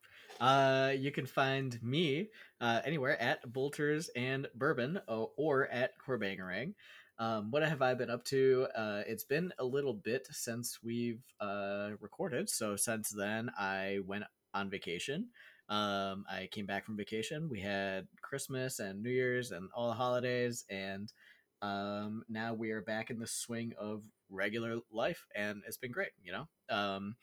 Uh, 0.40 0.92
you 0.96 1.10
can 1.10 1.26
find 1.26 1.82
me 1.82 2.28
uh, 2.60 2.80
anywhere 2.84 3.20
at 3.20 3.52
Bolters 3.52 4.08
and 4.14 4.46
Bourbon 4.54 5.00
or, 5.08 5.30
or 5.36 5.66
at 5.68 5.92
Corbangarang. 5.98 6.74
Um, 7.18 7.50
what 7.50 7.64
have 7.64 7.82
I 7.82 7.94
been 7.94 8.10
up 8.10 8.24
to? 8.26 8.68
Uh, 8.76 9.02
it's 9.08 9.24
been 9.24 9.52
a 9.58 9.64
little 9.64 9.94
bit 9.94 10.28
since 10.30 10.78
we've 10.82 11.22
uh, 11.40 11.90
recorded. 12.00 12.48
So 12.48 12.76
since 12.76 13.10
then, 13.10 13.50
I 13.58 13.98
went 14.06 14.24
on 14.54 14.70
vacation. 14.70 15.30
Um, 15.68 16.24
I 16.30 16.48
came 16.50 16.66
back 16.66 16.86
from 16.86 16.96
vacation. 16.96 17.48
We 17.50 17.60
had 17.60 18.08
Christmas 18.22 18.78
and 18.78 19.02
New 19.02 19.10
Year's 19.10 19.50
and 19.50 19.68
all 19.74 19.88
the 19.88 19.94
holidays, 19.94 20.64
and 20.70 21.12
um, 21.60 22.22
now 22.28 22.54
we 22.54 22.70
are 22.70 22.80
back 22.80 23.10
in 23.10 23.18
the 23.18 23.26
swing 23.26 23.74
of 23.78 24.02
regular 24.30 24.78
life, 24.90 25.26
and 25.34 25.62
it's 25.66 25.76
been 25.76 25.92
great. 25.92 26.12
You 26.22 26.32
know, 26.32 26.48
um, 26.74 27.16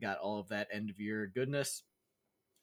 got 0.00 0.18
all 0.18 0.38
of 0.40 0.48
that 0.48 0.68
end 0.72 0.90
of 0.90 0.98
year 1.00 1.30
goodness. 1.34 1.82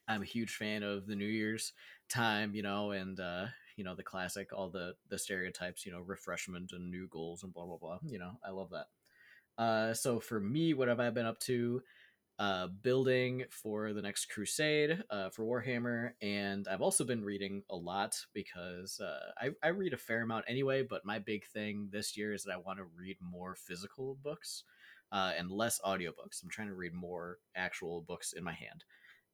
I'm 0.07 0.21
a 0.21 0.25
huge 0.25 0.55
fan 0.55 0.83
of 0.83 1.05
the 1.05 1.15
New 1.15 1.25
Year's 1.25 1.73
time, 2.09 2.55
you 2.55 2.63
know, 2.63 2.91
and 2.91 3.19
uh, 3.19 3.47
you 3.75 3.83
know 3.83 3.95
the 3.95 4.03
classic, 4.03 4.49
all 4.53 4.69
the 4.69 4.95
the 5.09 5.19
stereotypes, 5.19 5.85
you 5.85 5.91
know, 5.91 5.99
refreshment 5.99 6.71
and 6.71 6.89
new 6.89 7.07
goals 7.09 7.43
and 7.43 7.53
blah 7.53 7.65
blah 7.65 7.77
blah. 7.77 7.99
You 8.03 8.19
know, 8.19 8.39
I 8.45 8.51
love 8.51 8.69
that. 8.71 8.87
Uh, 9.61 9.93
so 9.93 10.19
for 10.19 10.39
me, 10.39 10.73
what 10.73 10.87
have 10.87 10.99
I 10.99 11.09
been 11.09 11.25
up 11.25 11.39
to? 11.41 11.81
Uh, 12.39 12.67
building 12.67 13.43
for 13.49 13.93
the 13.93 14.01
next 14.01 14.25
crusade 14.27 15.03
uh, 15.09 15.27
for 15.31 15.43
Warhammer, 15.43 16.11
and 16.21 16.67
I've 16.67 16.83
also 16.83 17.03
been 17.03 17.23
reading 17.23 17.63
a 17.71 17.75
lot 17.75 18.15
because 18.31 18.99
uh, 18.99 19.31
I, 19.41 19.49
I 19.63 19.69
read 19.69 19.93
a 19.93 19.97
fair 19.97 20.21
amount 20.21 20.45
anyway. 20.47 20.83
But 20.83 21.03
my 21.03 21.17
big 21.17 21.47
thing 21.47 21.89
this 21.91 22.15
year 22.15 22.33
is 22.33 22.43
that 22.43 22.53
I 22.53 22.57
want 22.57 22.77
to 22.77 22.85
read 22.95 23.17
more 23.19 23.55
physical 23.55 24.19
books 24.21 24.65
uh, 25.11 25.33
and 25.35 25.49
less 25.49 25.81
audiobooks. 25.83 26.43
I'm 26.43 26.49
trying 26.51 26.67
to 26.67 26.75
read 26.75 26.93
more 26.93 27.39
actual 27.55 28.01
books 28.01 28.33
in 28.33 28.43
my 28.43 28.53
hand, 28.53 28.83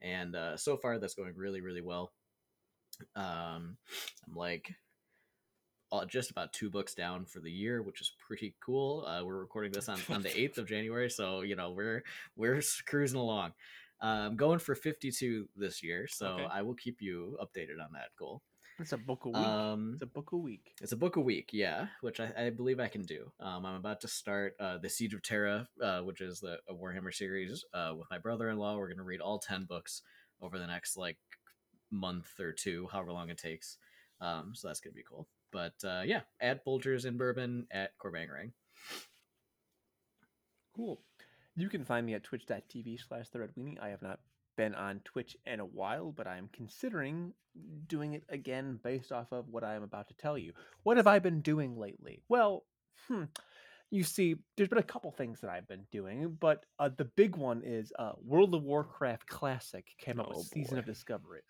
and 0.02 0.34
uh, 0.34 0.56
so 0.56 0.78
far 0.78 0.98
that's 0.98 1.16
going 1.16 1.34
really 1.36 1.60
really 1.60 1.82
well. 1.82 2.14
Um, 3.18 3.76
I'm 4.26 4.34
like 4.34 4.74
just 6.08 6.32
about 6.32 6.54
two 6.54 6.70
books 6.70 6.94
down 6.94 7.26
for 7.26 7.40
the 7.40 7.52
year, 7.52 7.82
which 7.82 8.02
is 8.02 8.12
pretty 8.20 8.56
cool. 8.60 9.06
Uh, 9.06 9.24
we're 9.24 9.40
recording 9.40 9.72
this 9.72 9.90
on, 9.90 10.00
on 10.10 10.22
the 10.22 10.38
eighth 10.40 10.58
of 10.58 10.68
January, 10.68 11.10
so 11.10 11.42
you 11.42 11.56
know 11.56 11.72
we're 11.72 12.04
we're 12.36 12.62
cruising 12.86 13.20
along. 13.20 13.54
I'm 14.02 14.32
um, 14.32 14.36
going 14.36 14.60
for 14.60 14.76
52 14.76 15.48
this 15.56 15.82
year, 15.82 16.08
so 16.10 16.28
okay. 16.28 16.48
I 16.52 16.62
will 16.62 16.74
keep 16.74 17.02
you 17.02 17.38
updated 17.42 17.82
on 17.82 17.94
that 17.94 18.10
goal. 18.20 18.42
It's 18.80 18.92
a 18.92 18.98
book 18.98 19.26
a 19.26 19.30
week. 19.30 19.38
Um, 19.38 19.92
it's 19.94 20.02
a 20.02 20.08
book 20.08 20.32
a 20.32 20.38
week. 20.38 20.74
It's 20.82 20.92
a 20.92 20.98
book 20.98 21.16
a 21.16 21.22
week, 21.22 21.52
yeah, 21.54 21.88
which 22.02 22.20
I, 22.20 22.32
I 22.38 22.50
believe 22.50 22.80
I 22.80 22.88
can 22.88 23.04
do. 23.04 23.32
Um, 23.40 23.66
I'm 23.66 23.76
about 23.76 24.02
to 24.02 24.08
start 24.08 24.56
uh, 24.60 24.80
the 24.80 24.90
Siege 24.90 25.14
of 25.14 25.22
Terra, 25.22 25.68
uh, 25.82 26.02
which 26.02 26.22
is 26.22 26.40
the 26.40 26.58
Warhammer 26.70 27.14
series, 27.14 27.64
uh, 27.74 27.94
with 27.96 28.08
my 28.10 28.18
brother-in-law. 28.18 28.78
We're 28.78 28.88
going 28.88 28.98
to 28.98 29.04
read 29.04 29.22
all 29.22 29.40
10 29.40 29.66
books 29.66 30.02
over 30.42 30.58
the 30.58 30.68
next 30.68 30.98
like 30.98 31.18
month 31.92 32.40
or 32.40 32.52
two, 32.52 32.90
however 32.92 33.12
long 33.12 33.30
it 33.30 33.38
takes. 33.38 33.78
Um, 34.20 34.52
so 34.54 34.68
that's 34.68 34.80
going 34.80 34.94
to 34.94 34.98
be 34.98 35.06
cool. 35.08 35.28
But 35.54 35.76
uh, 35.86 36.02
yeah, 36.06 36.22
at 36.42 36.66
Bolters 36.66 37.06
in 37.06 37.16
Bourbon 37.16 37.68
at 37.72 37.92
Corbangarang. 37.98 38.52
Cool. 40.76 41.00
You 41.56 41.70
can 41.70 41.86
find 41.86 42.06
me 42.06 42.16
at 42.16 42.24
twitch.tv 42.24 43.00
slash 43.08 43.30
the 43.30 43.40
red 43.40 43.52
weenie. 43.58 43.80
I 43.80 43.90
have 43.90 44.02
not 44.02 44.20
been 44.58 44.74
on 44.74 45.02
Twitch 45.04 45.38
in 45.46 45.60
a 45.60 45.66
while, 45.66 46.12
but 46.12 46.28
I'm 46.28 46.50
considering 46.52 47.34
doing 47.88 48.14
it 48.14 48.24
again 48.30 48.80
based 48.84 49.12
off 49.12 49.32
of 49.32 49.50
what 49.50 49.64
I 49.64 49.76
am 49.76 49.84
about 49.84 50.08
to 50.08 50.16
tell 50.16 50.38
you. 50.38 50.54
What 50.82 50.98
have 50.98 51.08
I 51.08 51.20
been 51.20 51.42
doing 51.42 51.78
lately? 51.78 52.24
Well, 52.28 52.64
hmm, 53.08 53.26
you 53.92 54.04
see, 54.04 54.36
there's 54.58 54.70
been 54.70 54.80
a 54.80 54.84
couple 54.84 55.12
things 55.12 55.42
that 55.42 55.52
I've 55.52 55.68
been 55.68 55.86
doing, 55.92 56.36
but 56.40 56.66
uh, 56.80 56.90
the 56.98 57.06
big 57.06 57.36
one 57.36 57.62
is 57.64 57.94
uh, 58.00 58.14
World 58.24 58.56
of 58.56 58.64
Warcraft 58.64 59.28
Classic 59.28 59.86
came 60.00 60.20
out 60.20 60.32
oh, 60.34 60.40
with 60.40 60.48
Season 60.48 60.80
of 60.80 60.86
Discovery. 60.86 61.42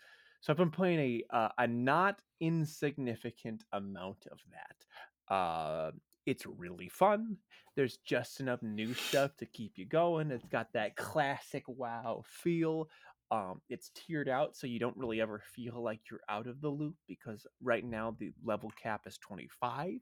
So 0.43 0.51
I've 0.51 0.57
been 0.57 0.71
playing 0.71 0.99
a 0.99 1.35
uh, 1.35 1.49
a 1.57 1.67
not 1.67 2.19
insignificant 2.41 3.63
amount 3.71 4.27
of 4.29 4.39
that. 4.51 5.33
Uh, 5.33 5.91
it's 6.25 6.45
really 6.45 6.89
fun. 6.89 7.37
There's 7.77 7.99
just 8.05 8.41
enough 8.41 8.61
new 8.61 8.93
stuff 9.09 9.37
to 9.37 9.45
keep 9.45 9.77
you 9.77 9.85
going. 9.85 10.31
It's 10.31 10.43
got 10.43 10.67
that 10.73 10.97
classic 10.97 11.63
WoW 11.67 12.23
feel. 12.27 12.89
Um, 13.31 13.61
it's 13.69 13.89
tiered 13.95 14.27
out, 14.27 14.57
so 14.57 14.67
you 14.67 14.79
don't 14.79 14.97
really 14.97 15.21
ever 15.21 15.41
feel 15.55 15.81
like 15.81 16.01
you're 16.11 16.19
out 16.27 16.47
of 16.47 16.59
the 16.59 16.69
loop 16.69 16.95
because 17.07 17.47
right 17.63 17.85
now 17.85 18.13
the 18.19 18.33
level 18.43 18.69
cap 18.71 19.03
is 19.07 19.17
25. 19.19 19.93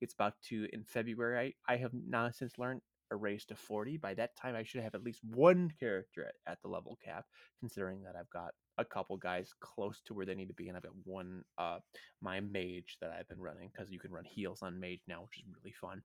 It's 0.00 0.14
about 0.14 0.34
to 0.50 0.68
in 0.72 0.84
February. 0.84 1.56
I, 1.68 1.74
I 1.74 1.76
have 1.78 1.90
now 1.92 2.30
since 2.30 2.56
learned 2.56 2.82
a 3.10 3.16
raise 3.16 3.44
to 3.46 3.54
40. 3.54 3.96
By 3.96 4.14
that 4.14 4.36
time, 4.36 4.54
I 4.54 4.62
should 4.62 4.82
have 4.82 4.94
at 4.94 5.04
least 5.04 5.20
one 5.24 5.72
character 5.78 6.26
at, 6.26 6.52
at 6.52 6.62
the 6.62 6.68
level 6.68 6.98
cap, 7.04 7.24
considering 7.60 8.02
that 8.02 8.16
I've 8.16 8.30
got 8.30 8.52
a 8.78 8.84
couple 8.84 9.16
guys 9.16 9.52
close 9.60 10.00
to 10.06 10.14
where 10.14 10.26
they 10.26 10.34
need 10.34 10.48
to 10.48 10.54
be, 10.54 10.68
and 10.68 10.76
I've 10.76 10.82
got 10.82 10.92
one 11.04 11.42
uh 11.58 11.78
my 12.20 12.40
mage 12.40 12.96
that 13.00 13.10
I've 13.10 13.28
been 13.28 13.40
running 13.40 13.70
because 13.72 13.90
you 13.90 13.98
can 13.98 14.12
run 14.12 14.24
heals 14.24 14.62
on 14.62 14.80
mage 14.80 15.00
now, 15.08 15.22
which 15.22 15.38
is 15.38 15.44
really 15.56 15.72
fun. 15.72 16.02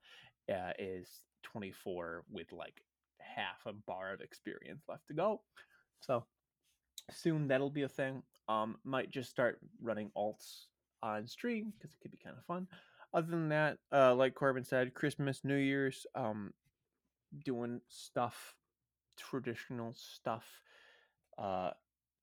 Uh, 0.52 0.74
is 0.78 1.08
24 1.44 2.26
with 2.30 2.52
like 2.52 2.84
half 3.20 3.66
a 3.66 3.74
bar 3.74 4.12
of 4.14 4.22
experience 4.22 4.84
left 4.90 5.08
to 5.08 5.14
go. 5.14 5.42
So 6.02 6.26
soon 7.12 7.48
that'll 7.48 7.70
be 7.70 7.84
a 7.84 7.90
thing. 7.90 8.24
Um, 8.50 8.78
might 8.84 9.10
just 9.10 9.30
start 9.30 9.60
running 9.82 10.12
alts 10.18 10.66
on 11.02 11.28
stream 11.28 11.74
because 11.78 11.94
it 11.94 12.02
could 12.02 12.12
be 12.12 12.20
kind 12.24 12.36
of 12.38 12.46
fun. 12.46 12.68
Other 13.14 13.30
than 13.30 13.50
that, 13.50 13.78
uh, 13.92 14.16
like 14.16 14.34
Corbin 14.34 14.64
said, 14.64 14.96
Christmas, 14.96 15.42
New 15.44 15.56
Year's, 15.56 16.06
um, 16.16 16.52
doing 17.46 17.82
stuff, 17.88 18.56
traditional 19.18 19.94
stuff. 19.96 20.46
Uh, 21.38 21.72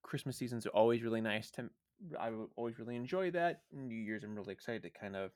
Christmas 0.03 0.37
seasons 0.37 0.67
are 0.67 0.71
always 0.71 1.03
really 1.03 1.21
nice 1.21 1.51
to. 1.53 1.71
I 2.19 2.31
always 2.57 2.79
really 2.79 2.97
enjoy 2.97 3.31
that. 3.33 3.63
New 3.73 3.95
Year's, 3.95 4.25
I'm 4.25 4.35
really 4.35 4.55
excited 4.55 4.83
to 4.85 4.91
kind 4.91 5.15
of 5.17 5.33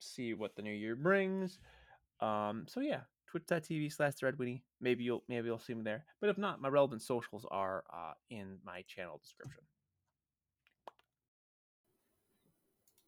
see 0.00 0.34
what 0.34 0.54
the 0.54 0.62
new 0.62 0.72
year 0.72 0.96
brings. 0.96 1.58
Um, 2.20 2.66
so 2.68 2.80
yeah, 2.80 3.00
twitch.tv 3.26 3.92
slash 3.92 4.14
threadwitty. 4.14 4.62
Maybe 4.80 5.04
you'll 5.04 5.24
maybe 5.28 5.46
you'll 5.46 5.58
see 5.58 5.74
me 5.74 5.82
there. 5.82 6.04
But 6.20 6.30
if 6.30 6.38
not, 6.38 6.60
my 6.60 6.68
relevant 6.68 7.02
socials 7.02 7.46
are 7.50 7.84
uh, 7.92 8.12
in 8.30 8.58
my 8.64 8.82
channel 8.86 9.18
description. 9.22 9.62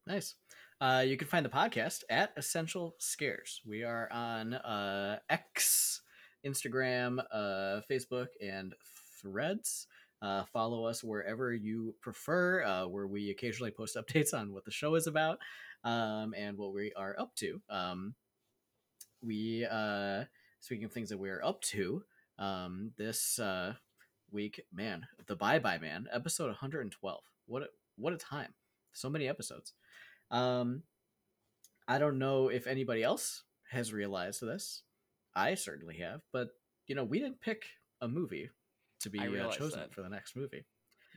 Nice. 0.07 0.37
Uh, 0.79 1.03
you 1.07 1.17
can 1.17 1.27
find 1.27 1.45
the 1.45 1.51
podcast 1.51 2.03
at 2.11 2.33
Essential 2.37 2.95
Scares. 2.99 3.63
We 3.65 3.83
are 3.83 4.11
on 4.13 4.53
uh, 4.53 5.21
X, 5.31 6.03
Instagram, 6.45 7.19
uh, 7.33 7.81
Facebook, 7.91 8.27
and 8.43 8.75
Threads. 9.23 9.87
Uh, 10.21 10.45
follow 10.53 10.85
us 10.85 11.03
wherever 11.03 11.55
you 11.55 11.95
prefer, 12.03 12.63
uh, 12.63 12.87
where 12.87 13.07
we 13.07 13.31
occasionally 13.31 13.71
post 13.71 13.97
updates 14.01 14.35
on 14.35 14.53
what 14.53 14.67
the 14.67 14.71
show 14.71 14.95
is 14.97 15.07
about 15.07 15.39
um, 15.83 16.35
and 16.37 16.59
what 16.59 16.75
we 16.75 16.93
are 16.95 17.17
up 17.19 17.35
to. 17.37 17.61
Um, 17.71 18.15
we, 19.23 19.67
uh, 19.71 20.25
speaking 20.61 20.85
of 20.85 20.93
things 20.93 21.09
that 21.09 21.19
we're 21.19 21.43
up 21.43 21.63
to, 21.63 22.03
um, 22.39 22.91
this 22.99 23.39
uh, 23.39 23.73
week, 24.31 24.61
man, 24.75 25.07
the 25.27 25.37
Bye 25.37 25.59
Bye 25.59 25.79
Man, 25.79 26.07
episode 26.13 26.49
112. 26.49 27.23
What 27.47 27.63
a, 27.63 27.67
what 27.97 28.13
a 28.13 28.19
time! 28.19 28.53
So 28.93 29.09
many 29.09 29.27
episodes. 29.27 29.73
Um, 30.31 30.83
I 31.89 31.99
don't 31.99 32.19
know 32.19 32.49
if 32.49 32.67
anybody 32.67 33.03
else 33.03 33.45
has 33.71 33.93
realized 33.93 34.43
this. 34.43 34.83
I 35.35 35.55
certainly 35.55 35.99
have, 35.99 36.23
but 36.33 36.49
you 36.87 36.95
know, 36.95 37.05
we 37.05 37.19
didn't 37.19 37.41
pick 37.41 37.65
a 38.01 38.09
movie 38.09 38.51
to 39.01 39.11
be 39.11 39.19
uh, 39.19 39.51
chosen 39.51 39.81
that. 39.81 39.95
for 39.95 40.03
the 40.03 40.09
next 40.09 40.37
movie. 40.37 40.65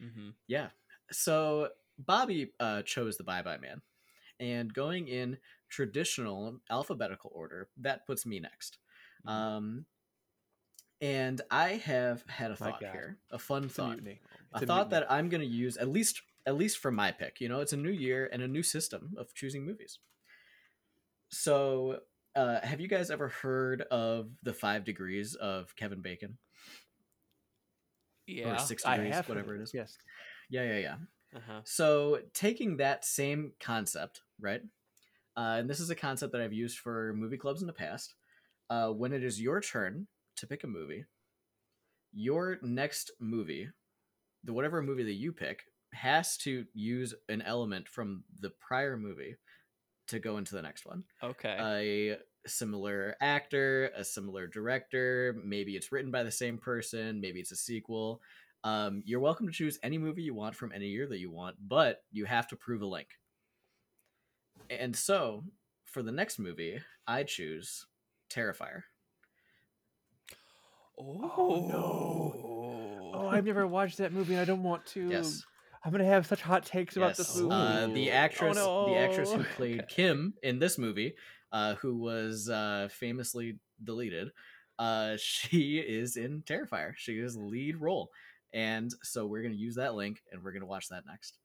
Mm-hmm. 0.03 0.29
Yeah. 0.47 0.67
So 1.11 1.69
Bobby 1.97 2.51
uh, 2.59 2.81
chose 2.83 3.17
the 3.17 3.23
Bye 3.23 3.41
Bye 3.41 3.57
Man, 3.57 3.81
and 4.39 4.73
going 4.73 5.07
in 5.07 5.37
traditional 5.69 6.59
alphabetical 6.69 7.31
order, 7.33 7.69
that 7.77 8.05
puts 8.05 8.25
me 8.25 8.39
next. 8.39 8.77
Mm-hmm. 9.27 9.37
Um, 9.37 9.85
and 11.01 11.41
I 11.49 11.73
have 11.85 12.23
had 12.27 12.51
a 12.51 12.55
thought 12.55 12.81
here, 12.81 13.17
a 13.31 13.39
fun 13.39 13.65
it's 13.65 13.75
thought, 13.75 13.99
a, 13.99 14.19
a 14.53 14.65
thought 14.65 14.89
that 14.89 15.09
I'm 15.09 15.29
going 15.29 15.41
to 15.41 15.47
use 15.47 15.77
at 15.77 15.87
least 15.87 16.21
at 16.45 16.57
least 16.57 16.77
for 16.77 16.91
my 16.91 17.11
pick. 17.11 17.39
You 17.41 17.49
know, 17.49 17.59
it's 17.59 17.73
a 17.73 17.77
new 17.77 17.91
year 17.91 18.29
and 18.31 18.41
a 18.41 18.47
new 18.47 18.63
system 18.63 19.13
of 19.17 19.33
choosing 19.33 19.65
movies. 19.65 19.99
So, 21.29 21.99
uh, 22.35 22.59
have 22.63 22.79
you 22.79 22.87
guys 22.87 23.11
ever 23.11 23.27
heard 23.27 23.81
of 23.83 24.29
the 24.43 24.53
Five 24.53 24.83
Degrees 24.83 25.35
of 25.35 25.75
Kevin 25.75 26.01
Bacon? 26.01 26.37
Yeah, 28.25 28.55
or 28.55 28.59
six 28.59 28.83
degrees, 28.83 29.15
whatever 29.27 29.55
it 29.55 29.61
is. 29.61 29.73
Yes. 29.73 29.97
Yeah, 30.49 30.63
yeah, 30.63 30.77
yeah. 30.77 30.95
Uh-huh. 31.35 31.61
So 31.63 32.19
taking 32.33 32.77
that 32.77 33.05
same 33.05 33.53
concept, 33.59 34.21
right? 34.39 34.61
Uh, 35.37 35.57
and 35.59 35.69
this 35.69 35.79
is 35.79 35.89
a 35.89 35.95
concept 35.95 36.31
that 36.33 36.41
I've 36.41 36.53
used 36.53 36.79
for 36.79 37.13
movie 37.13 37.37
clubs 37.37 37.61
in 37.61 37.67
the 37.67 37.73
past. 37.73 38.15
Uh, 38.69 38.89
when 38.89 39.13
it 39.13 39.23
is 39.23 39.41
your 39.41 39.61
turn 39.61 40.07
to 40.37 40.47
pick 40.47 40.63
a 40.63 40.67
movie, 40.67 41.05
your 42.11 42.59
next 42.61 43.11
movie, 43.19 43.69
the 44.43 44.53
whatever 44.53 44.81
movie 44.81 45.03
that 45.03 45.13
you 45.13 45.31
pick, 45.31 45.63
has 45.93 46.37
to 46.37 46.65
use 46.73 47.13
an 47.29 47.41
element 47.41 47.87
from 47.87 48.23
the 48.39 48.51
prior 48.51 48.97
movie 48.97 49.35
to 50.07 50.19
go 50.19 50.37
into 50.37 50.55
the 50.55 50.61
next 50.61 50.85
one. 50.85 51.03
Okay. 51.23 51.57
A 51.59 52.17
similar 52.47 53.15
actor, 53.21 53.91
a 53.95 54.03
similar 54.03 54.47
director, 54.47 55.35
maybe 55.43 55.75
it's 55.75 55.91
written 55.91 56.11
by 56.11 56.23
the 56.23 56.31
same 56.31 56.57
person, 56.57 57.21
maybe 57.21 57.39
it's 57.39 57.51
a 57.51 57.55
sequel. 57.55 58.21
Um, 58.63 59.03
you're 59.05 59.19
welcome 59.19 59.47
to 59.47 59.53
choose 59.53 59.79
any 59.83 59.97
movie 59.97 60.23
you 60.23 60.33
want 60.33 60.55
from 60.55 60.71
any 60.73 60.87
year 60.87 61.07
that 61.07 61.19
you 61.19 61.31
want, 61.31 61.55
but 61.65 62.03
you 62.11 62.25
have 62.25 62.47
to 62.49 62.55
prove 62.55 62.81
a 62.81 62.85
link. 62.85 63.07
And 64.69 64.95
so, 64.95 65.43
for 65.85 66.03
the 66.03 66.11
next 66.11 66.39
movie, 66.39 66.79
I 67.07 67.23
choose 67.23 67.85
Terrifier. 68.29 68.83
oh, 70.99 71.67
no. 71.71 73.11
Oh, 73.13 73.27
I've 73.27 73.45
never 73.45 73.65
watched 73.65 73.97
that 73.97 74.13
movie 74.13 74.33
and 74.33 74.41
I 74.41 74.45
don't 74.45 74.63
want 74.63 74.85
to. 74.87 75.09
Yes. 75.09 75.43
I'm 75.83 75.91
gonna 75.91 76.05
have 76.05 76.25
such 76.27 76.41
hot 76.41 76.65
takes 76.65 76.97
about 76.97 77.15
this 77.15 77.35
movie. 77.35 77.53
Uh, 77.55 77.87
the 77.87 78.11
actress, 78.11 78.57
Oh, 78.59 78.85
the 78.85 78.97
actress 78.97 79.31
who 79.31 79.43
played 79.55 79.79
Okay. 79.81 79.87
Kim 79.95 80.33
in 80.43 80.59
this 80.59 80.77
movie, 80.77 81.15
uh, 81.51 81.75
who 81.75 81.97
was 81.97 82.49
uh, 82.49 82.89
famously 82.91 83.57
deleted, 83.83 84.31
uh, 84.77 85.15
she 85.17 85.77
is 85.79 86.17
in 86.17 86.41
Terrifier. 86.43 86.93
She 86.97 87.17
is 87.19 87.37
lead 87.37 87.77
role, 87.77 88.11
and 88.53 88.91
so 89.03 89.25
we're 89.25 89.41
gonna 89.41 89.55
use 89.55 89.75
that 89.75 89.95
link 89.95 90.21
and 90.31 90.43
we're 90.43 90.51
gonna 90.51 90.65
watch 90.65 90.89
that 90.89 91.05
next. 91.05 91.37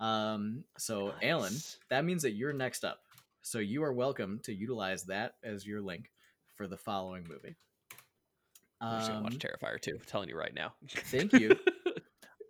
Um, 0.00 0.64
so 0.78 1.12
Alan, 1.22 1.52
that 1.90 2.04
means 2.04 2.22
that 2.22 2.32
you're 2.32 2.52
next 2.52 2.84
up. 2.84 3.00
So 3.42 3.58
you 3.58 3.82
are 3.84 3.92
welcome 3.92 4.40
to 4.44 4.52
utilize 4.54 5.04
that 5.04 5.34
as 5.42 5.66
your 5.66 5.80
link 5.80 6.10
for 6.56 6.66
the 6.68 6.76
following 6.76 7.24
movie. 7.28 7.56
I'm 8.80 8.98
just 8.98 9.10
gonna 9.10 9.22
watch 9.22 9.34
Um, 9.34 9.38
Terrifier 9.38 9.80
too. 9.80 9.96
I'm 10.00 10.06
telling 10.06 10.28
you 10.28 10.36
right 10.36 10.54
now. 10.54 10.74
thank 10.88 11.32
you. 11.32 11.56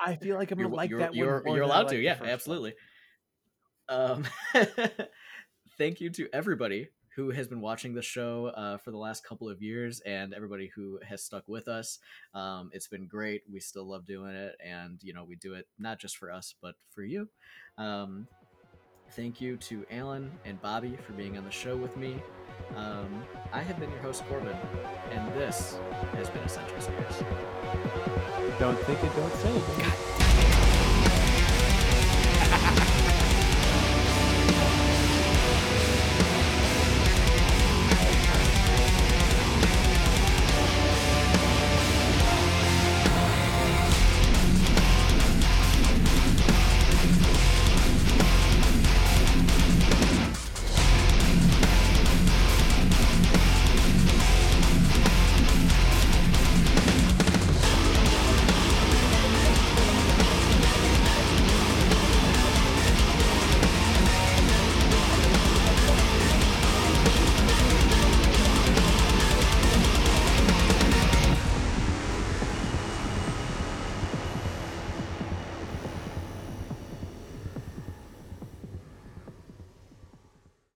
I 0.04 0.16
feel 0.16 0.36
like 0.36 0.50
I'm 0.50 0.58
you're, 0.58 0.68
like 0.68 0.90
you're, 0.90 1.00
that 1.00 1.14
you're, 1.14 1.34
one. 1.34 1.44
more 1.44 1.56
you're 1.56 1.64
allowed 1.64 1.86
like 1.86 1.88
to. 1.88 2.00
yeah 2.00 2.14
first 2.14 2.20
one. 2.22 2.30
absolutely. 2.30 2.74
Um 3.88 4.24
thank 5.78 6.00
you 6.00 6.10
to 6.10 6.28
everybody 6.32 6.88
who 7.14 7.30
has 7.30 7.46
been 7.46 7.60
watching 7.60 7.92
the 7.94 8.02
show 8.02 8.46
uh, 8.56 8.78
for 8.78 8.90
the 8.90 8.96
last 8.96 9.22
couple 9.22 9.48
of 9.48 9.60
years 9.60 10.00
and 10.00 10.32
everybody 10.32 10.70
who 10.74 10.98
has 11.06 11.22
stuck 11.22 11.46
with 11.46 11.68
us. 11.68 11.98
Um, 12.32 12.70
it's 12.72 12.88
been 12.88 13.06
great. 13.06 13.42
We 13.52 13.60
still 13.60 13.84
love 13.84 14.06
doing 14.06 14.34
it 14.34 14.54
and 14.64 14.98
you 15.02 15.12
know 15.12 15.24
we 15.24 15.36
do 15.36 15.54
it 15.54 15.66
not 15.78 15.98
just 15.98 16.16
for 16.16 16.30
us 16.30 16.54
but 16.60 16.74
for 16.90 17.02
you. 17.02 17.28
Um, 17.78 18.26
thank 19.12 19.40
you 19.40 19.58
to 19.58 19.84
alan 19.90 20.30
and 20.46 20.60
bobby 20.62 20.96
for 21.06 21.12
being 21.12 21.36
on 21.36 21.44
the 21.44 21.50
show 21.50 21.76
with 21.76 21.96
me. 21.96 22.22
Um, 22.76 23.24
i 23.52 23.60
have 23.60 23.78
been 23.78 23.90
your 23.90 24.00
host 24.00 24.24
corbin 24.28 24.56
and 25.10 25.32
this 25.34 25.76
has 26.14 26.30
been 26.30 26.42
essential 26.42 26.80
scares 26.80 28.11
Don't 28.62 28.78
think 28.78 29.02
it, 29.02 29.16
don't 29.16 29.34
say 29.34 29.56
it. 29.56 30.21